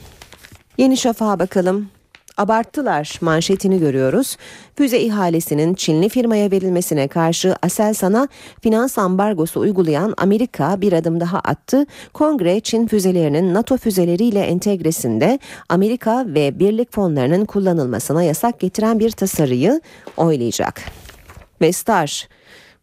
Yeni 0.79 0.97
Şafak'a 0.97 1.39
bakalım. 1.39 1.89
Abarttılar 2.37 3.19
manşetini 3.21 3.79
görüyoruz. 3.81 4.37
Füze 4.77 5.01
ihalesinin 5.01 5.75
Çinli 5.75 6.09
firmaya 6.09 6.51
verilmesine 6.51 7.09
karşı 7.09 7.57
Aselsan'a 7.63 8.29
finans 8.63 8.99
ambargosu 8.99 9.61
uygulayan 9.61 10.15
Amerika 10.17 10.81
bir 10.81 10.93
adım 10.93 11.21
daha 11.21 11.39
attı. 11.39 11.87
Kongre 12.13 12.61
Çin 12.61 12.87
füzelerinin 12.87 13.55
NATO 13.55 13.77
füzeleriyle 13.77 14.41
entegresinde 14.41 15.39
Amerika 15.69 16.25
ve 16.27 16.59
birlik 16.59 16.93
fonlarının 16.93 17.45
kullanılmasına 17.45 18.23
yasak 18.23 18.61
getiren 18.61 18.99
bir 18.99 19.11
tasarıyı 19.11 19.81
oylayacak. 20.17 20.83
Ve 21.61 21.73
Star 21.73 22.29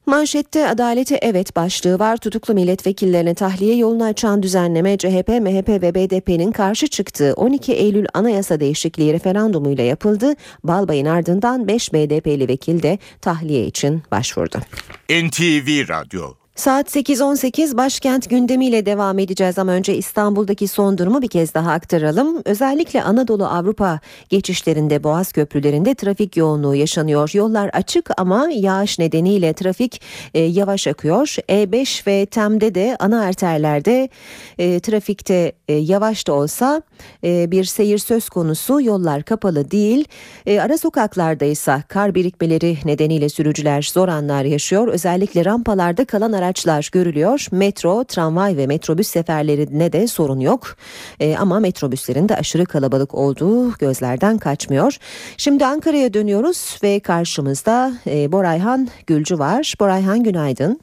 Manşette 0.05 0.67
adalete 0.67 1.19
evet 1.21 1.55
başlığı 1.55 1.99
var. 1.99 2.17
Tutuklu 2.17 2.53
milletvekillerine 2.53 3.35
tahliye 3.35 3.75
yolunu 3.75 4.03
açan 4.03 4.43
düzenleme 4.43 4.97
CHP, 4.97 5.27
MHP 5.27 5.69
ve 5.69 5.95
BDP'nin 5.95 6.51
karşı 6.51 6.87
çıktığı 6.87 7.33
12 7.33 7.73
Eylül 7.73 8.05
anayasa 8.13 8.59
değişikliği 8.59 9.13
referandumuyla 9.13 9.83
yapıldı. 9.83 10.33
Balbay'ın 10.63 11.05
ardından 11.05 11.67
5 11.67 11.93
BDP'li 11.93 12.47
vekil 12.47 12.83
de 12.83 12.99
tahliye 13.21 13.65
için 13.65 14.03
başvurdu. 14.11 14.57
NTV 15.09 15.89
Radyo 15.89 16.38
Saat 16.59 16.95
8.18 16.95 17.77
başkent 17.77 18.29
gündemiyle 18.29 18.85
devam 18.85 19.19
edeceğiz 19.19 19.57
ama 19.57 19.71
önce 19.71 19.95
İstanbul'daki 19.95 20.67
son 20.67 20.97
durumu 20.97 21.21
bir 21.21 21.27
kez 21.27 21.53
daha 21.53 21.71
aktaralım. 21.71 22.41
Özellikle 22.45 23.03
Anadolu 23.03 23.45
Avrupa 23.45 23.99
geçişlerinde 24.29 25.03
Boğaz 25.03 25.31
köprülerinde 25.31 25.95
trafik 25.95 26.37
yoğunluğu 26.37 26.75
yaşanıyor. 26.75 27.31
Yollar 27.33 27.69
açık 27.73 28.09
ama 28.17 28.49
yağış 28.51 28.99
nedeniyle 28.99 29.53
trafik 29.53 30.01
e, 30.33 30.39
yavaş 30.39 30.87
akıyor. 30.87 31.35
E5 31.49 32.07
ve 32.07 32.25
TEM'de 32.25 32.75
de 32.75 32.95
ana 32.99 33.21
arterlerde 33.21 34.09
e, 34.57 34.79
trafikte 34.79 35.51
e, 35.67 35.73
yavaş 35.73 36.27
da 36.27 36.33
olsa 36.33 36.81
e, 37.23 37.51
bir 37.51 37.63
seyir 37.63 37.97
söz 37.97 38.29
konusu. 38.29 38.81
Yollar 38.81 39.23
kapalı 39.23 39.71
değil. 39.71 40.05
E, 40.45 40.59
ara 40.59 40.77
sokaklarda 40.77 41.45
ise 41.45 41.83
kar 41.87 42.15
birikmeleri 42.15 42.77
nedeniyle 42.85 43.29
sürücüler 43.29 43.89
zor 43.93 44.07
anlar 44.07 44.43
yaşıyor. 44.43 44.87
Özellikle 44.87 45.45
rampalarda 45.45 46.05
kalan 46.05 46.31
araçlar 46.31 46.48
araçlar 46.49 46.89
görülüyor. 46.91 47.45
Metro, 47.51 48.03
tramvay 48.03 48.57
ve 48.57 48.67
metrobüs 48.67 49.07
seferlerine 49.07 49.93
de 49.93 50.07
sorun 50.07 50.39
yok. 50.39 50.75
E, 51.19 51.37
ama 51.37 51.59
metrobüslerin 51.59 52.29
de 52.29 52.35
aşırı 52.35 52.65
kalabalık 52.65 53.15
olduğu 53.15 53.71
gözlerden 53.71 54.37
kaçmıyor. 54.37 54.97
Şimdi 55.37 55.65
Ankara'ya 55.65 56.13
dönüyoruz 56.13 56.79
ve 56.83 56.99
karşımızda 56.99 57.93
e, 58.07 58.31
Borayhan 58.31 58.87
Gülcü 59.07 59.39
var. 59.39 59.73
Borayhan 59.79 60.23
günaydın. 60.23 60.79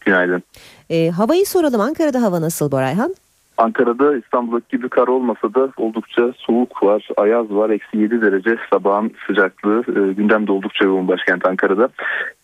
Günaydın. 0.00 0.42
E, 0.90 1.10
havayı 1.10 1.46
soralım. 1.46 1.80
Ankara'da 1.80 2.22
hava 2.22 2.40
nasıl 2.40 2.70
Borayhan? 2.70 3.14
Ankara'da 3.58 4.16
İstanbul'daki 4.16 4.76
gibi 4.76 4.88
kar 4.88 5.08
olmasa 5.08 5.54
da 5.54 5.68
oldukça 5.76 6.32
soğuk 6.36 6.82
var, 6.82 7.08
ayaz 7.16 7.50
var. 7.50 7.70
Eksi 7.70 7.98
7 7.98 8.22
derece 8.22 8.56
sabahın 8.72 9.12
sıcaklığı. 9.26 9.80
E, 9.88 10.12
gündemde 10.12 10.52
oldukça 10.52 10.84
yoğun 10.84 11.08
başkent 11.08 11.46
Ankara'da. 11.46 11.88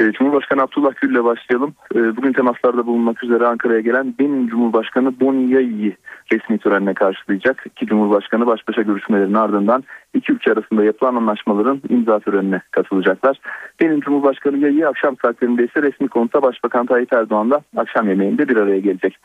E, 0.01 0.13
Cumhurbaşkanı 0.13 0.63
Abdullah 0.63 0.95
Gül 1.01 1.11
ile 1.11 1.25
başlayalım. 1.25 1.75
E, 1.95 2.17
bugün 2.17 2.33
temaslarda 2.33 2.87
bulunmak 2.87 3.25
üzere 3.25 3.47
Ankara'ya 3.47 3.81
gelen 3.81 4.15
benim 4.19 4.49
Cumhurbaşkanı 4.49 5.21
Boni 5.21 5.53
Yayi'yi 5.53 5.97
resmi 6.33 6.59
törenle 6.59 6.95
karşılayacak. 6.95 7.65
İki 7.67 7.87
Cumhurbaşkanı 7.87 8.47
baş 8.47 8.69
başa 8.69 8.83
görüşmelerinin 8.83 9.35
ardından 9.35 9.85
iki 10.15 10.33
ülke 10.33 10.53
arasında 10.53 10.85
yapılan 10.85 11.15
anlaşmaların 11.15 11.81
imza 11.89 12.21
törenine 12.21 12.61
katılacaklar. 12.71 13.41
Benim 13.81 14.01
Cumhurbaşkanı 14.01 14.59
Yayi 14.59 14.87
akşam 14.87 15.17
saatlerinde 15.23 15.65
ise 15.65 15.83
resmi 15.83 16.09
konuta 16.09 16.43
Başbakan 16.43 16.87
Tayyip 16.87 17.13
Erdoğan'la 17.13 17.61
akşam 17.77 18.09
yemeğinde 18.09 18.49
bir 18.49 18.57
araya 18.57 18.79
gelecek. 18.79 19.19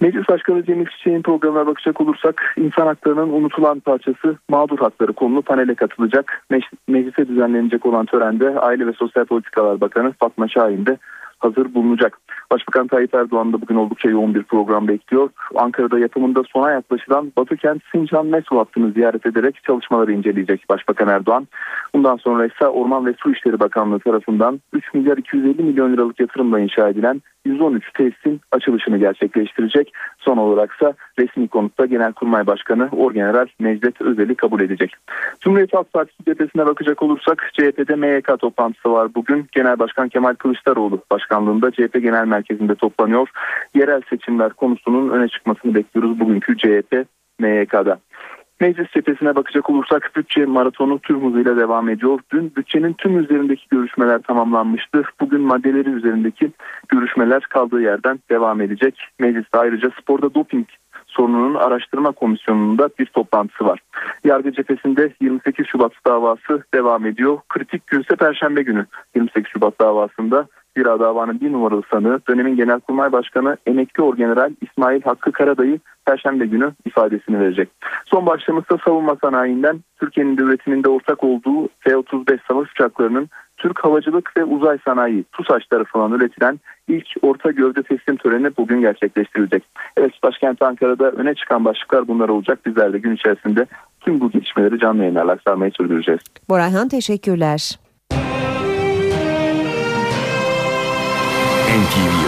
Meclis 0.00 0.28
Başkanı 0.28 0.64
Cemil 0.64 0.86
Çiçek'in 0.86 1.22
programına 1.22 1.66
bakacak 1.66 2.00
olursak 2.00 2.54
insan 2.56 2.86
haklarının 2.86 3.28
unutulan 3.28 3.80
parçası 3.80 4.36
mağdur 4.48 4.78
hakları 4.78 5.12
konulu 5.12 5.42
panele 5.42 5.74
katılacak. 5.74 6.44
Meclise 6.88 7.28
düzenlenecek 7.28 7.86
olan 7.86 8.06
törende 8.06 8.58
Aile 8.58 8.86
ve 8.86 8.92
Sosyal 8.92 9.24
Politikalar 9.24 9.80
Bakanı 9.80 10.12
Fatma 10.12 10.48
Şahin 10.48 10.86
de 10.86 10.98
hazır 11.38 11.74
bulunacak. 11.74 12.18
Başbakan 12.50 12.86
Tayyip 12.86 13.14
Erdoğan 13.14 13.52
da 13.52 13.62
bugün 13.62 13.76
oldukça 13.76 14.10
yoğun 14.10 14.34
bir 14.34 14.42
program 14.42 14.88
bekliyor. 14.88 15.30
Ankara'da 15.54 15.98
yapımında 15.98 16.42
sona 16.52 16.70
yaklaşılan 16.70 17.32
Batıkent 17.36 17.82
Sincan 17.92 18.26
metro 18.26 18.58
hattını 18.58 18.92
ziyaret 18.92 19.26
ederek 19.26 19.64
çalışmaları 19.64 20.12
inceleyecek 20.12 20.64
Başbakan 20.68 21.08
Erdoğan. 21.08 21.48
Bundan 21.94 22.16
sonra 22.16 22.46
ise 22.46 22.66
Orman 22.66 23.06
ve 23.06 23.14
Su 23.18 23.32
İşleri 23.32 23.60
Bakanlığı 23.60 23.98
tarafından 23.98 24.60
3 24.72 24.94
milyar 24.94 25.16
250 25.16 25.62
milyon 25.62 25.92
liralık 25.92 26.20
yatırımla 26.20 26.60
inşa 26.60 26.88
edilen 26.88 27.22
113 27.44 27.92
tesisin 27.92 28.40
açılışını 28.52 28.98
gerçekleştirecek. 28.98 29.92
Son 30.18 30.36
olarak 30.36 30.72
ise 30.72 30.92
resmi 31.18 31.48
konutta 31.48 31.86
Genelkurmay 31.86 32.46
Başkanı 32.46 32.88
Orgeneral 32.92 33.46
Necdet 33.60 34.00
Özel'i 34.00 34.34
kabul 34.34 34.60
edecek. 34.60 34.94
Cumhuriyet 35.40 35.74
Halk 35.74 35.92
Partisi 35.92 36.24
cephesine 36.24 36.66
bakacak 36.66 37.02
olursak 37.02 37.50
CHP'de 37.52 37.94
MYK 37.94 38.38
toplantısı 38.40 38.92
var 38.92 39.14
bugün. 39.14 39.46
Genel 39.52 39.78
Başkan 39.78 40.08
Kemal 40.08 40.34
Kılıçdaroğlu 40.34 41.02
başkanlığında 41.28 41.70
CHP 41.70 42.02
Genel 42.02 42.26
Merkezi'nde 42.26 42.74
toplanıyor. 42.74 43.28
Yerel 43.74 44.00
seçimler 44.10 44.52
konusunun 44.52 45.08
öne 45.08 45.28
çıkmasını 45.28 45.74
bekliyoruz 45.74 46.20
bugünkü 46.20 46.56
CHP 46.56 47.06
MYK'da. 47.38 47.98
Meclis 48.60 48.90
cephesine 48.90 49.36
bakacak 49.36 49.70
olursak 49.70 50.10
bütçe 50.16 50.46
maratonu 50.46 50.98
tüm 50.98 51.26
hızıyla 51.26 51.56
devam 51.56 51.88
ediyor. 51.88 52.20
Dün 52.32 52.52
bütçenin 52.56 52.92
tüm 52.92 53.18
üzerindeki 53.18 53.62
görüşmeler 53.70 54.22
tamamlanmıştı. 54.22 55.02
Bugün 55.20 55.40
maddeleri 55.40 55.88
üzerindeki 55.88 56.50
görüşmeler 56.88 57.42
kaldığı 57.42 57.80
yerden 57.80 58.18
devam 58.30 58.60
edecek. 58.60 58.94
Mecliste 59.18 59.58
ayrıca 59.58 59.90
sporda 60.00 60.34
doping 60.34 60.66
sorununun 61.06 61.54
araştırma 61.54 62.12
komisyonunda 62.12 62.90
bir 62.98 63.06
toplantısı 63.06 63.64
var. 63.64 63.80
Yargı 64.24 64.52
cephesinde 64.52 65.12
28 65.20 65.66
Şubat 65.66 65.92
davası 66.06 66.62
devam 66.74 67.06
ediyor. 67.06 67.38
Kritik 67.48 67.86
günse 67.86 68.16
Perşembe 68.16 68.62
günü 68.62 68.86
28 69.14 69.52
Şubat 69.52 69.80
davasında 69.80 70.46
Zira 70.78 71.00
davanın 71.00 71.40
bir 71.40 71.52
numaralı 71.52 71.82
sanığı 71.90 72.20
dönemin 72.28 72.56
Genelkurmay 72.56 73.12
Başkanı 73.12 73.56
emekli 73.66 74.02
orgeneral 74.02 74.52
İsmail 74.60 75.02
Hakkı 75.02 75.32
Karadayı 75.32 75.78
Perşembe 76.06 76.46
günü 76.46 76.72
ifadesini 76.84 77.40
verecek. 77.40 77.68
Son 78.04 78.26
başlığımızda 78.26 78.78
savunma 78.84 79.16
sanayinden 79.24 79.80
Türkiye'nin 80.00 80.36
üretiminde 80.36 80.88
ortak 80.88 81.24
olduğu 81.24 81.68
F-35 81.80 82.38
savaş 82.48 82.70
uçaklarının 82.70 83.28
Türk 83.56 83.84
Havacılık 83.84 84.36
ve 84.36 84.44
Uzay 84.44 84.78
Sanayi 84.84 85.24
TUSAŞ 85.32 85.66
tarafından 85.66 86.12
üretilen 86.12 86.60
ilk 86.88 87.06
orta 87.22 87.50
gövde 87.50 87.82
teslim 87.82 88.16
töreni 88.16 88.56
bugün 88.56 88.80
gerçekleştirilecek. 88.80 89.62
Evet 89.96 90.12
başkent 90.22 90.62
Ankara'da 90.62 91.10
öne 91.10 91.34
çıkan 91.34 91.64
başlıklar 91.64 92.08
bunlar 92.08 92.28
olacak. 92.28 92.66
Bizler 92.66 92.92
de 92.92 92.98
gün 92.98 93.14
içerisinde 93.14 93.66
tüm 94.00 94.20
bu 94.20 94.30
gelişmeleri 94.30 94.78
canlı 94.78 95.00
yayınlarla 95.00 95.32
aktarmaya 95.32 95.70
sürdüreceğiz. 95.70 96.20
Borayhan 96.48 96.88
teşekkürler. 96.88 97.78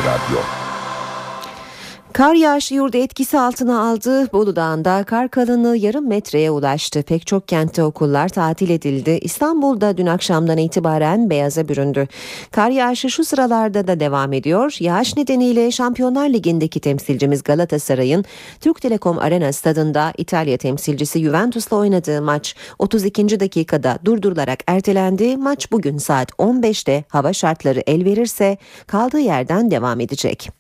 Radyo 0.07 0.70
Kar 2.21 2.35
yağışı 2.35 2.75
yurdu 2.75 2.97
etkisi 2.97 3.39
altına 3.39 3.91
aldı. 3.91 4.33
Bolu 4.33 4.57
Dağı'nda 4.57 5.05
kar 5.05 5.29
kalınlığı 5.29 5.77
yarım 5.77 6.09
metreye 6.09 6.51
ulaştı. 6.51 7.03
Pek 7.03 7.27
çok 7.27 7.49
kentte 7.49 7.83
okullar 7.83 8.29
tatil 8.29 8.71
edildi. 8.71 9.19
İstanbul'da 9.23 9.97
dün 9.97 10.07
akşamdan 10.07 10.59
itibaren 10.59 11.31
beyaza 11.31 11.69
büründü. 11.69 12.09
Kar 12.51 12.71
yağışı 12.71 13.11
şu 13.11 13.25
sıralarda 13.25 13.87
da 13.87 14.01
devam 14.01 14.33
ediyor. 14.33 14.77
Yağış 14.81 15.17
nedeniyle 15.17 15.71
Şampiyonlar 15.71 16.29
Ligi'ndeki 16.29 16.81
temsilcimiz 16.81 17.43
Galatasaray'ın 17.43 18.25
Türk 18.61 18.81
Telekom 18.81 19.19
Arena 19.19 19.53
stadında 19.53 20.13
İtalya 20.19 20.57
temsilcisi 20.57 21.21
Juventus'la 21.21 21.77
oynadığı 21.77 22.23
maç 22.23 22.55
32. 22.79 23.41
dakikada 23.41 23.99
durdurularak 24.05 24.59
ertelendi. 24.67 25.37
Maç 25.37 25.73
bugün 25.73 25.99
saat 25.99 26.31
15'te 26.31 27.05
hava 27.09 27.33
şartları 27.33 27.83
el 27.87 28.05
verirse 28.05 28.57
kaldığı 28.87 29.21
yerden 29.21 29.71
devam 29.71 30.01
edecek. 30.01 30.51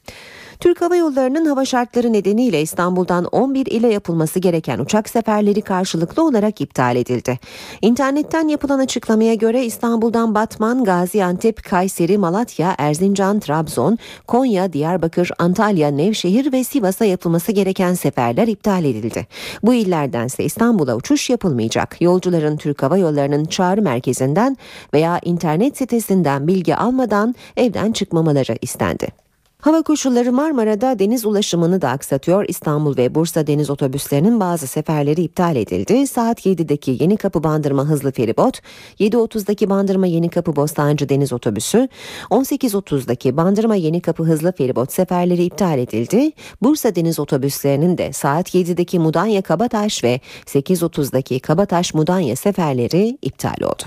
Türk 0.60 0.80
Hava 0.80 0.96
Yolları'nın 0.96 1.46
hava 1.46 1.64
şartları 1.64 2.12
nedeniyle 2.12 2.62
İstanbul'dan 2.62 3.24
11 3.24 3.66
ile 3.66 3.92
yapılması 3.92 4.38
gereken 4.38 4.78
uçak 4.78 5.08
seferleri 5.08 5.62
karşılıklı 5.62 6.26
olarak 6.26 6.60
iptal 6.60 6.96
edildi. 6.96 7.38
İnternetten 7.82 8.48
yapılan 8.48 8.78
açıklamaya 8.78 9.34
göre 9.34 9.64
İstanbul'dan 9.64 10.34
Batman, 10.34 10.84
Gaziantep, 10.84 11.64
Kayseri, 11.64 12.18
Malatya, 12.18 12.74
Erzincan, 12.78 13.40
Trabzon, 13.40 13.98
Konya, 14.26 14.72
Diyarbakır, 14.72 15.30
Antalya, 15.38 15.88
Nevşehir 15.88 16.52
ve 16.52 16.64
Sivas'a 16.64 17.04
yapılması 17.04 17.52
gereken 17.52 17.94
seferler 17.94 18.48
iptal 18.48 18.84
edildi. 18.84 19.26
Bu 19.62 19.74
illerdense 19.74 20.44
İstanbul'a 20.44 20.96
uçuş 20.96 21.30
yapılmayacak. 21.30 22.00
Yolcuların 22.00 22.56
Türk 22.56 22.82
Hava 22.82 22.96
Yolları'nın 22.96 23.44
çağrı 23.44 23.82
merkezinden 23.82 24.56
veya 24.94 25.20
internet 25.24 25.76
sitesinden 25.76 26.46
bilgi 26.46 26.76
almadan 26.76 27.34
evden 27.56 27.92
çıkmamaları 27.92 28.56
istendi. 28.62 29.29
Hava 29.60 29.82
koşulları 29.82 30.32
Marmara'da 30.32 30.98
deniz 30.98 31.26
ulaşımını 31.26 31.82
da 31.82 31.88
aksatıyor. 31.88 32.44
İstanbul 32.48 32.96
ve 32.96 33.14
Bursa 33.14 33.46
deniz 33.46 33.70
otobüslerinin 33.70 34.40
bazı 34.40 34.66
seferleri 34.66 35.22
iptal 35.22 35.56
edildi. 35.56 36.06
Saat 36.06 36.46
7'deki 36.46 36.96
Yeni 37.00 37.16
Kapı 37.16 37.44
Bandırma 37.44 37.84
hızlı 37.84 38.12
feribot, 38.12 38.58
7.30'daki 39.00 39.70
Bandırma 39.70 40.06
Yeni 40.06 40.28
Kapı 40.28 40.56
Bostancı 40.56 41.08
deniz 41.08 41.32
otobüsü, 41.32 41.88
18.30'daki 42.30 43.36
Bandırma 43.36 43.74
Yeni 43.74 44.00
Kapı 44.00 44.22
hızlı 44.22 44.52
feribot 44.52 44.92
seferleri 44.92 45.44
iptal 45.44 45.78
edildi. 45.78 46.32
Bursa 46.62 46.94
deniz 46.94 47.18
otobüslerinin 47.18 47.98
de 47.98 48.12
saat 48.12 48.54
7'deki 48.54 48.98
Mudanya 48.98 49.42
Kabataş 49.42 50.04
ve 50.04 50.20
8.30'daki 50.46 51.40
Kabataş 51.40 51.94
Mudanya 51.94 52.36
seferleri 52.36 53.18
iptal 53.22 53.62
oldu. 53.62 53.82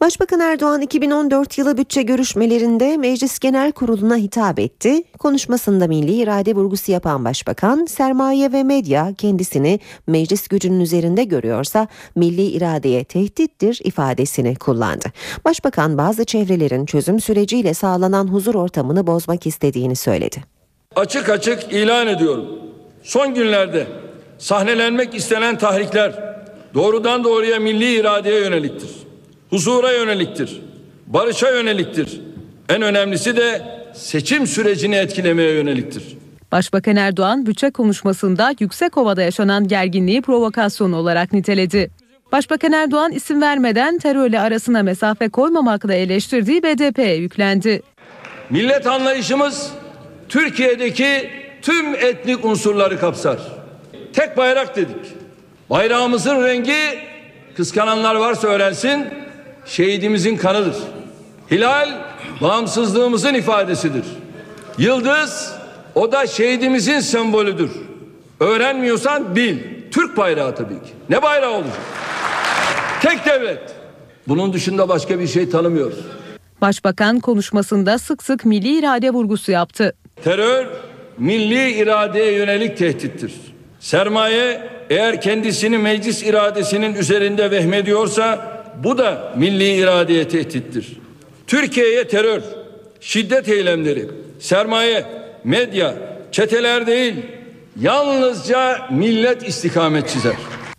Başbakan 0.00 0.40
Erdoğan 0.40 0.80
2014 0.80 1.58
yılı 1.58 1.78
bütçe 1.78 2.02
görüşmelerinde 2.02 2.96
Meclis 2.96 3.38
Genel 3.38 3.72
Kurulu'na 3.72 4.16
hitap 4.16 4.58
etti. 4.58 5.02
Konuşmasında 5.18 5.86
milli 5.86 6.12
irade 6.12 6.54
vurgusu 6.54 6.92
yapan 6.92 7.24
başbakan, 7.24 7.84
sermaye 7.84 8.52
ve 8.52 8.62
medya 8.62 9.14
kendisini 9.18 9.80
meclis 10.06 10.48
gücünün 10.48 10.80
üzerinde 10.80 11.24
görüyorsa 11.24 11.88
milli 12.16 12.42
iradeye 12.42 13.04
tehdittir 13.04 13.80
ifadesini 13.84 14.56
kullandı. 14.56 15.12
Başbakan 15.44 15.98
bazı 15.98 16.24
çevrelerin 16.24 16.86
çözüm 16.86 17.20
süreciyle 17.20 17.74
sağlanan 17.74 18.26
huzur 18.26 18.54
ortamını 18.54 19.06
bozmak 19.06 19.46
istediğini 19.46 19.96
söyledi. 19.96 20.44
Açık 20.96 21.28
açık 21.28 21.72
ilan 21.72 22.06
ediyorum. 22.06 22.46
Son 23.02 23.34
günlerde 23.34 23.86
sahnelenmek 24.38 25.14
istenen 25.14 25.58
tahrikler 25.58 26.36
doğrudan 26.74 27.24
doğruya 27.24 27.60
milli 27.60 27.94
iradeye 27.94 28.40
yöneliktir 28.40 29.05
huzura 29.50 29.92
yöneliktir, 29.92 30.60
barışa 31.06 31.50
yöneliktir. 31.50 32.20
En 32.68 32.82
önemlisi 32.82 33.36
de 33.36 33.62
seçim 33.94 34.46
sürecini 34.46 34.96
etkilemeye 34.96 35.52
yöneliktir. 35.52 36.16
Başbakan 36.52 36.96
Erdoğan 36.96 37.46
bütçe 37.46 37.70
konuşmasında 37.70 38.54
Yüksekova'da 38.60 39.22
yaşanan 39.22 39.68
gerginliği 39.68 40.22
provokasyon 40.22 40.92
olarak 40.92 41.32
niteledi. 41.32 41.90
Başbakan 42.32 42.72
Erdoğan 42.72 43.12
isim 43.12 43.42
vermeden 43.42 43.98
terörle 43.98 44.40
arasına 44.40 44.82
mesafe 44.82 45.28
koymamakla 45.28 45.94
eleştirdiği 45.94 46.62
BDP'ye 46.62 47.14
yüklendi. 47.14 47.82
Millet 48.50 48.86
anlayışımız 48.86 49.70
Türkiye'deki 50.28 51.30
tüm 51.62 51.94
etnik 51.94 52.44
unsurları 52.44 53.00
kapsar. 53.00 53.38
Tek 54.12 54.36
bayrak 54.36 54.76
dedik. 54.76 55.14
Bayrağımızın 55.70 56.44
rengi 56.44 56.98
kıskananlar 57.56 58.14
varsa 58.14 58.48
öğrensin 58.48 59.06
şehidimizin 59.66 60.36
kanıdır. 60.36 60.76
Hilal 61.50 61.88
bağımsızlığımızın 62.40 63.34
ifadesidir. 63.34 64.04
Yıldız 64.78 65.52
o 65.94 66.12
da 66.12 66.26
şehidimizin 66.26 67.00
sembolüdür. 67.00 67.70
Öğrenmiyorsan 68.40 69.36
bil. 69.36 69.58
Türk 69.90 70.16
bayrağı 70.16 70.54
tabii 70.56 70.74
ki. 70.74 70.90
Ne 71.08 71.22
bayrağı 71.22 71.50
olacak? 71.50 71.76
Tek 73.02 73.26
devlet. 73.26 73.60
Bunun 74.28 74.52
dışında 74.52 74.88
başka 74.88 75.18
bir 75.18 75.26
şey 75.26 75.50
tanımıyoruz. 75.50 75.98
Başbakan 76.60 77.20
konuşmasında 77.20 77.98
sık 77.98 78.22
sık 78.22 78.44
milli 78.44 78.78
irade 78.78 79.10
vurgusu 79.10 79.52
yaptı. 79.52 79.94
Terör 80.24 80.66
milli 81.18 81.72
iradeye 81.72 82.32
yönelik 82.32 82.78
tehdittir. 82.78 83.32
Sermaye 83.80 84.68
eğer 84.90 85.20
kendisini 85.20 85.78
meclis 85.78 86.22
iradesinin 86.22 86.94
üzerinde 86.94 87.50
vehmediyorsa 87.50 88.55
bu 88.84 88.98
da 88.98 89.32
milli 89.36 89.74
iradeye 89.74 90.28
tehdittir. 90.28 90.96
Türkiye'ye 91.46 92.08
terör, 92.08 92.42
şiddet 93.00 93.48
eylemleri, 93.48 94.08
sermaye, 94.40 95.04
medya, 95.44 95.94
çeteler 96.32 96.86
değil, 96.86 97.14
yalnızca 97.80 98.78
millet 98.90 99.48
istikamet 99.48 100.08
çizer. 100.08 100.34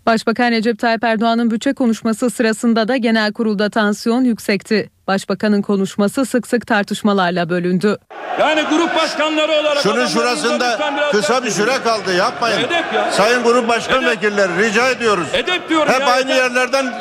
Başbakan 0.05 0.51
Recep 0.51 0.79
Tayyip 0.79 1.03
Erdoğan'ın 1.03 1.51
bütçe 1.51 1.73
konuşması 1.73 2.29
sırasında 2.29 2.87
da 2.87 2.97
genel 2.97 3.33
kurulda 3.33 3.69
tansiyon 3.69 4.23
yüksekti. 4.23 4.89
Başbakanın 5.07 5.61
konuşması 5.61 6.25
sık 6.25 6.47
sık 6.47 6.67
tartışmalarla 6.67 7.49
bölündü. 7.49 7.97
Yani 8.39 8.61
grup 8.69 8.95
başkanları 8.95 9.51
olarak 9.51 9.77
Şunun 9.83 10.05
şurasında 10.05 10.79
kısa 11.11 11.43
bir 11.43 11.49
süre 11.49 11.73
kaldı 11.83 12.13
yapmayın. 12.17 12.59
Edep 12.59 12.93
ya. 12.95 13.11
Sayın 13.11 13.43
grup 13.43 13.67
başkan 13.67 14.05
vekilleri 14.05 14.51
rica 14.59 14.89
ediyoruz. 14.89 15.27
Edep 15.33 15.69
diyorum 15.69 15.93
Hep 15.93 16.01
ya, 16.01 16.07
aynı 16.07 16.31
edep. 16.31 16.35
yerlerden 16.43 16.93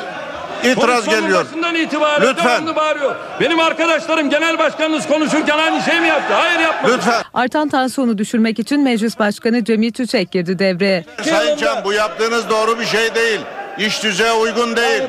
itiraz 0.63 0.75
Konuşmanın 1.05 1.21
geliyor. 1.21 1.45
başından 1.45 1.75
itibaren 1.75 2.29
Lütfen. 2.29 2.75
bağırıyor. 2.75 3.15
Benim 3.41 3.59
arkadaşlarım 3.59 4.29
genel 4.29 4.59
başkanınız 4.59 5.07
konuşurken 5.07 5.57
aynı 5.57 5.81
şey 5.81 5.99
mi 5.99 6.07
yaptı? 6.07 6.33
Hayır 6.33 6.59
yapmadı. 6.59 6.93
Lütfen. 6.97 7.23
Artan 7.33 7.69
tansiyonu 7.69 8.17
düşürmek 8.17 8.59
için 8.59 8.81
Meclis 8.81 9.19
Başkanı 9.19 9.63
Cemil 9.65 9.91
Tüçek 9.91 10.31
girdi 10.31 10.59
devreye. 10.59 11.05
Sayın 11.23 11.57
Can 11.57 11.85
bu 11.85 11.93
yaptığınız 11.93 12.49
doğru 12.49 12.79
bir 12.79 12.85
şey 12.85 13.15
değil. 13.15 13.39
İş 13.79 14.03
düzeye 14.03 14.33
uygun 14.33 14.75
değil. 14.75 15.03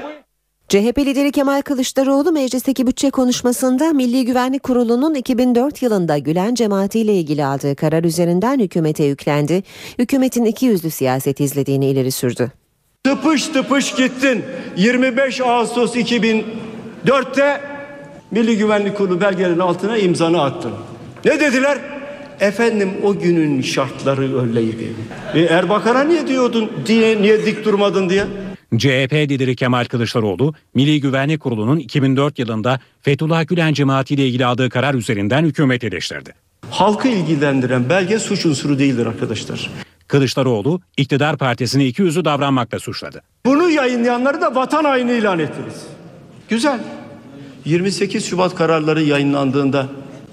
CHP 0.68 0.98
lideri 0.98 1.32
Kemal 1.32 1.62
Kılıçdaroğlu 1.62 2.32
meclisteki 2.32 2.86
bütçe 2.86 3.10
konuşmasında 3.10 3.92
Milli 3.92 4.24
Güvenlik 4.24 4.62
Kurulu'nun 4.62 5.14
2004 5.14 5.82
yılında 5.82 6.18
Gülen 6.18 6.54
cemaatiyle 6.54 7.14
ilgili 7.14 7.44
aldığı 7.44 7.76
karar 7.76 8.04
üzerinden 8.04 8.58
hükümete 8.58 9.04
yüklendi. 9.04 9.62
Hükümetin 9.98 10.44
iki 10.44 10.66
yüzlü 10.66 10.90
siyaset 10.90 11.40
izlediğini 11.40 11.86
ileri 11.86 12.12
sürdü. 12.12 12.50
Tıpış 13.08 13.46
tıpış 13.46 13.94
gittin. 13.94 14.44
25 14.76 15.40
Ağustos 15.40 15.96
2004'te 15.96 17.60
Milli 18.30 18.58
Güvenlik 18.58 18.96
Kurulu 18.96 19.20
belgelerinin 19.20 19.58
altına 19.58 19.96
imzanı 19.98 20.42
attın. 20.42 20.72
Ne 21.24 21.40
dediler? 21.40 21.78
Efendim 22.40 22.90
o 23.02 23.18
günün 23.18 23.62
şartları 23.62 24.40
öyleydi. 24.40 24.92
E 25.34 25.40
Erbakan'a 25.40 26.04
niye 26.04 26.26
diyordun 26.28 26.72
diye 26.86 27.22
niye 27.22 27.46
dik 27.46 27.64
durmadın 27.64 28.08
diye? 28.10 28.24
CHP 28.78 29.12
lideri 29.12 29.56
Kemal 29.56 29.84
Kılıçdaroğlu, 29.84 30.54
Milli 30.74 31.00
Güvenlik 31.00 31.40
Kurulu'nun 31.40 31.78
2004 31.78 32.38
yılında 32.38 32.80
Fethullah 33.02 33.48
Gülen 33.48 33.72
cemaatiyle 33.72 34.26
ilgili 34.26 34.46
aldığı 34.46 34.70
karar 34.70 34.94
üzerinden 34.94 35.44
hükümet 35.44 35.84
eleştirdi. 35.84 36.34
Halkı 36.70 37.08
ilgilendiren 37.08 37.90
belge 37.90 38.18
suç 38.18 38.46
unsuru 38.46 38.78
değildir 38.78 39.06
arkadaşlar. 39.06 39.70
Kılıçdaroğlu, 40.08 40.80
iktidar 40.96 41.36
partisini 41.36 41.84
iki 41.84 42.02
yüzlü 42.02 42.24
davranmakla 42.24 42.78
suçladı. 42.78 43.22
Bunu 43.46 43.70
yayınlayanları 43.70 44.40
da 44.40 44.54
vatan 44.54 44.84
haini 44.84 45.12
ilan 45.12 45.38
ettiniz. 45.38 45.86
Güzel. 46.48 46.80
28 47.64 48.26
Şubat 48.26 48.54
kararları 48.54 49.02
yayınlandığında 49.02 49.86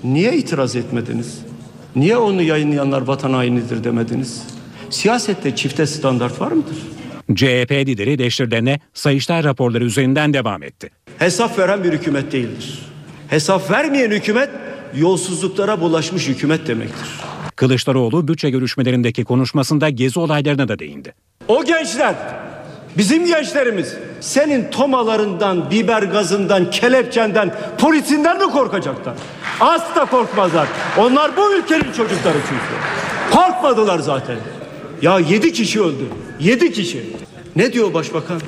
niye 0.03 0.37
itiraz 0.37 0.75
etmediniz? 0.75 1.39
Niye 1.95 2.17
onu 2.17 2.41
yayınlayanlar 2.41 3.01
vatan 3.01 3.33
hainidir 3.33 3.83
demediniz? 3.83 4.43
Siyasette 4.89 5.55
çifte 5.55 5.85
standart 5.85 6.41
var 6.41 6.51
mıdır? 6.51 6.77
CHP 7.35 7.71
lideri 7.71 8.11
eleştirilerine 8.11 8.79
Sayıştay 8.93 9.43
raporları 9.43 9.83
üzerinden 9.85 10.33
devam 10.33 10.63
etti. 10.63 10.89
Hesap 11.17 11.59
veren 11.59 11.83
bir 11.83 11.93
hükümet 11.93 12.31
değildir. 12.31 12.79
Hesap 13.27 13.71
vermeyen 13.71 14.11
hükümet 14.11 14.49
yolsuzluklara 14.95 15.81
bulaşmış 15.81 16.27
hükümet 16.27 16.67
demektir. 16.67 17.07
Kılıçdaroğlu 17.55 18.27
bütçe 18.27 18.49
görüşmelerindeki 18.49 19.23
konuşmasında 19.23 19.89
gezi 19.89 20.19
olaylarına 20.19 20.67
da 20.67 20.79
değindi. 20.79 21.13
O 21.47 21.63
gençler, 21.63 22.15
bizim 22.97 23.25
gençlerimiz 23.25 23.95
senin 24.21 24.71
tomalarından, 24.71 25.71
biber 25.71 26.03
gazından, 26.03 26.71
kelepçenden, 26.71 27.55
polisinden 27.77 28.37
mi 28.37 28.51
korkacaklar? 28.51 29.13
Asla 29.59 30.05
korkmazlar. 30.05 30.67
Onlar 30.97 31.37
bu 31.37 31.53
ülkenin 31.55 31.91
çocukları 31.91 32.37
çünkü. 32.49 32.75
Korkmadılar 33.31 33.99
zaten. 33.99 34.37
Ya 35.01 35.19
yedi 35.19 35.53
kişi 35.53 35.81
öldü. 35.81 36.05
Yedi 36.39 36.71
kişi. 36.71 37.03
Ne 37.55 37.73
diyor 37.73 37.93
başbakan? 37.93 38.41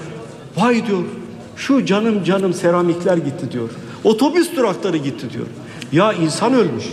Vay 0.57 0.87
diyor. 0.87 1.03
Şu 1.55 1.85
canım 1.85 2.23
canım 2.23 2.53
seramikler 2.53 3.17
gitti 3.17 3.51
diyor. 3.51 3.69
Otobüs 4.03 4.55
durakları 4.55 4.97
gitti 4.97 5.33
diyor. 5.33 5.45
Ya 5.91 6.13
insan 6.13 6.53
ölmüş. 6.53 6.83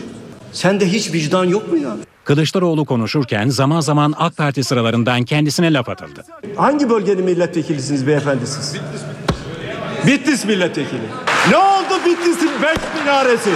Sende 0.55 0.87
hiç 0.93 1.13
vicdan 1.13 1.45
yok 1.45 1.73
mu 1.73 1.79
ya? 1.79 1.97
Kılıçdaroğlu 2.25 2.85
konuşurken 2.85 3.49
zaman 3.49 3.81
zaman 3.81 4.15
AK 4.19 4.37
Parti 4.37 4.65
sıralarından 4.65 5.23
kendisine 5.23 5.73
laf 5.73 5.89
atıldı. 5.89 6.25
Hangi 6.57 6.91
bölgenin 6.91 7.25
milletvekilisiniz 7.25 8.07
beyefendi 8.07 8.47
siz? 8.47 8.77
Bitlis 10.07 10.45
milletvekili. 10.45 11.01
Ne 11.51 11.57
oldu 11.57 11.95
Bitlis'in 12.07 12.51
beş 12.63 13.01
minaresi? 13.01 13.51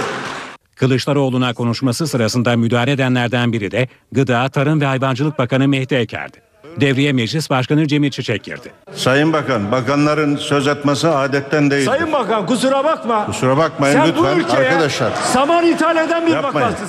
Kılıçdaroğlu'na 0.75 1.53
konuşması 1.53 2.07
sırasında 2.07 2.57
müdahale 2.57 2.91
edenlerden 2.91 3.53
biri 3.53 3.71
de 3.71 3.87
Gıda, 4.11 4.49
Tarım 4.49 4.81
ve 4.81 4.85
Hayvancılık 4.85 5.39
Bakanı 5.39 5.67
Mehdi 5.67 5.95
Eker'di. 5.95 6.48
Devreye 6.77 7.13
Meclis 7.13 7.49
Başkanı 7.49 7.87
Cemil 7.87 8.11
Çiçek 8.11 8.43
girdi. 8.43 8.71
Sayın 8.95 9.33
Bakan, 9.33 9.71
bakanların 9.71 10.35
söz 10.35 10.67
atması 10.67 11.15
adetten 11.17 11.71
değil. 11.71 11.85
Sayın 11.85 12.11
Bakan 12.11 12.45
kusura 12.45 12.83
bakma. 12.83 13.25
Kusura 13.25 13.57
bakmayın 13.57 13.95
Sen 13.95 14.07
lütfen 14.07 14.35
bu 14.35 14.39
ülkeye 14.39 14.69
arkadaşlar. 14.69 15.11
saman 15.15 15.65
ithal 15.65 15.97
eden 15.97 16.25
bir 16.27 16.31
Yapmayın. 16.31 16.69
bakansın. 16.69 16.87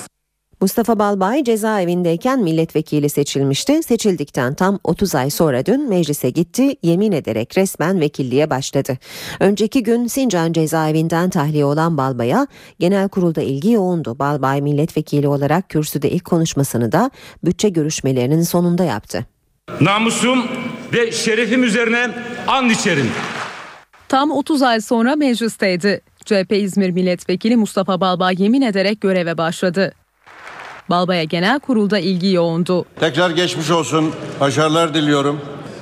Mustafa 0.61 0.99
Balbay 0.99 1.43
cezaevindeyken 1.43 2.39
milletvekili 2.39 3.09
seçilmişti. 3.09 3.83
Seçildikten 3.83 4.53
tam 4.53 4.79
30 4.83 5.15
ay 5.15 5.29
sonra 5.29 5.65
dün 5.65 5.89
meclise 5.89 6.29
gitti, 6.29 6.75
yemin 6.83 7.11
ederek 7.11 7.57
resmen 7.57 7.99
vekilliğe 7.99 8.49
başladı. 8.49 8.97
Önceki 9.39 9.83
gün 9.83 10.07
Sincan 10.07 10.53
cezaevinden 10.53 11.29
tahliye 11.29 11.65
olan 11.65 11.97
Balbay'a 11.97 12.47
genel 12.79 13.09
kurulda 13.09 13.41
ilgi 13.41 13.71
yoğundu. 13.71 14.19
Balbay 14.19 14.61
milletvekili 14.61 15.27
olarak 15.27 15.69
kürsüde 15.69 16.09
ilk 16.11 16.25
konuşmasını 16.25 16.91
da 16.91 17.11
bütçe 17.45 17.69
görüşmelerinin 17.69 18.41
sonunda 18.43 18.83
yaptı. 18.83 19.25
Namusum 19.81 20.47
ve 20.93 21.11
şerefim 21.11 21.63
üzerine 21.63 22.09
and 22.47 22.71
içerim. 22.71 23.11
Tam 24.07 24.31
30 24.31 24.61
ay 24.61 24.81
sonra 24.81 25.15
meclisteydi. 25.15 26.01
CHP 26.25 26.51
İzmir 26.51 26.89
Milletvekili 26.89 27.57
Mustafa 27.57 28.01
Balbay 28.01 28.35
yemin 28.37 28.61
ederek 28.61 29.01
göreve 29.01 29.37
başladı. 29.37 29.93
Balbay'a 30.89 31.23
genel 31.23 31.59
kurulda 31.59 31.99
ilgi 31.99 32.31
yoğundu. 32.33 32.85
Tekrar 32.99 33.29
geçmiş 33.29 33.71
olsun, 33.71 34.11
başarılar 34.39 34.93
diliyorum. 34.93 35.39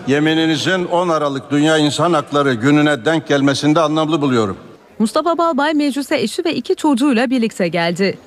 Yemininizin 0.07 0.85
10 0.85 1.09
Aralık 1.09 1.51
Dünya 1.51 1.77
İnsan 1.77 2.13
Hakları 2.13 2.53
gününe 2.53 3.05
denk 3.05 3.27
gelmesini 3.27 3.75
de 3.75 3.79
anlamlı 3.79 4.21
buluyorum. 4.21 4.57
Mustafa 4.99 5.37
Balbay 5.37 5.73
meclise 5.73 6.17
eşi 6.17 6.45
ve 6.45 6.55
iki 6.55 6.75
çocuğuyla 6.75 7.29
birlikte 7.29 7.67
geldi. 7.67 8.17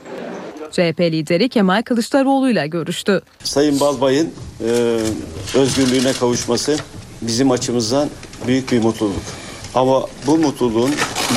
CHP 0.72 1.00
lideri 1.00 1.48
Kemal 1.48 1.82
Kılıçdaroğlu'yla 1.82 2.66
görüştü. 2.66 3.20
Sayın 3.44 3.80
Balbay'ın 3.80 4.30
e, 4.60 4.98
özgürlüğüne 5.54 6.12
kavuşması 6.12 6.76
bizim 7.22 7.50
açımızdan 7.50 8.08
büyük 8.46 8.72
bir 8.72 8.82
mutluluk. 8.82 9.22
Ama 9.74 10.06
bu 10.26 10.38
mutluluğun 10.38 10.90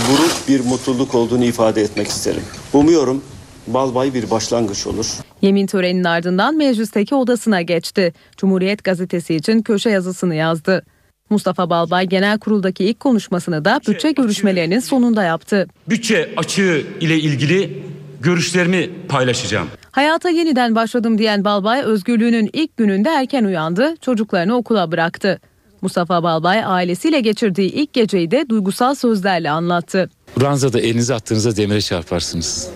buruk 0.10 0.34
bir 0.48 0.60
mutluluk 0.60 1.16
olduğunu 1.16 1.46
ifade 1.46 1.82
etmek 1.82 2.08
isterim. 2.08 2.44
Umuyorum 2.74 3.24
Balbay 3.68 4.14
bir 4.14 4.30
başlangıç 4.32 4.88
olur. 4.88 5.06
Yemin 5.42 5.68
töreninin 5.68 6.04
ardından 6.04 6.58
meclisteki 6.58 7.16
odasına 7.16 7.62
geçti. 7.62 8.14
Cumhuriyet 8.38 8.84
gazetesi 8.84 9.36
için 9.36 9.62
köşe 9.62 9.90
yazısını 9.90 10.36
yazdı. 10.36 10.86
Mustafa 11.30 11.70
Balbay 11.70 12.08
genel 12.08 12.40
kuruldaki 12.40 12.84
ilk 12.86 13.00
konuşmasını 13.00 13.66
da 13.66 13.82
bütçe 13.88 14.12
görüşmelerinin 14.12 14.80
sonunda 14.80 15.24
yaptı. 15.24 15.68
Bütçe 15.90 16.30
açığı 16.38 16.84
ile 17.00 17.20
ilgili 17.20 17.84
görüşlerimi 18.22 18.90
paylaşacağım. 19.10 19.68
Hayata 19.92 20.30
yeniden 20.30 20.76
başladım 20.76 21.18
diyen 21.18 21.44
Balbay 21.44 21.82
özgürlüğünün 21.82 22.50
ilk 22.54 22.78
gününde 22.78 23.10
erken 23.10 23.44
uyandı, 23.44 23.96
çocuklarını 24.02 24.56
okula 24.56 24.92
bıraktı. 24.92 25.40
Mustafa 25.82 26.24
Balbay 26.24 26.64
ailesiyle 26.66 27.20
geçirdiği 27.20 27.72
ilk 27.72 27.94
geceyi 27.94 28.32
de 28.32 28.46
duygusal 28.50 28.96
sözlerle 28.96 29.52
anlattı. 29.52 30.10
Ranzada 30.42 30.80
elinizi 30.80 31.14
attığınızda 31.14 31.56
demire 31.56 31.82
çarparsınız. 31.82 32.70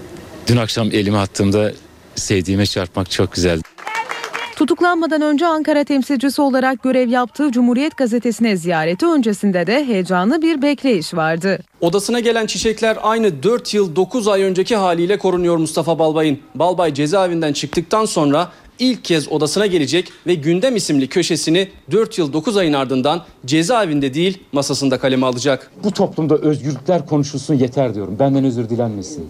Dün 0.47 0.57
akşam 0.57 0.87
elimi 0.91 1.17
attığımda 1.17 1.71
sevdiğime 2.15 2.65
çarpmak 2.65 3.11
çok 3.11 3.33
güzeldi. 3.33 3.61
Tutuklanmadan 4.59 5.21
önce 5.21 5.47
Ankara 5.47 5.83
temsilcisi 5.83 6.41
olarak 6.41 6.83
görev 6.83 7.09
yaptığı 7.09 7.51
Cumhuriyet 7.51 7.97
Gazetesi'ne 7.97 8.57
ziyareti 8.57 9.05
öncesinde 9.05 9.67
de 9.67 9.85
heyecanlı 9.85 10.41
bir 10.41 10.61
bekleyiş 10.61 11.13
vardı. 11.13 11.59
Odasına 11.81 12.19
gelen 12.19 12.45
çiçekler 12.45 12.97
aynı 13.01 13.43
4 13.43 13.73
yıl 13.73 13.95
9 13.95 14.27
ay 14.27 14.43
önceki 14.43 14.75
haliyle 14.75 15.17
korunuyor 15.17 15.57
Mustafa 15.57 15.99
Balbay'ın. 15.99 16.39
Balbay 16.55 16.93
cezaevinden 16.93 17.53
çıktıktan 17.53 18.05
sonra 18.05 18.51
ilk 18.79 19.03
kez 19.03 19.31
odasına 19.31 19.65
gelecek 19.65 20.11
ve 20.27 20.33
Gündem 20.33 20.75
isimli 20.75 21.07
köşesini 21.07 21.69
4 21.91 22.17
yıl 22.17 22.33
9 22.33 22.57
ayın 22.57 22.73
ardından 22.73 23.25
cezaevinde 23.45 24.13
değil 24.13 24.37
masasında 24.51 24.99
kaleme 24.99 25.25
alacak. 25.25 25.71
Bu 25.83 25.91
toplumda 25.91 26.37
özgürlükler 26.37 27.05
konuşulsun 27.05 27.53
yeter 27.53 27.95
diyorum. 27.95 28.15
Benden 28.19 28.45
özür 28.45 28.69
dilenmesin. 28.69 29.29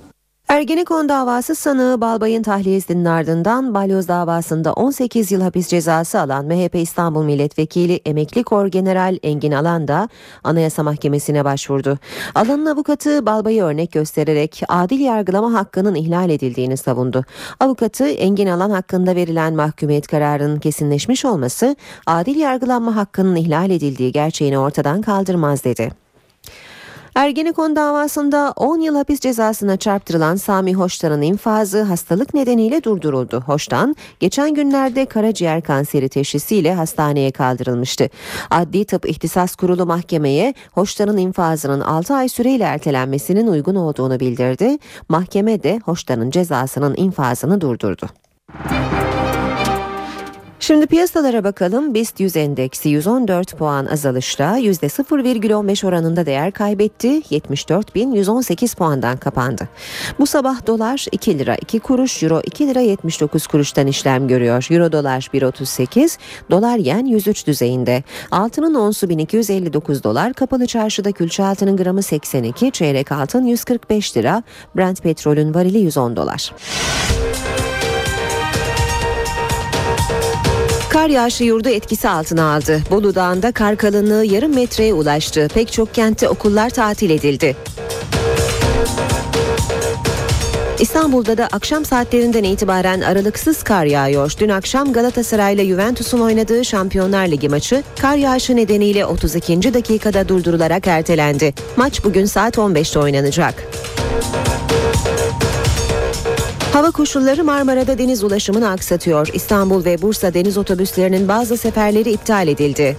Ergenekon 0.49 1.09
davası 1.09 1.55
sanığı 1.55 2.01
Balbay'ın 2.01 2.43
tahliyesinin 2.43 3.05
ardından 3.05 3.73
balyoz 3.73 4.07
davasında 4.07 4.73
18 4.73 5.31
yıl 5.31 5.41
hapis 5.41 5.67
cezası 5.67 6.19
alan 6.19 6.45
MHP 6.45 6.75
İstanbul 6.75 7.23
Milletvekili 7.23 8.01
Emekli 8.05 8.43
Kor 8.43 8.67
General 8.67 9.17
Engin 9.23 9.51
Alan 9.51 9.87
da 9.87 10.09
Anayasa 10.43 10.83
Mahkemesi'ne 10.83 11.45
başvurdu. 11.45 11.99
Alan'ın 12.35 12.65
avukatı 12.65 13.25
Balbay'ı 13.25 13.63
örnek 13.63 13.91
göstererek 13.91 14.61
adil 14.69 14.99
yargılama 14.99 15.53
hakkının 15.53 15.95
ihlal 15.95 16.29
edildiğini 16.29 16.77
savundu. 16.77 17.25
Avukatı 17.59 18.07
Engin 18.07 18.47
Alan 18.47 18.69
hakkında 18.69 19.15
verilen 19.15 19.55
mahkumiyet 19.55 20.07
kararının 20.07 20.59
kesinleşmiş 20.59 21.25
olması 21.25 21.75
adil 22.05 22.35
yargılanma 22.35 22.95
hakkının 22.95 23.35
ihlal 23.35 23.69
edildiği 23.69 24.11
gerçeğini 24.11 24.59
ortadan 24.59 25.01
kaldırmaz 25.01 25.63
dedi. 25.63 26.09
Ergenekon 27.16 27.76
davasında 27.76 28.53
10 28.55 28.80
yıl 28.80 28.95
hapis 28.95 29.20
cezasına 29.20 29.78
çarptırılan 29.78 30.36
Sami 30.36 30.74
Hoştan'ın 30.74 31.22
infazı 31.22 31.82
hastalık 31.82 32.34
nedeniyle 32.34 32.84
durduruldu. 32.84 33.41
Hoştan 33.45 33.95
geçen 34.20 34.53
günlerde 34.53 35.05
karaciğer 35.05 35.62
kanseri 35.62 36.10
teşhisiyle 36.10 36.74
hastaneye 36.74 37.32
kaldırılmıştı. 37.32 38.10
Adli 38.51 38.86
Tıp 38.86 39.10
İhtisas 39.10 39.55
Kurulu 39.55 39.86
mahkemeye 39.86 40.53
Hoştan'ın 40.72 41.18
infazının 41.18 41.82
6 41.82 42.14
ay 42.14 42.30
süreyle 42.30 42.64
ertelenmesinin 42.64 43.47
uygun 43.47 43.76
olduğunu 43.76 44.20
bildirdi. 44.20 44.78
Mahkeme 45.10 45.64
de 45.64 45.80
Hoştan'ın 45.86 46.30
cezasının 46.30 46.95
infazını 46.97 47.62
durdurdu. 47.62 48.10
Şimdi 50.70 50.88
piyasalara 50.88 51.43
bakalım. 51.43 51.93
BIST 51.93 52.20
100 52.20 52.36
endeksi 52.36 52.89
114 52.89 53.57
puan 53.57 53.86
azalışla 53.86 54.59
%0,15 54.59 55.88
oranında 55.88 56.26
değer 56.26 56.51
kaybetti. 56.51 57.07
74.118 57.07 58.76
puandan 58.76 59.17
kapandı. 59.17 59.67
Bu 60.20 60.26
sabah 60.26 60.67
dolar 60.67 61.05
2 61.11 61.39
lira 61.39 61.55
2 61.55 61.80
kuruş, 61.80 62.24
euro 62.24 62.41
2 62.45 62.67
lira 62.67 62.80
79 62.80 63.47
kuruştan 63.47 63.88
işlem 63.88 64.28
görüyor. 64.28 64.67
Euro 64.72 64.91
dolar 64.91 65.30
1.38, 65.34 66.17
dolar 66.51 66.78
yen 66.78 67.05
103 67.05 67.47
düzeyinde. 67.47 68.03
Altının 68.32 68.76
onsu 68.76 69.09
1259 69.09 70.03
dolar, 70.03 70.34
kapalı 70.34 70.67
çarşıda 70.67 71.11
külçe 71.11 71.43
altının 71.43 71.78
gramı 71.78 72.03
82, 72.03 72.72
çeyrek 72.72 73.11
altın 73.11 73.45
145 73.45 74.17
lira, 74.17 74.43
Brent 74.76 75.03
petrolün 75.03 75.53
varili 75.53 75.78
110 75.78 76.15
dolar. 76.15 76.51
Kar 80.89 81.09
yağışı 81.09 81.43
yurdu 81.43 81.69
etkisi 81.69 82.09
altına 82.09 82.53
aldı. 82.55 82.81
Bolu 82.91 83.15
Dağı'nda 83.15 83.51
kar 83.51 83.77
kalınlığı 83.77 84.25
yarım 84.25 84.55
metreye 84.55 84.93
ulaştı. 84.93 85.47
Pek 85.53 85.71
çok 85.71 85.93
kentte 85.93 86.29
okullar 86.29 86.69
tatil 86.69 87.09
edildi. 87.09 87.55
İstanbul'da 90.79 91.37
da 91.37 91.47
akşam 91.51 91.85
saatlerinden 91.85 92.43
itibaren 92.43 93.01
aralıksız 93.01 93.63
kar 93.63 93.85
yağıyor. 93.85 94.33
Dün 94.39 94.49
akşam 94.49 94.93
Galatasaray 94.93 95.53
ile 95.53 95.65
Juventus'un 95.65 96.19
oynadığı 96.19 96.65
Şampiyonlar 96.65 97.27
Ligi 97.27 97.49
maçı 97.49 97.83
kar 98.01 98.15
yağışı 98.15 98.55
nedeniyle 98.55 99.05
32. 99.05 99.73
dakikada 99.73 100.29
durdurularak 100.29 100.87
ertelendi. 100.87 101.53
Maç 101.75 102.03
bugün 102.03 102.25
saat 102.25 102.57
15'te 102.57 102.99
oynanacak. 102.99 103.63
Hava 106.74 106.91
koşulları 106.91 107.43
Marmara'da 107.43 107.97
deniz 107.97 108.24
ulaşımını 108.24 108.70
aksatıyor. 108.70 109.28
İstanbul 109.34 109.86
ve 109.86 110.01
Bursa 110.01 110.34
deniz 110.34 110.57
otobüslerinin 110.57 111.28
bazı 111.28 111.57
seferleri 111.57 112.11
iptal 112.11 112.47
edildi. 112.47 112.97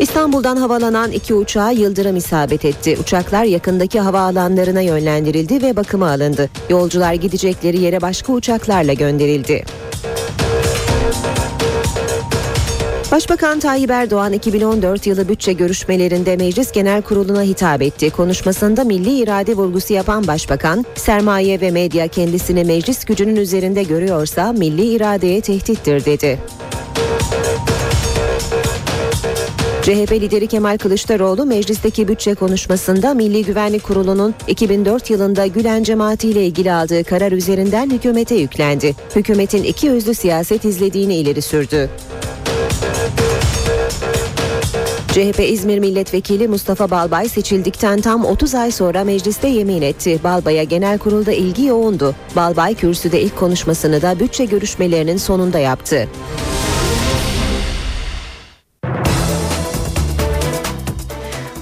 İstanbul'dan 0.00 0.56
havalanan 0.56 1.12
iki 1.12 1.34
uçağa 1.34 1.70
yıldırım 1.70 2.16
isabet 2.16 2.64
etti. 2.64 2.96
Uçaklar 3.00 3.44
yakındaki 3.44 4.00
havaalanlarına 4.00 4.80
yönlendirildi 4.80 5.62
ve 5.62 5.76
bakıma 5.76 6.10
alındı. 6.10 6.50
Yolcular 6.70 7.14
gidecekleri 7.14 7.80
yere 7.80 8.02
başka 8.02 8.32
uçaklarla 8.32 8.92
gönderildi. 8.92 9.64
Başbakan 13.16 13.60
Tayyip 13.60 13.90
Erdoğan 13.90 14.32
2014 14.32 15.06
yılı 15.06 15.28
bütçe 15.28 15.52
görüşmelerinde 15.52 16.36
Meclis 16.36 16.72
Genel 16.72 17.02
Kurulu'na 17.02 17.42
hitap 17.42 17.82
etti. 17.82 18.10
Konuşmasında 18.10 18.84
milli 18.84 19.18
irade 19.18 19.54
vurgusu 19.54 19.94
yapan 19.94 20.26
başbakan, 20.26 20.84
sermaye 20.94 21.60
ve 21.60 21.70
medya 21.70 22.08
kendisini 22.08 22.64
meclis 22.64 23.04
gücünün 23.04 23.36
üzerinde 23.36 23.82
görüyorsa 23.82 24.52
milli 24.52 24.84
iradeye 24.84 25.40
tehdittir 25.40 26.04
dedi. 26.04 26.38
CHP 29.82 30.12
lideri 30.12 30.46
Kemal 30.46 30.78
Kılıçdaroğlu 30.78 31.46
meclisteki 31.46 32.08
bütçe 32.08 32.34
konuşmasında 32.34 33.14
Milli 33.14 33.44
Güvenlik 33.44 33.82
Kurulu'nun 33.82 34.34
2004 34.46 35.10
yılında 35.10 35.46
Gülen 35.46 35.82
cemaati 35.82 36.28
ile 36.28 36.46
ilgili 36.46 36.72
aldığı 36.72 37.04
karar 37.04 37.32
üzerinden 37.32 37.90
hükümete 37.90 38.34
yüklendi. 38.34 38.94
Hükümetin 39.16 39.62
iki 39.62 39.86
yüzlü 39.86 40.14
siyaset 40.14 40.64
izlediğini 40.64 41.14
ileri 41.14 41.42
sürdü. 41.42 41.90
CHP 45.16 45.40
İzmir 45.40 45.78
Milletvekili 45.78 46.48
Mustafa 46.48 46.90
Balbay 46.90 47.28
seçildikten 47.28 48.00
tam 48.00 48.24
30 48.24 48.54
ay 48.54 48.70
sonra 48.70 49.04
mecliste 49.04 49.48
yemin 49.48 49.82
etti. 49.82 50.20
Balbay'a 50.24 50.62
genel 50.62 50.98
kurulda 50.98 51.32
ilgi 51.32 51.64
yoğundu. 51.64 52.14
Balbay 52.36 52.74
kürsüde 52.74 53.22
ilk 53.22 53.36
konuşmasını 53.36 54.02
da 54.02 54.20
bütçe 54.20 54.44
görüşmelerinin 54.44 55.16
sonunda 55.16 55.58
yaptı. 55.58 56.08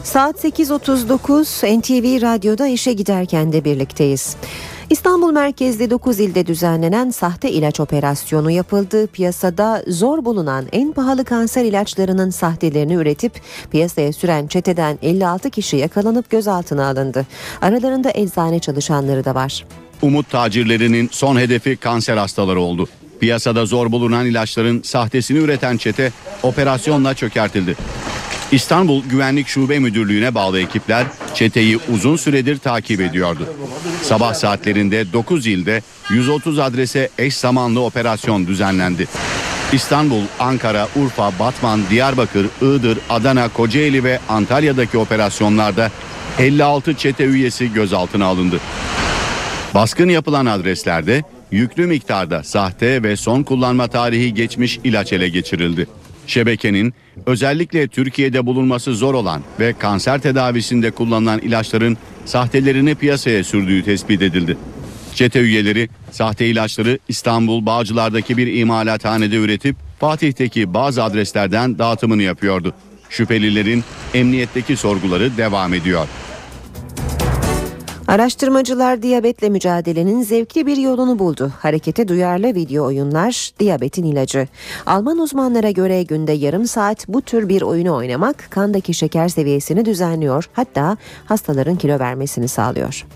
Saat 0.02 0.44
8.39 0.44 1.78
NTV 1.78 2.22
Radyo'da 2.22 2.66
işe 2.66 2.92
giderken 2.92 3.52
de 3.52 3.64
birlikteyiz. 3.64 4.36
İstanbul 4.90 5.32
merkezli 5.32 5.90
9 5.90 6.20
ilde 6.20 6.46
düzenlenen 6.46 7.10
sahte 7.10 7.50
ilaç 7.50 7.80
operasyonu 7.80 8.50
yapıldı. 8.50 9.06
Piyasada 9.06 9.84
zor 9.88 10.24
bulunan 10.24 10.64
en 10.72 10.92
pahalı 10.92 11.24
kanser 11.24 11.64
ilaçlarının 11.64 12.30
sahtelerini 12.30 12.94
üretip 12.94 13.32
piyasaya 13.70 14.12
süren 14.12 14.46
çeteden 14.46 14.98
56 15.02 15.50
kişi 15.50 15.76
yakalanıp 15.76 16.30
gözaltına 16.30 16.86
alındı. 16.88 17.26
Aralarında 17.62 18.10
eczane 18.14 18.58
çalışanları 18.58 19.24
da 19.24 19.34
var. 19.34 19.64
Umut 20.02 20.30
tacirlerinin 20.30 21.08
son 21.12 21.36
hedefi 21.36 21.76
kanser 21.76 22.16
hastaları 22.16 22.60
oldu. 22.60 22.88
Piyasada 23.20 23.66
zor 23.66 23.92
bulunan 23.92 24.26
ilaçların 24.26 24.82
sahtesini 24.82 25.38
üreten 25.38 25.76
çete 25.76 26.12
operasyonla 26.42 27.14
çökertildi. 27.14 27.76
İstanbul 28.54 29.02
Güvenlik 29.04 29.48
Şube 29.48 29.78
Müdürlüğü'ne 29.78 30.34
bağlı 30.34 30.60
ekipler 30.60 31.06
çeteyi 31.34 31.78
uzun 31.94 32.16
süredir 32.16 32.58
takip 32.58 33.00
ediyordu. 33.00 33.48
Sabah 34.02 34.34
saatlerinde 34.34 35.12
9 35.12 35.46
ilde 35.46 35.82
130 36.10 36.58
adrese 36.58 37.08
eş 37.18 37.36
zamanlı 37.36 37.80
operasyon 37.80 38.46
düzenlendi. 38.46 39.08
İstanbul, 39.72 40.22
Ankara, 40.40 40.88
Urfa, 40.96 41.32
Batman, 41.38 41.80
Diyarbakır, 41.90 42.46
Iğdır, 42.62 42.98
Adana, 43.10 43.48
Kocaeli 43.48 44.04
ve 44.04 44.18
Antalya'daki 44.28 44.98
operasyonlarda 44.98 45.90
56 46.38 46.94
çete 46.94 47.24
üyesi 47.24 47.72
gözaltına 47.72 48.26
alındı. 48.26 48.60
Baskın 49.74 50.08
yapılan 50.08 50.46
adreslerde 50.46 51.22
yüklü 51.50 51.86
miktarda 51.86 52.42
sahte 52.42 53.02
ve 53.02 53.16
son 53.16 53.42
kullanma 53.42 53.88
tarihi 53.88 54.34
geçmiş 54.34 54.80
ilaç 54.84 55.12
ele 55.12 55.28
geçirildi. 55.28 55.86
Şebekenin 56.26 56.94
özellikle 57.26 57.88
Türkiye'de 57.88 58.46
bulunması 58.46 58.94
zor 58.94 59.14
olan 59.14 59.42
ve 59.60 59.72
kanser 59.78 60.20
tedavisinde 60.20 60.90
kullanılan 60.90 61.40
ilaçların 61.40 61.96
sahtelerini 62.24 62.94
piyasaya 62.94 63.44
sürdüğü 63.44 63.82
tespit 63.82 64.22
edildi. 64.22 64.56
Çete 65.14 65.40
üyeleri 65.40 65.88
sahte 66.10 66.46
ilaçları 66.46 66.98
İstanbul 67.08 67.66
Bağcılar'daki 67.66 68.36
bir 68.36 68.46
imalathanede 68.46 69.36
üretip 69.36 69.76
Fatih'teki 70.00 70.74
bazı 70.74 71.02
adreslerden 71.02 71.78
dağıtımını 71.78 72.22
yapıyordu. 72.22 72.74
Şüphelilerin 73.10 73.84
emniyetteki 74.14 74.76
sorguları 74.76 75.36
devam 75.36 75.74
ediyor. 75.74 76.08
Araştırmacılar 78.14 79.02
diyabetle 79.02 79.48
mücadelenin 79.48 80.22
zevkli 80.22 80.66
bir 80.66 80.76
yolunu 80.76 81.18
buldu. 81.18 81.52
Harekete 81.58 82.08
duyarlı 82.08 82.54
video 82.54 82.84
oyunlar 82.84 83.50
diyabetin 83.60 84.04
ilacı. 84.04 84.48
Alman 84.86 85.18
uzmanlara 85.18 85.70
göre 85.70 86.02
günde 86.02 86.32
yarım 86.32 86.66
saat 86.66 87.08
bu 87.08 87.22
tür 87.22 87.48
bir 87.48 87.62
oyunu 87.62 87.94
oynamak 87.94 88.50
kandaki 88.50 88.94
şeker 88.94 89.28
seviyesini 89.28 89.84
düzenliyor. 89.84 90.48
Hatta 90.52 90.96
hastaların 91.26 91.76
kilo 91.76 91.98
vermesini 91.98 92.48
sağlıyor. 92.48 93.06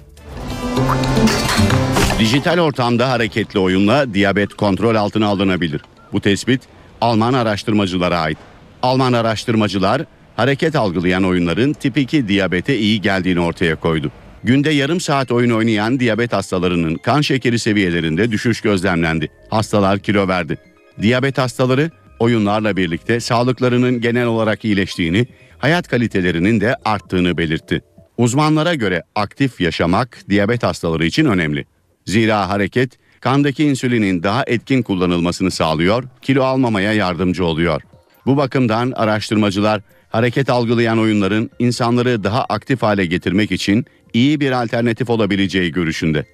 Dijital 2.18 2.58
ortamda 2.58 3.10
hareketli 3.10 3.58
oyunla 3.58 4.14
diyabet 4.14 4.54
kontrol 4.54 4.94
altına 4.94 5.26
alınabilir. 5.26 5.80
Bu 6.12 6.20
tespit 6.20 6.62
Alman 7.00 7.34
araştırmacılara 7.34 8.18
ait. 8.18 8.38
Alman 8.82 9.12
araştırmacılar 9.12 10.04
hareket 10.36 10.76
algılayan 10.76 11.24
oyunların 11.24 11.72
tip 11.72 11.98
2 11.98 12.28
diyabete 12.28 12.78
iyi 12.78 13.00
geldiğini 13.00 13.40
ortaya 13.40 13.76
koydu. 13.76 14.12
Günde 14.44 14.70
yarım 14.70 15.00
saat 15.00 15.30
oyun 15.32 15.50
oynayan 15.50 16.00
diyabet 16.00 16.32
hastalarının 16.32 16.94
kan 16.94 17.20
şekeri 17.20 17.58
seviyelerinde 17.58 18.30
düşüş 18.30 18.60
gözlemlendi. 18.60 19.28
Hastalar 19.50 19.98
kilo 19.98 20.28
verdi. 20.28 20.58
Diyabet 21.02 21.38
hastaları 21.38 21.90
oyunlarla 22.18 22.76
birlikte 22.76 23.20
sağlıklarının 23.20 24.00
genel 24.00 24.26
olarak 24.26 24.64
iyileştiğini, 24.64 25.26
hayat 25.58 25.88
kalitelerinin 25.88 26.60
de 26.60 26.76
arttığını 26.84 27.38
belirtti. 27.38 27.82
Uzmanlara 28.18 28.74
göre 28.74 29.02
aktif 29.14 29.60
yaşamak 29.60 30.18
diyabet 30.28 30.62
hastaları 30.62 31.06
için 31.06 31.24
önemli. 31.24 31.64
Zira 32.06 32.48
hareket 32.48 32.98
kandaki 33.20 33.64
insülinin 33.64 34.22
daha 34.22 34.44
etkin 34.46 34.82
kullanılmasını 34.82 35.50
sağlıyor, 35.50 36.04
kilo 36.22 36.42
almamaya 36.44 36.92
yardımcı 36.92 37.44
oluyor. 37.44 37.82
Bu 38.26 38.36
bakımdan 38.36 38.92
araştırmacılar 38.96 39.82
hareket 40.08 40.50
algılayan 40.50 40.98
oyunların 40.98 41.50
insanları 41.58 42.24
daha 42.24 42.44
aktif 42.44 42.82
hale 42.82 43.06
getirmek 43.06 43.52
için 43.52 43.86
iyi 44.14 44.40
bir 44.40 44.62
alternatif 44.62 45.10
olabileceği 45.10 45.72
görüşünde. 45.72 46.24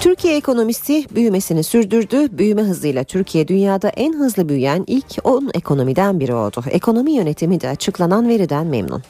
Türkiye 0.00 0.36
ekonomisi 0.36 1.06
büyümesini 1.14 1.64
sürdürdü. 1.64 2.38
Büyüme 2.38 2.62
hızıyla 2.62 3.04
Türkiye 3.04 3.48
dünyada 3.48 3.88
en 3.88 4.12
hızlı 4.12 4.48
büyüyen 4.48 4.84
ilk 4.86 5.06
10 5.24 5.50
ekonomiden 5.54 6.20
biri 6.20 6.34
oldu. 6.34 6.64
Ekonomi 6.70 7.12
yönetimi 7.12 7.60
de 7.60 7.68
açıklanan 7.68 8.28
veriden 8.28 8.66
memnun. 8.66 9.02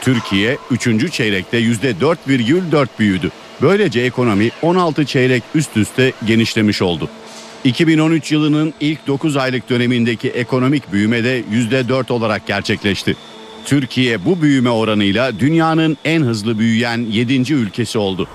Türkiye 0.00 0.58
3. 0.70 1.12
çeyrekte 1.12 1.60
%4,4 1.60 2.86
büyüdü. 2.98 3.30
Böylece 3.62 4.00
ekonomi 4.00 4.50
16 4.62 5.04
çeyrek 5.04 5.42
üst 5.54 5.76
üste 5.76 6.12
genişlemiş 6.26 6.82
oldu. 6.82 7.08
2013 7.64 8.32
yılının 8.32 8.74
ilk 8.80 9.06
9 9.06 9.36
aylık 9.36 9.70
dönemindeki 9.70 10.28
ekonomik 10.28 10.92
büyüme 10.92 11.24
de 11.24 11.40
%4 11.40 12.12
olarak 12.12 12.46
gerçekleşti. 12.46 13.16
Türkiye 13.64 14.24
bu 14.24 14.42
büyüme 14.42 14.70
oranıyla 14.70 15.38
dünyanın 15.38 15.96
en 16.04 16.22
hızlı 16.22 16.58
büyüyen 16.58 16.98
7. 16.98 17.52
ülkesi 17.52 17.98
oldu. 17.98 18.28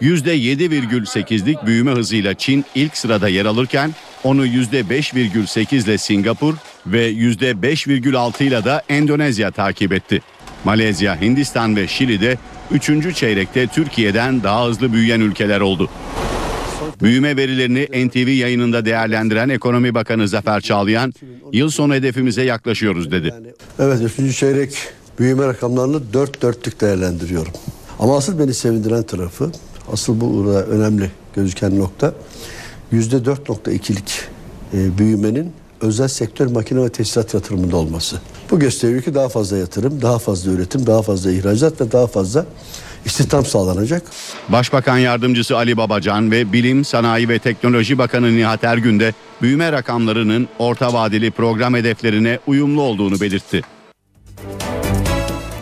%7,8'lik 0.00 1.66
büyüme 1.66 1.90
hızıyla 1.90 2.34
Çin 2.34 2.64
ilk 2.74 2.96
sırada 2.96 3.28
yer 3.28 3.46
alırken 3.46 3.94
onu 4.24 4.46
%5,8 4.46 5.84
ile 5.84 5.98
Singapur 5.98 6.54
ve 6.86 7.10
%5,6 7.12 8.44
ile 8.44 8.64
da 8.64 8.82
Endonezya 8.88 9.50
takip 9.50 9.92
etti. 9.92 10.22
Malezya, 10.64 11.20
Hindistan 11.20 11.76
ve 11.76 11.88
Şili 11.88 12.20
de 12.20 12.38
3. 12.70 13.16
çeyrekte 13.16 13.66
Türkiye'den 13.66 14.42
daha 14.42 14.66
hızlı 14.66 14.92
büyüyen 14.92 15.20
ülkeler 15.20 15.60
oldu. 15.60 15.90
Büyüme 17.02 17.36
verilerini 17.36 18.08
NTV 18.08 18.28
yayınında 18.28 18.84
değerlendiren 18.84 19.48
Ekonomi 19.48 19.94
Bakanı 19.94 20.28
Zafer 20.28 20.60
Çağlayan, 20.60 21.14
yıl 21.52 21.70
sonu 21.70 21.94
hedefimize 21.94 22.42
yaklaşıyoruz 22.42 23.10
dedi. 23.10 23.34
Evet 23.78 24.18
3. 24.18 24.38
çeyrek 24.38 24.78
büyüme 25.18 25.46
rakamlarını 25.46 26.12
dört 26.12 26.42
dörtlük 26.42 26.80
değerlendiriyorum. 26.80 27.52
Ama 27.98 28.16
asıl 28.16 28.38
beni 28.38 28.54
sevindiren 28.54 29.02
tarafı, 29.02 29.52
asıl 29.92 30.20
bu 30.20 30.50
önemli 30.52 31.10
gözüken 31.34 31.78
nokta 31.78 32.14
%4.2'lik 32.92 34.20
e, 34.74 34.98
büyümenin 34.98 35.52
özel 35.80 36.08
sektör 36.08 36.46
makine 36.46 36.82
ve 36.82 36.88
tesisat 36.88 37.34
yatırımında 37.34 37.76
olması. 37.76 38.16
Bu 38.50 38.58
gösteriyor 38.58 39.02
ki 39.02 39.14
daha 39.14 39.28
fazla 39.28 39.56
yatırım, 39.56 40.02
daha 40.02 40.18
fazla 40.18 40.50
üretim, 40.52 40.86
daha 40.86 41.02
fazla 41.02 41.30
ihracat 41.30 41.80
ve 41.80 41.92
daha 41.92 42.06
fazla 42.06 42.46
istihdam 43.04 43.44
sağlanacak. 43.44 44.02
Başbakan 44.48 44.98
Yardımcısı 44.98 45.56
Ali 45.56 45.76
Babacan 45.76 46.30
ve 46.30 46.52
Bilim, 46.52 46.84
Sanayi 46.84 47.28
ve 47.28 47.38
Teknoloji 47.38 47.98
Bakanı 47.98 48.36
Nihat 48.36 48.64
Ergün 48.64 49.00
de 49.00 49.14
büyüme 49.42 49.72
rakamlarının 49.72 50.48
orta 50.58 50.92
vadeli 50.92 51.30
program 51.30 51.74
hedeflerine 51.74 52.38
uyumlu 52.46 52.82
olduğunu 52.82 53.20
belirtti. 53.20 53.62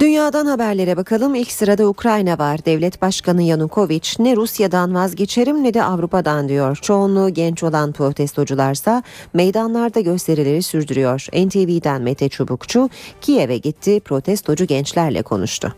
Dünyadan 0.01 0.47
haberlere 0.47 0.97
bakalım. 0.97 1.35
İlk 1.35 1.53
sırada 1.53 1.89
Ukrayna 1.89 2.39
var. 2.39 2.65
Devlet 2.65 3.03
Başkanı 3.03 3.43
Yanukovych 3.43 4.19
ne 4.21 4.37
Rusya'dan 4.37 4.95
vazgeçerim 4.95 5.65
ne 5.65 5.75
de 5.75 5.83
Avrupa'dan 5.83 6.49
diyor. 6.49 6.79
Çoğunluğu 6.83 7.31
genç 7.31 7.63
olan 7.63 7.93
protestocularsa 7.93 9.03
meydanlarda 9.35 10.01
gösterileri 10.01 10.63
sürdürüyor. 10.63 11.27
NTV'den 11.33 12.03
Mete 12.03 12.29
Çubukçu 12.29 12.91
Kiev'e 13.21 13.57
gitti. 13.57 14.01
Protestocu 14.01 14.65
gençlerle 14.65 15.23
konuştu. 15.23 15.75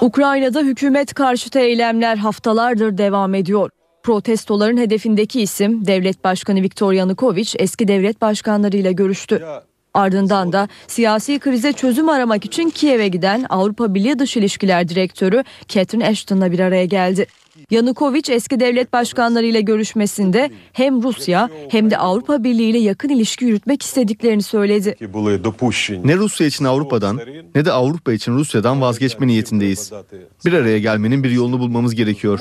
Ukrayna'da 0.00 0.60
hükümet 0.60 1.14
karşıtı 1.14 1.58
eylemler 1.58 2.16
haftalardır 2.16 2.98
devam 2.98 3.34
ediyor. 3.34 3.70
Protestoların 4.02 4.76
hedefindeki 4.76 5.42
isim 5.42 5.86
devlet 5.86 6.24
başkanı 6.24 6.62
Viktor 6.62 6.92
Yanukovych 6.92 7.56
eski 7.58 7.88
devlet 7.88 8.20
başkanlarıyla 8.20 8.90
görüştü. 8.90 9.44
Ardından 9.94 10.52
da 10.52 10.68
siyasi 10.86 11.38
krize 11.38 11.72
çözüm 11.72 12.08
aramak 12.08 12.44
için 12.44 12.70
Kiev'e 12.70 13.08
giden 13.08 13.46
Avrupa 13.48 13.94
Birliği 13.94 14.18
Dış 14.18 14.36
İlişkiler 14.36 14.88
Direktörü 14.88 15.44
Catherine 15.68 16.06
Ashton'la 16.06 16.52
bir 16.52 16.58
araya 16.58 16.84
geldi. 16.84 17.26
Yanukovych 17.70 18.30
eski 18.30 18.60
devlet 18.60 18.92
başkanlarıyla 18.92 19.60
görüşmesinde 19.60 20.50
hem 20.72 21.02
Rusya 21.02 21.48
hem 21.68 21.90
de 21.90 21.98
Avrupa 21.98 22.44
Birliği 22.44 22.70
ile 22.70 22.78
yakın 22.78 23.08
ilişki 23.08 23.44
yürütmek 23.44 23.82
istediklerini 23.82 24.42
söyledi. 24.42 24.96
Ne 26.04 26.16
Rusya 26.16 26.46
için 26.46 26.64
Avrupa'dan 26.64 27.20
ne 27.54 27.64
de 27.64 27.72
Avrupa 27.72 28.12
için 28.12 28.32
Rusya'dan 28.34 28.80
vazgeçme 28.80 29.26
niyetindeyiz. 29.26 29.92
Bir 30.46 30.52
araya 30.52 30.78
gelmenin 30.78 31.24
bir 31.24 31.30
yolunu 31.30 31.58
bulmamız 31.60 31.94
gerekiyor. 31.94 32.40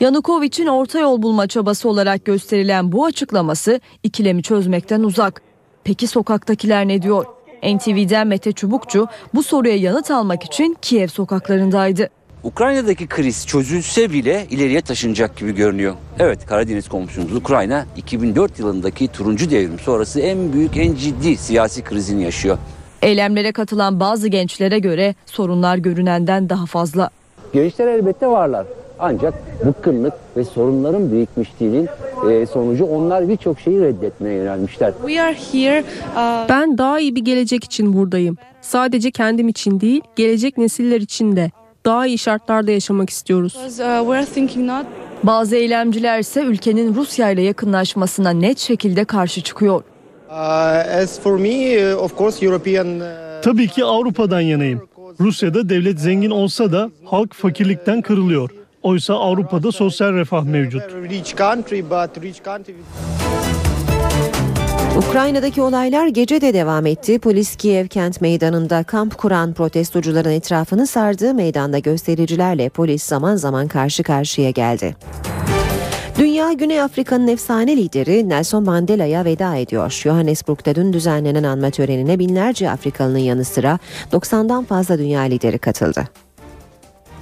Yanukovych'in 0.00 0.66
orta 0.66 0.98
yol 1.00 1.22
bulma 1.22 1.46
çabası 1.46 1.88
olarak 1.88 2.24
gösterilen 2.24 2.92
bu 2.92 3.04
açıklaması 3.04 3.80
ikilemi 4.02 4.42
çözmekten 4.42 5.02
uzak. 5.02 5.49
Peki 5.84 6.06
sokaktakiler 6.06 6.88
ne 6.88 7.02
diyor? 7.02 7.24
NTV'den 7.62 8.26
Mete 8.26 8.52
Çubukçu 8.52 9.08
bu 9.34 9.42
soruya 9.42 9.76
yanıt 9.76 10.10
almak 10.10 10.42
için 10.42 10.76
Kiev 10.82 11.08
sokaklarındaydı. 11.08 12.08
Ukrayna'daki 12.44 13.06
kriz 13.06 13.46
çözülse 13.46 14.12
bile 14.12 14.46
ileriye 14.50 14.80
taşınacak 14.80 15.36
gibi 15.36 15.54
görünüyor. 15.54 15.94
Evet 16.18 16.46
Karadeniz 16.46 16.88
komşumuz 16.88 17.34
Ukrayna 17.36 17.86
2004 17.96 18.58
yılındaki 18.58 19.08
turuncu 19.08 19.50
devrim 19.50 19.78
sonrası 19.78 20.20
en 20.20 20.52
büyük 20.52 20.76
en 20.76 20.94
ciddi 20.94 21.36
siyasi 21.36 21.84
krizini 21.84 22.22
yaşıyor. 22.22 22.58
Eylemlere 23.02 23.52
katılan 23.52 24.00
bazı 24.00 24.28
gençlere 24.28 24.78
göre 24.78 25.14
sorunlar 25.26 25.76
görünenden 25.76 26.48
daha 26.48 26.66
fazla. 26.66 27.10
Gençler 27.52 27.86
elbette 27.86 28.26
varlar. 28.26 28.66
Ancak 29.00 29.34
bıkkınlık 29.66 30.12
ve 30.36 30.44
sorunların 30.44 31.12
birikmişliğinin 31.12 31.88
e, 32.30 32.46
sonucu 32.46 32.84
onlar 32.84 33.28
birçok 33.28 33.60
şeyi 33.60 33.80
reddetmeye 33.80 34.34
yönelmişler. 34.36 34.92
Ben 36.48 36.78
daha 36.78 37.00
iyi 37.00 37.14
bir 37.16 37.24
gelecek 37.24 37.64
için 37.64 37.92
buradayım. 37.92 38.36
Sadece 38.60 39.10
kendim 39.10 39.48
için 39.48 39.80
değil, 39.80 40.00
gelecek 40.16 40.58
nesiller 40.58 41.00
için 41.00 41.36
de. 41.36 41.50
Daha 41.84 42.06
iyi 42.06 42.18
şartlarda 42.18 42.70
yaşamak 42.70 43.10
istiyoruz. 43.10 43.56
Bazı 45.22 45.56
eylemciler 45.56 46.18
ise 46.18 46.42
ülkenin 46.42 46.94
Rusya 46.94 47.30
ile 47.30 47.42
yakınlaşmasına 47.42 48.30
net 48.30 48.58
şekilde 48.58 49.04
karşı 49.04 49.42
çıkıyor. 49.42 49.82
Tabii 53.42 53.68
ki 53.68 53.84
Avrupa'dan 53.84 54.40
yanayım. 54.40 54.88
Rusya'da 55.20 55.68
devlet 55.68 56.00
zengin 56.00 56.30
olsa 56.30 56.72
da 56.72 56.90
halk 57.04 57.34
fakirlikten 57.34 58.02
kırılıyor. 58.02 58.50
Oysa 58.82 59.14
Avrupa'da 59.14 59.72
sosyal 59.72 60.12
refah 60.12 60.44
mevcut. 60.44 60.82
Ukrayna'daki 64.96 65.62
olaylar 65.62 66.06
gece 66.06 66.40
de 66.40 66.54
devam 66.54 66.86
etti. 66.86 67.18
Polis 67.18 67.56
Kiev 67.56 67.86
kent 67.86 68.20
meydanında 68.20 68.82
kamp 68.82 69.18
kuran 69.18 69.52
protestocuların 69.52 70.30
etrafını 70.30 70.86
sardığı 70.86 71.34
meydanda 71.34 71.78
göstericilerle 71.78 72.68
polis 72.68 73.02
zaman 73.02 73.36
zaman 73.36 73.68
karşı 73.68 74.02
karşıya 74.02 74.50
geldi. 74.50 74.96
Dünya 76.18 76.52
Güney 76.52 76.80
Afrika'nın 76.80 77.28
efsane 77.28 77.76
lideri 77.76 78.28
Nelson 78.28 78.64
Mandela'ya 78.64 79.24
veda 79.24 79.56
ediyor. 79.56 79.90
Johannesburg'da 79.90 80.74
dün 80.74 80.92
düzenlenen 80.92 81.42
anma 81.44 81.70
törenine 81.70 82.18
binlerce 82.18 82.70
Afrikalının 82.70 83.18
yanı 83.18 83.44
sıra 83.44 83.78
90'dan 84.12 84.64
fazla 84.64 84.98
dünya 84.98 85.20
lideri 85.20 85.58
katıldı. 85.58 86.04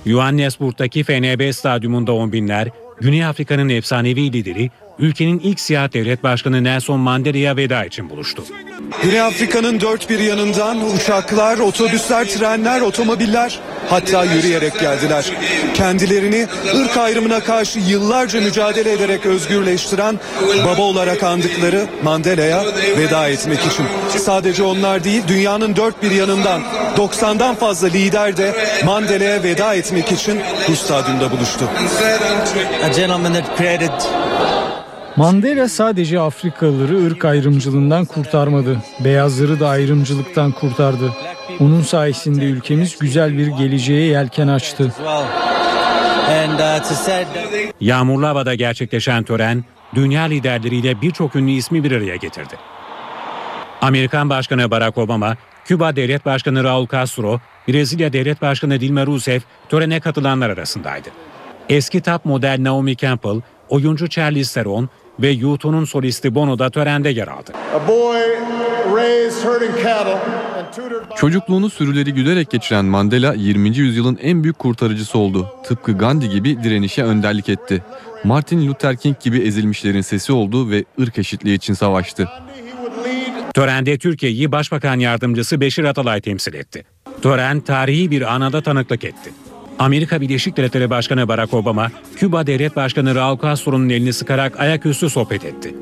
Johannesburg'daki 0.07 1.05
FNB 1.05 1.53
stadyumunda 1.53 2.13
on 2.13 2.33
binler 2.33 2.69
Güney 3.01 3.25
Afrika'nın 3.25 3.69
efsanevi 3.69 4.33
lideri 4.33 4.71
ülkenin 4.99 5.39
ilk 5.39 5.61
siyah 5.61 5.93
devlet 5.93 6.23
başkanı 6.23 6.65
Nelson 6.65 7.01
Mandela'ya 7.01 7.57
veda 7.57 7.85
için 7.85 8.11
buluştu. 8.11 8.43
Güney 9.03 9.21
Afrika'nın 9.21 9.81
dört 9.81 10.11
bir 10.11 10.19
yanından 10.19 10.95
uçaklar, 10.95 11.59
otobüsler, 11.59 12.29
trenler, 12.29 12.81
otomobiller 12.81 13.61
hatta 13.91 14.25
yürüyerek 14.25 14.81
geldiler. 14.81 15.33
Kendilerini 15.75 16.47
ırk 16.81 16.97
ayrımına 16.97 17.41
karşı 17.41 17.79
yıllarca 17.79 18.41
mücadele 18.41 18.93
ederek 18.93 19.27
özgürleştiren 19.27 20.21
baba 20.67 20.83
olarak 20.83 21.23
andıkları 21.23 21.87
Mandela'ya 22.03 22.65
veda 22.99 23.29
etmek 23.29 23.59
için. 23.59 23.87
Sadece 24.19 24.63
onlar 24.63 25.05
değil 25.05 25.23
dünyanın 25.29 25.77
dört 25.77 26.03
bir 26.03 26.11
yanından 26.11 26.63
90'dan 26.97 27.55
fazla 27.55 27.89
lider 27.89 28.37
de 28.37 28.55
Mandela'ya 28.85 29.43
veda 29.43 29.75
etmek 29.75 30.13
için 30.13 30.41
bu 30.69 30.77
stadyumda 30.77 31.31
buluştu. 31.31 31.65
Mandela 35.19 35.69
sadece 35.69 36.21
Afrikalıları 36.21 37.07
ırk 37.07 37.25
ayrımcılığından 37.25 38.05
kurtarmadı. 38.05 38.77
Beyazları 39.05 39.61
da 39.61 39.69
ayrımcılıktan 39.69 40.53
kurtardı. 40.53 41.13
Onun 41.61 41.83
sayesinde 41.83 42.45
ülkemiz 42.45 42.99
güzel 42.99 43.39
bir 43.39 43.47
geleceğe 43.47 44.03
yelken 44.03 44.49
açtı. 44.49 44.93
Yağmurlu 47.81 48.55
gerçekleşen 48.55 49.25
tören 49.25 49.65
dünya 49.95 50.23
liderleriyle 50.23 51.01
birçok 51.01 51.37
ünlü 51.37 51.51
ismi 51.51 51.85
bir 51.85 51.93
araya 51.93 52.17
getirdi. 52.17 52.55
Amerikan 53.81 54.31
Başkanı 54.31 54.71
Barack 54.71 54.99
Obama, 54.99 55.37
Küba 55.65 55.97
Devlet 55.97 56.27
Başkanı 56.27 56.65
Raul 56.65 56.87
Castro, 56.93 57.41
Brezilya 57.69 58.13
Devlet 58.13 58.43
Başkanı 58.43 58.81
Dilma 58.81 59.07
Rousseff 59.07 59.45
törene 59.69 60.01
katılanlar 60.01 60.51
arasındaydı. 60.51 61.09
Eski 61.69 62.01
top 62.01 62.25
model 62.25 62.59
Naomi 62.61 62.97
Campbell, 62.97 63.41
oyuncu 63.69 64.09
Charlize 64.09 64.55
Theron 64.55 64.89
ve 65.21 65.35
U2'nun 65.35 65.85
solisti 65.85 66.35
Bono 66.35 66.59
da 66.59 66.71
törende 66.71 67.09
yer 67.09 67.29
aldı. 67.29 67.53
Çocukluğunu 71.17 71.71
sürüleri 71.71 72.15
gülerek 72.15 72.51
geçiren 72.51 72.85
Mandela 72.85 73.35
20. 73.35 73.77
yüzyılın 73.77 74.19
en 74.23 74.43
büyük 74.43 74.59
kurtarıcısı 74.59 75.19
oldu. 75.19 75.49
Tıpkı 75.65 75.99
Gandhi 75.99 76.29
gibi 76.31 76.63
direnişe 76.63 77.03
önderlik 77.05 77.49
etti. 77.49 77.85
Martin 78.25 78.69
Luther 78.69 78.97
King 78.97 79.21
gibi 79.21 79.39
ezilmişlerin 79.39 80.01
sesi 80.01 80.33
oldu 80.33 80.71
ve 80.71 80.85
ırk 81.01 81.19
eşitliği 81.19 81.57
için 81.57 81.75
savaştı. 81.75 82.29
Törende 83.55 83.99
Türkiye'yi 83.99 84.53
Başbakan 84.53 84.99
Yardımcısı 84.99 85.61
Beşir 85.61 85.85
Atalay 85.85 86.21
temsil 86.21 86.55
etti. 86.55 86.85
Tören 87.23 87.61
tarihi 87.61 88.11
bir 88.11 88.35
anada 88.35 88.63
tanıklık 88.63 89.05
etti. 89.05 89.31
Amerika 89.79 90.21
Birleşik 90.21 90.57
Devletleri 90.57 90.91
Başkanı 90.91 91.29
Barack 91.29 91.55
Obama, 91.55 91.91
Küba 92.17 92.47
Devlet 92.47 92.77
Başkanı 92.77 93.15
Raul 93.15 93.39
Castro'nun 93.39 93.89
elini 93.89 94.13
sıkarak 94.13 94.61
ayaküstü 94.61 95.11
sohbet 95.11 95.45
etti. 95.45 95.75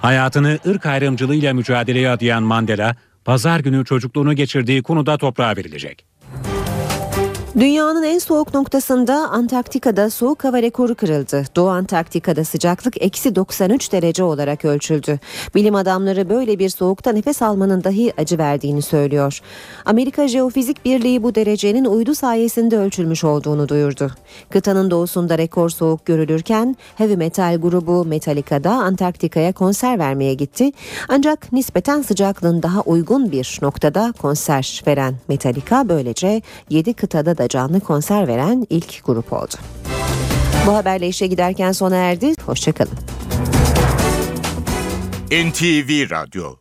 Hayatını 0.00 0.58
ırk 0.66 0.86
ayrımcılığıyla 0.86 1.54
mücadeleye 1.54 2.10
adayan 2.10 2.42
Mandela, 2.42 2.96
pazar 3.24 3.60
günü 3.60 3.84
çocukluğunu 3.84 4.32
geçirdiği 4.32 4.82
konuda 4.82 5.18
toprağa 5.18 5.56
verilecek. 5.56 6.04
Dünyanın 7.58 8.02
en 8.02 8.18
soğuk 8.18 8.54
noktasında 8.54 9.14
Antarktika'da 9.14 10.10
soğuk 10.10 10.44
hava 10.44 10.62
rekoru 10.62 10.94
kırıldı. 10.94 11.44
Doğu 11.56 11.68
Antarktika'da 11.68 12.44
sıcaklık 12.44 13.02
eksi 13.02 13.36
93 13.36 13.92
derece 13.92 14.22
olarak 14.22 14.64
ölçüldü. 14.64 15.18
Bilim 15.54 15.74
adamları 15.74 16.28
böyle 16.28 16.58
bir 16.58 16.68
soğukta 16.68 17.12
nefes 17.12 17.42
almanın 17.42 17.84
dahi 17.84 18.12
acı 18.16 18.38
verdiğini 18.38 18.82
söylüyor. 18.82 19.40
Amerika 19.84 20.28
Jeofizik 20.28 20.84
Birliği 20.84 21.22
bu 21.22 21.34
derecenin 21.34 21.84
uydu 21.84 22.14
sayesinde 22.14 22.78
ölçülmüş 22.78 23.24
olduğunu 23.24 23.68
duyurdu. 23.68 24.10
Kıtanın 24.50 24.90
doğusunda 24.90 25.38
rekor 25.38 25.68
soğuk 25.68 26.06
görülürken 26.06 26.76
heavy 26.96 27.16
metal 27.16 27.56
grubu 27.56 28.04
Metallica'da 28.04 28.70
Antarktika'ya 28.70 29.52
konser 29.52 29.98
vermeye 29.98 30.34
gitti. 30.34 30.72
Ancak 31.08 31.52
nispeten 31.52 32.02
sıcaklığın 32.02 32.62
daha 32.62 32.80
uygun 32.80 33.32
bir 33.32 33.58
noktada 33.62 34.12
konser 34.18 34.82
veren 34.86 35.14
Metallica 35.28 35.88
böylece 35.88 36.42
7 36.70 36.94
kıtada 36.94 37.38
da 37.38 37.41
canlı 37.48 37.80
konser 37.80 38.28
veren 38.28 38.66
ilk 38.70 39.04
grup 39.04 39.32
oldu. 39.32 39.54
Bu 40.66 40.74
haberle 40.74 41.08
işe 41.08 41.26
giderken 41.26 41.72
sona 41.72 41.96
erdi. 41.96 42.34
Hoşçakalın. 42.46 42.98
NTV 45.32 46.10
Radyo 46.10 46.54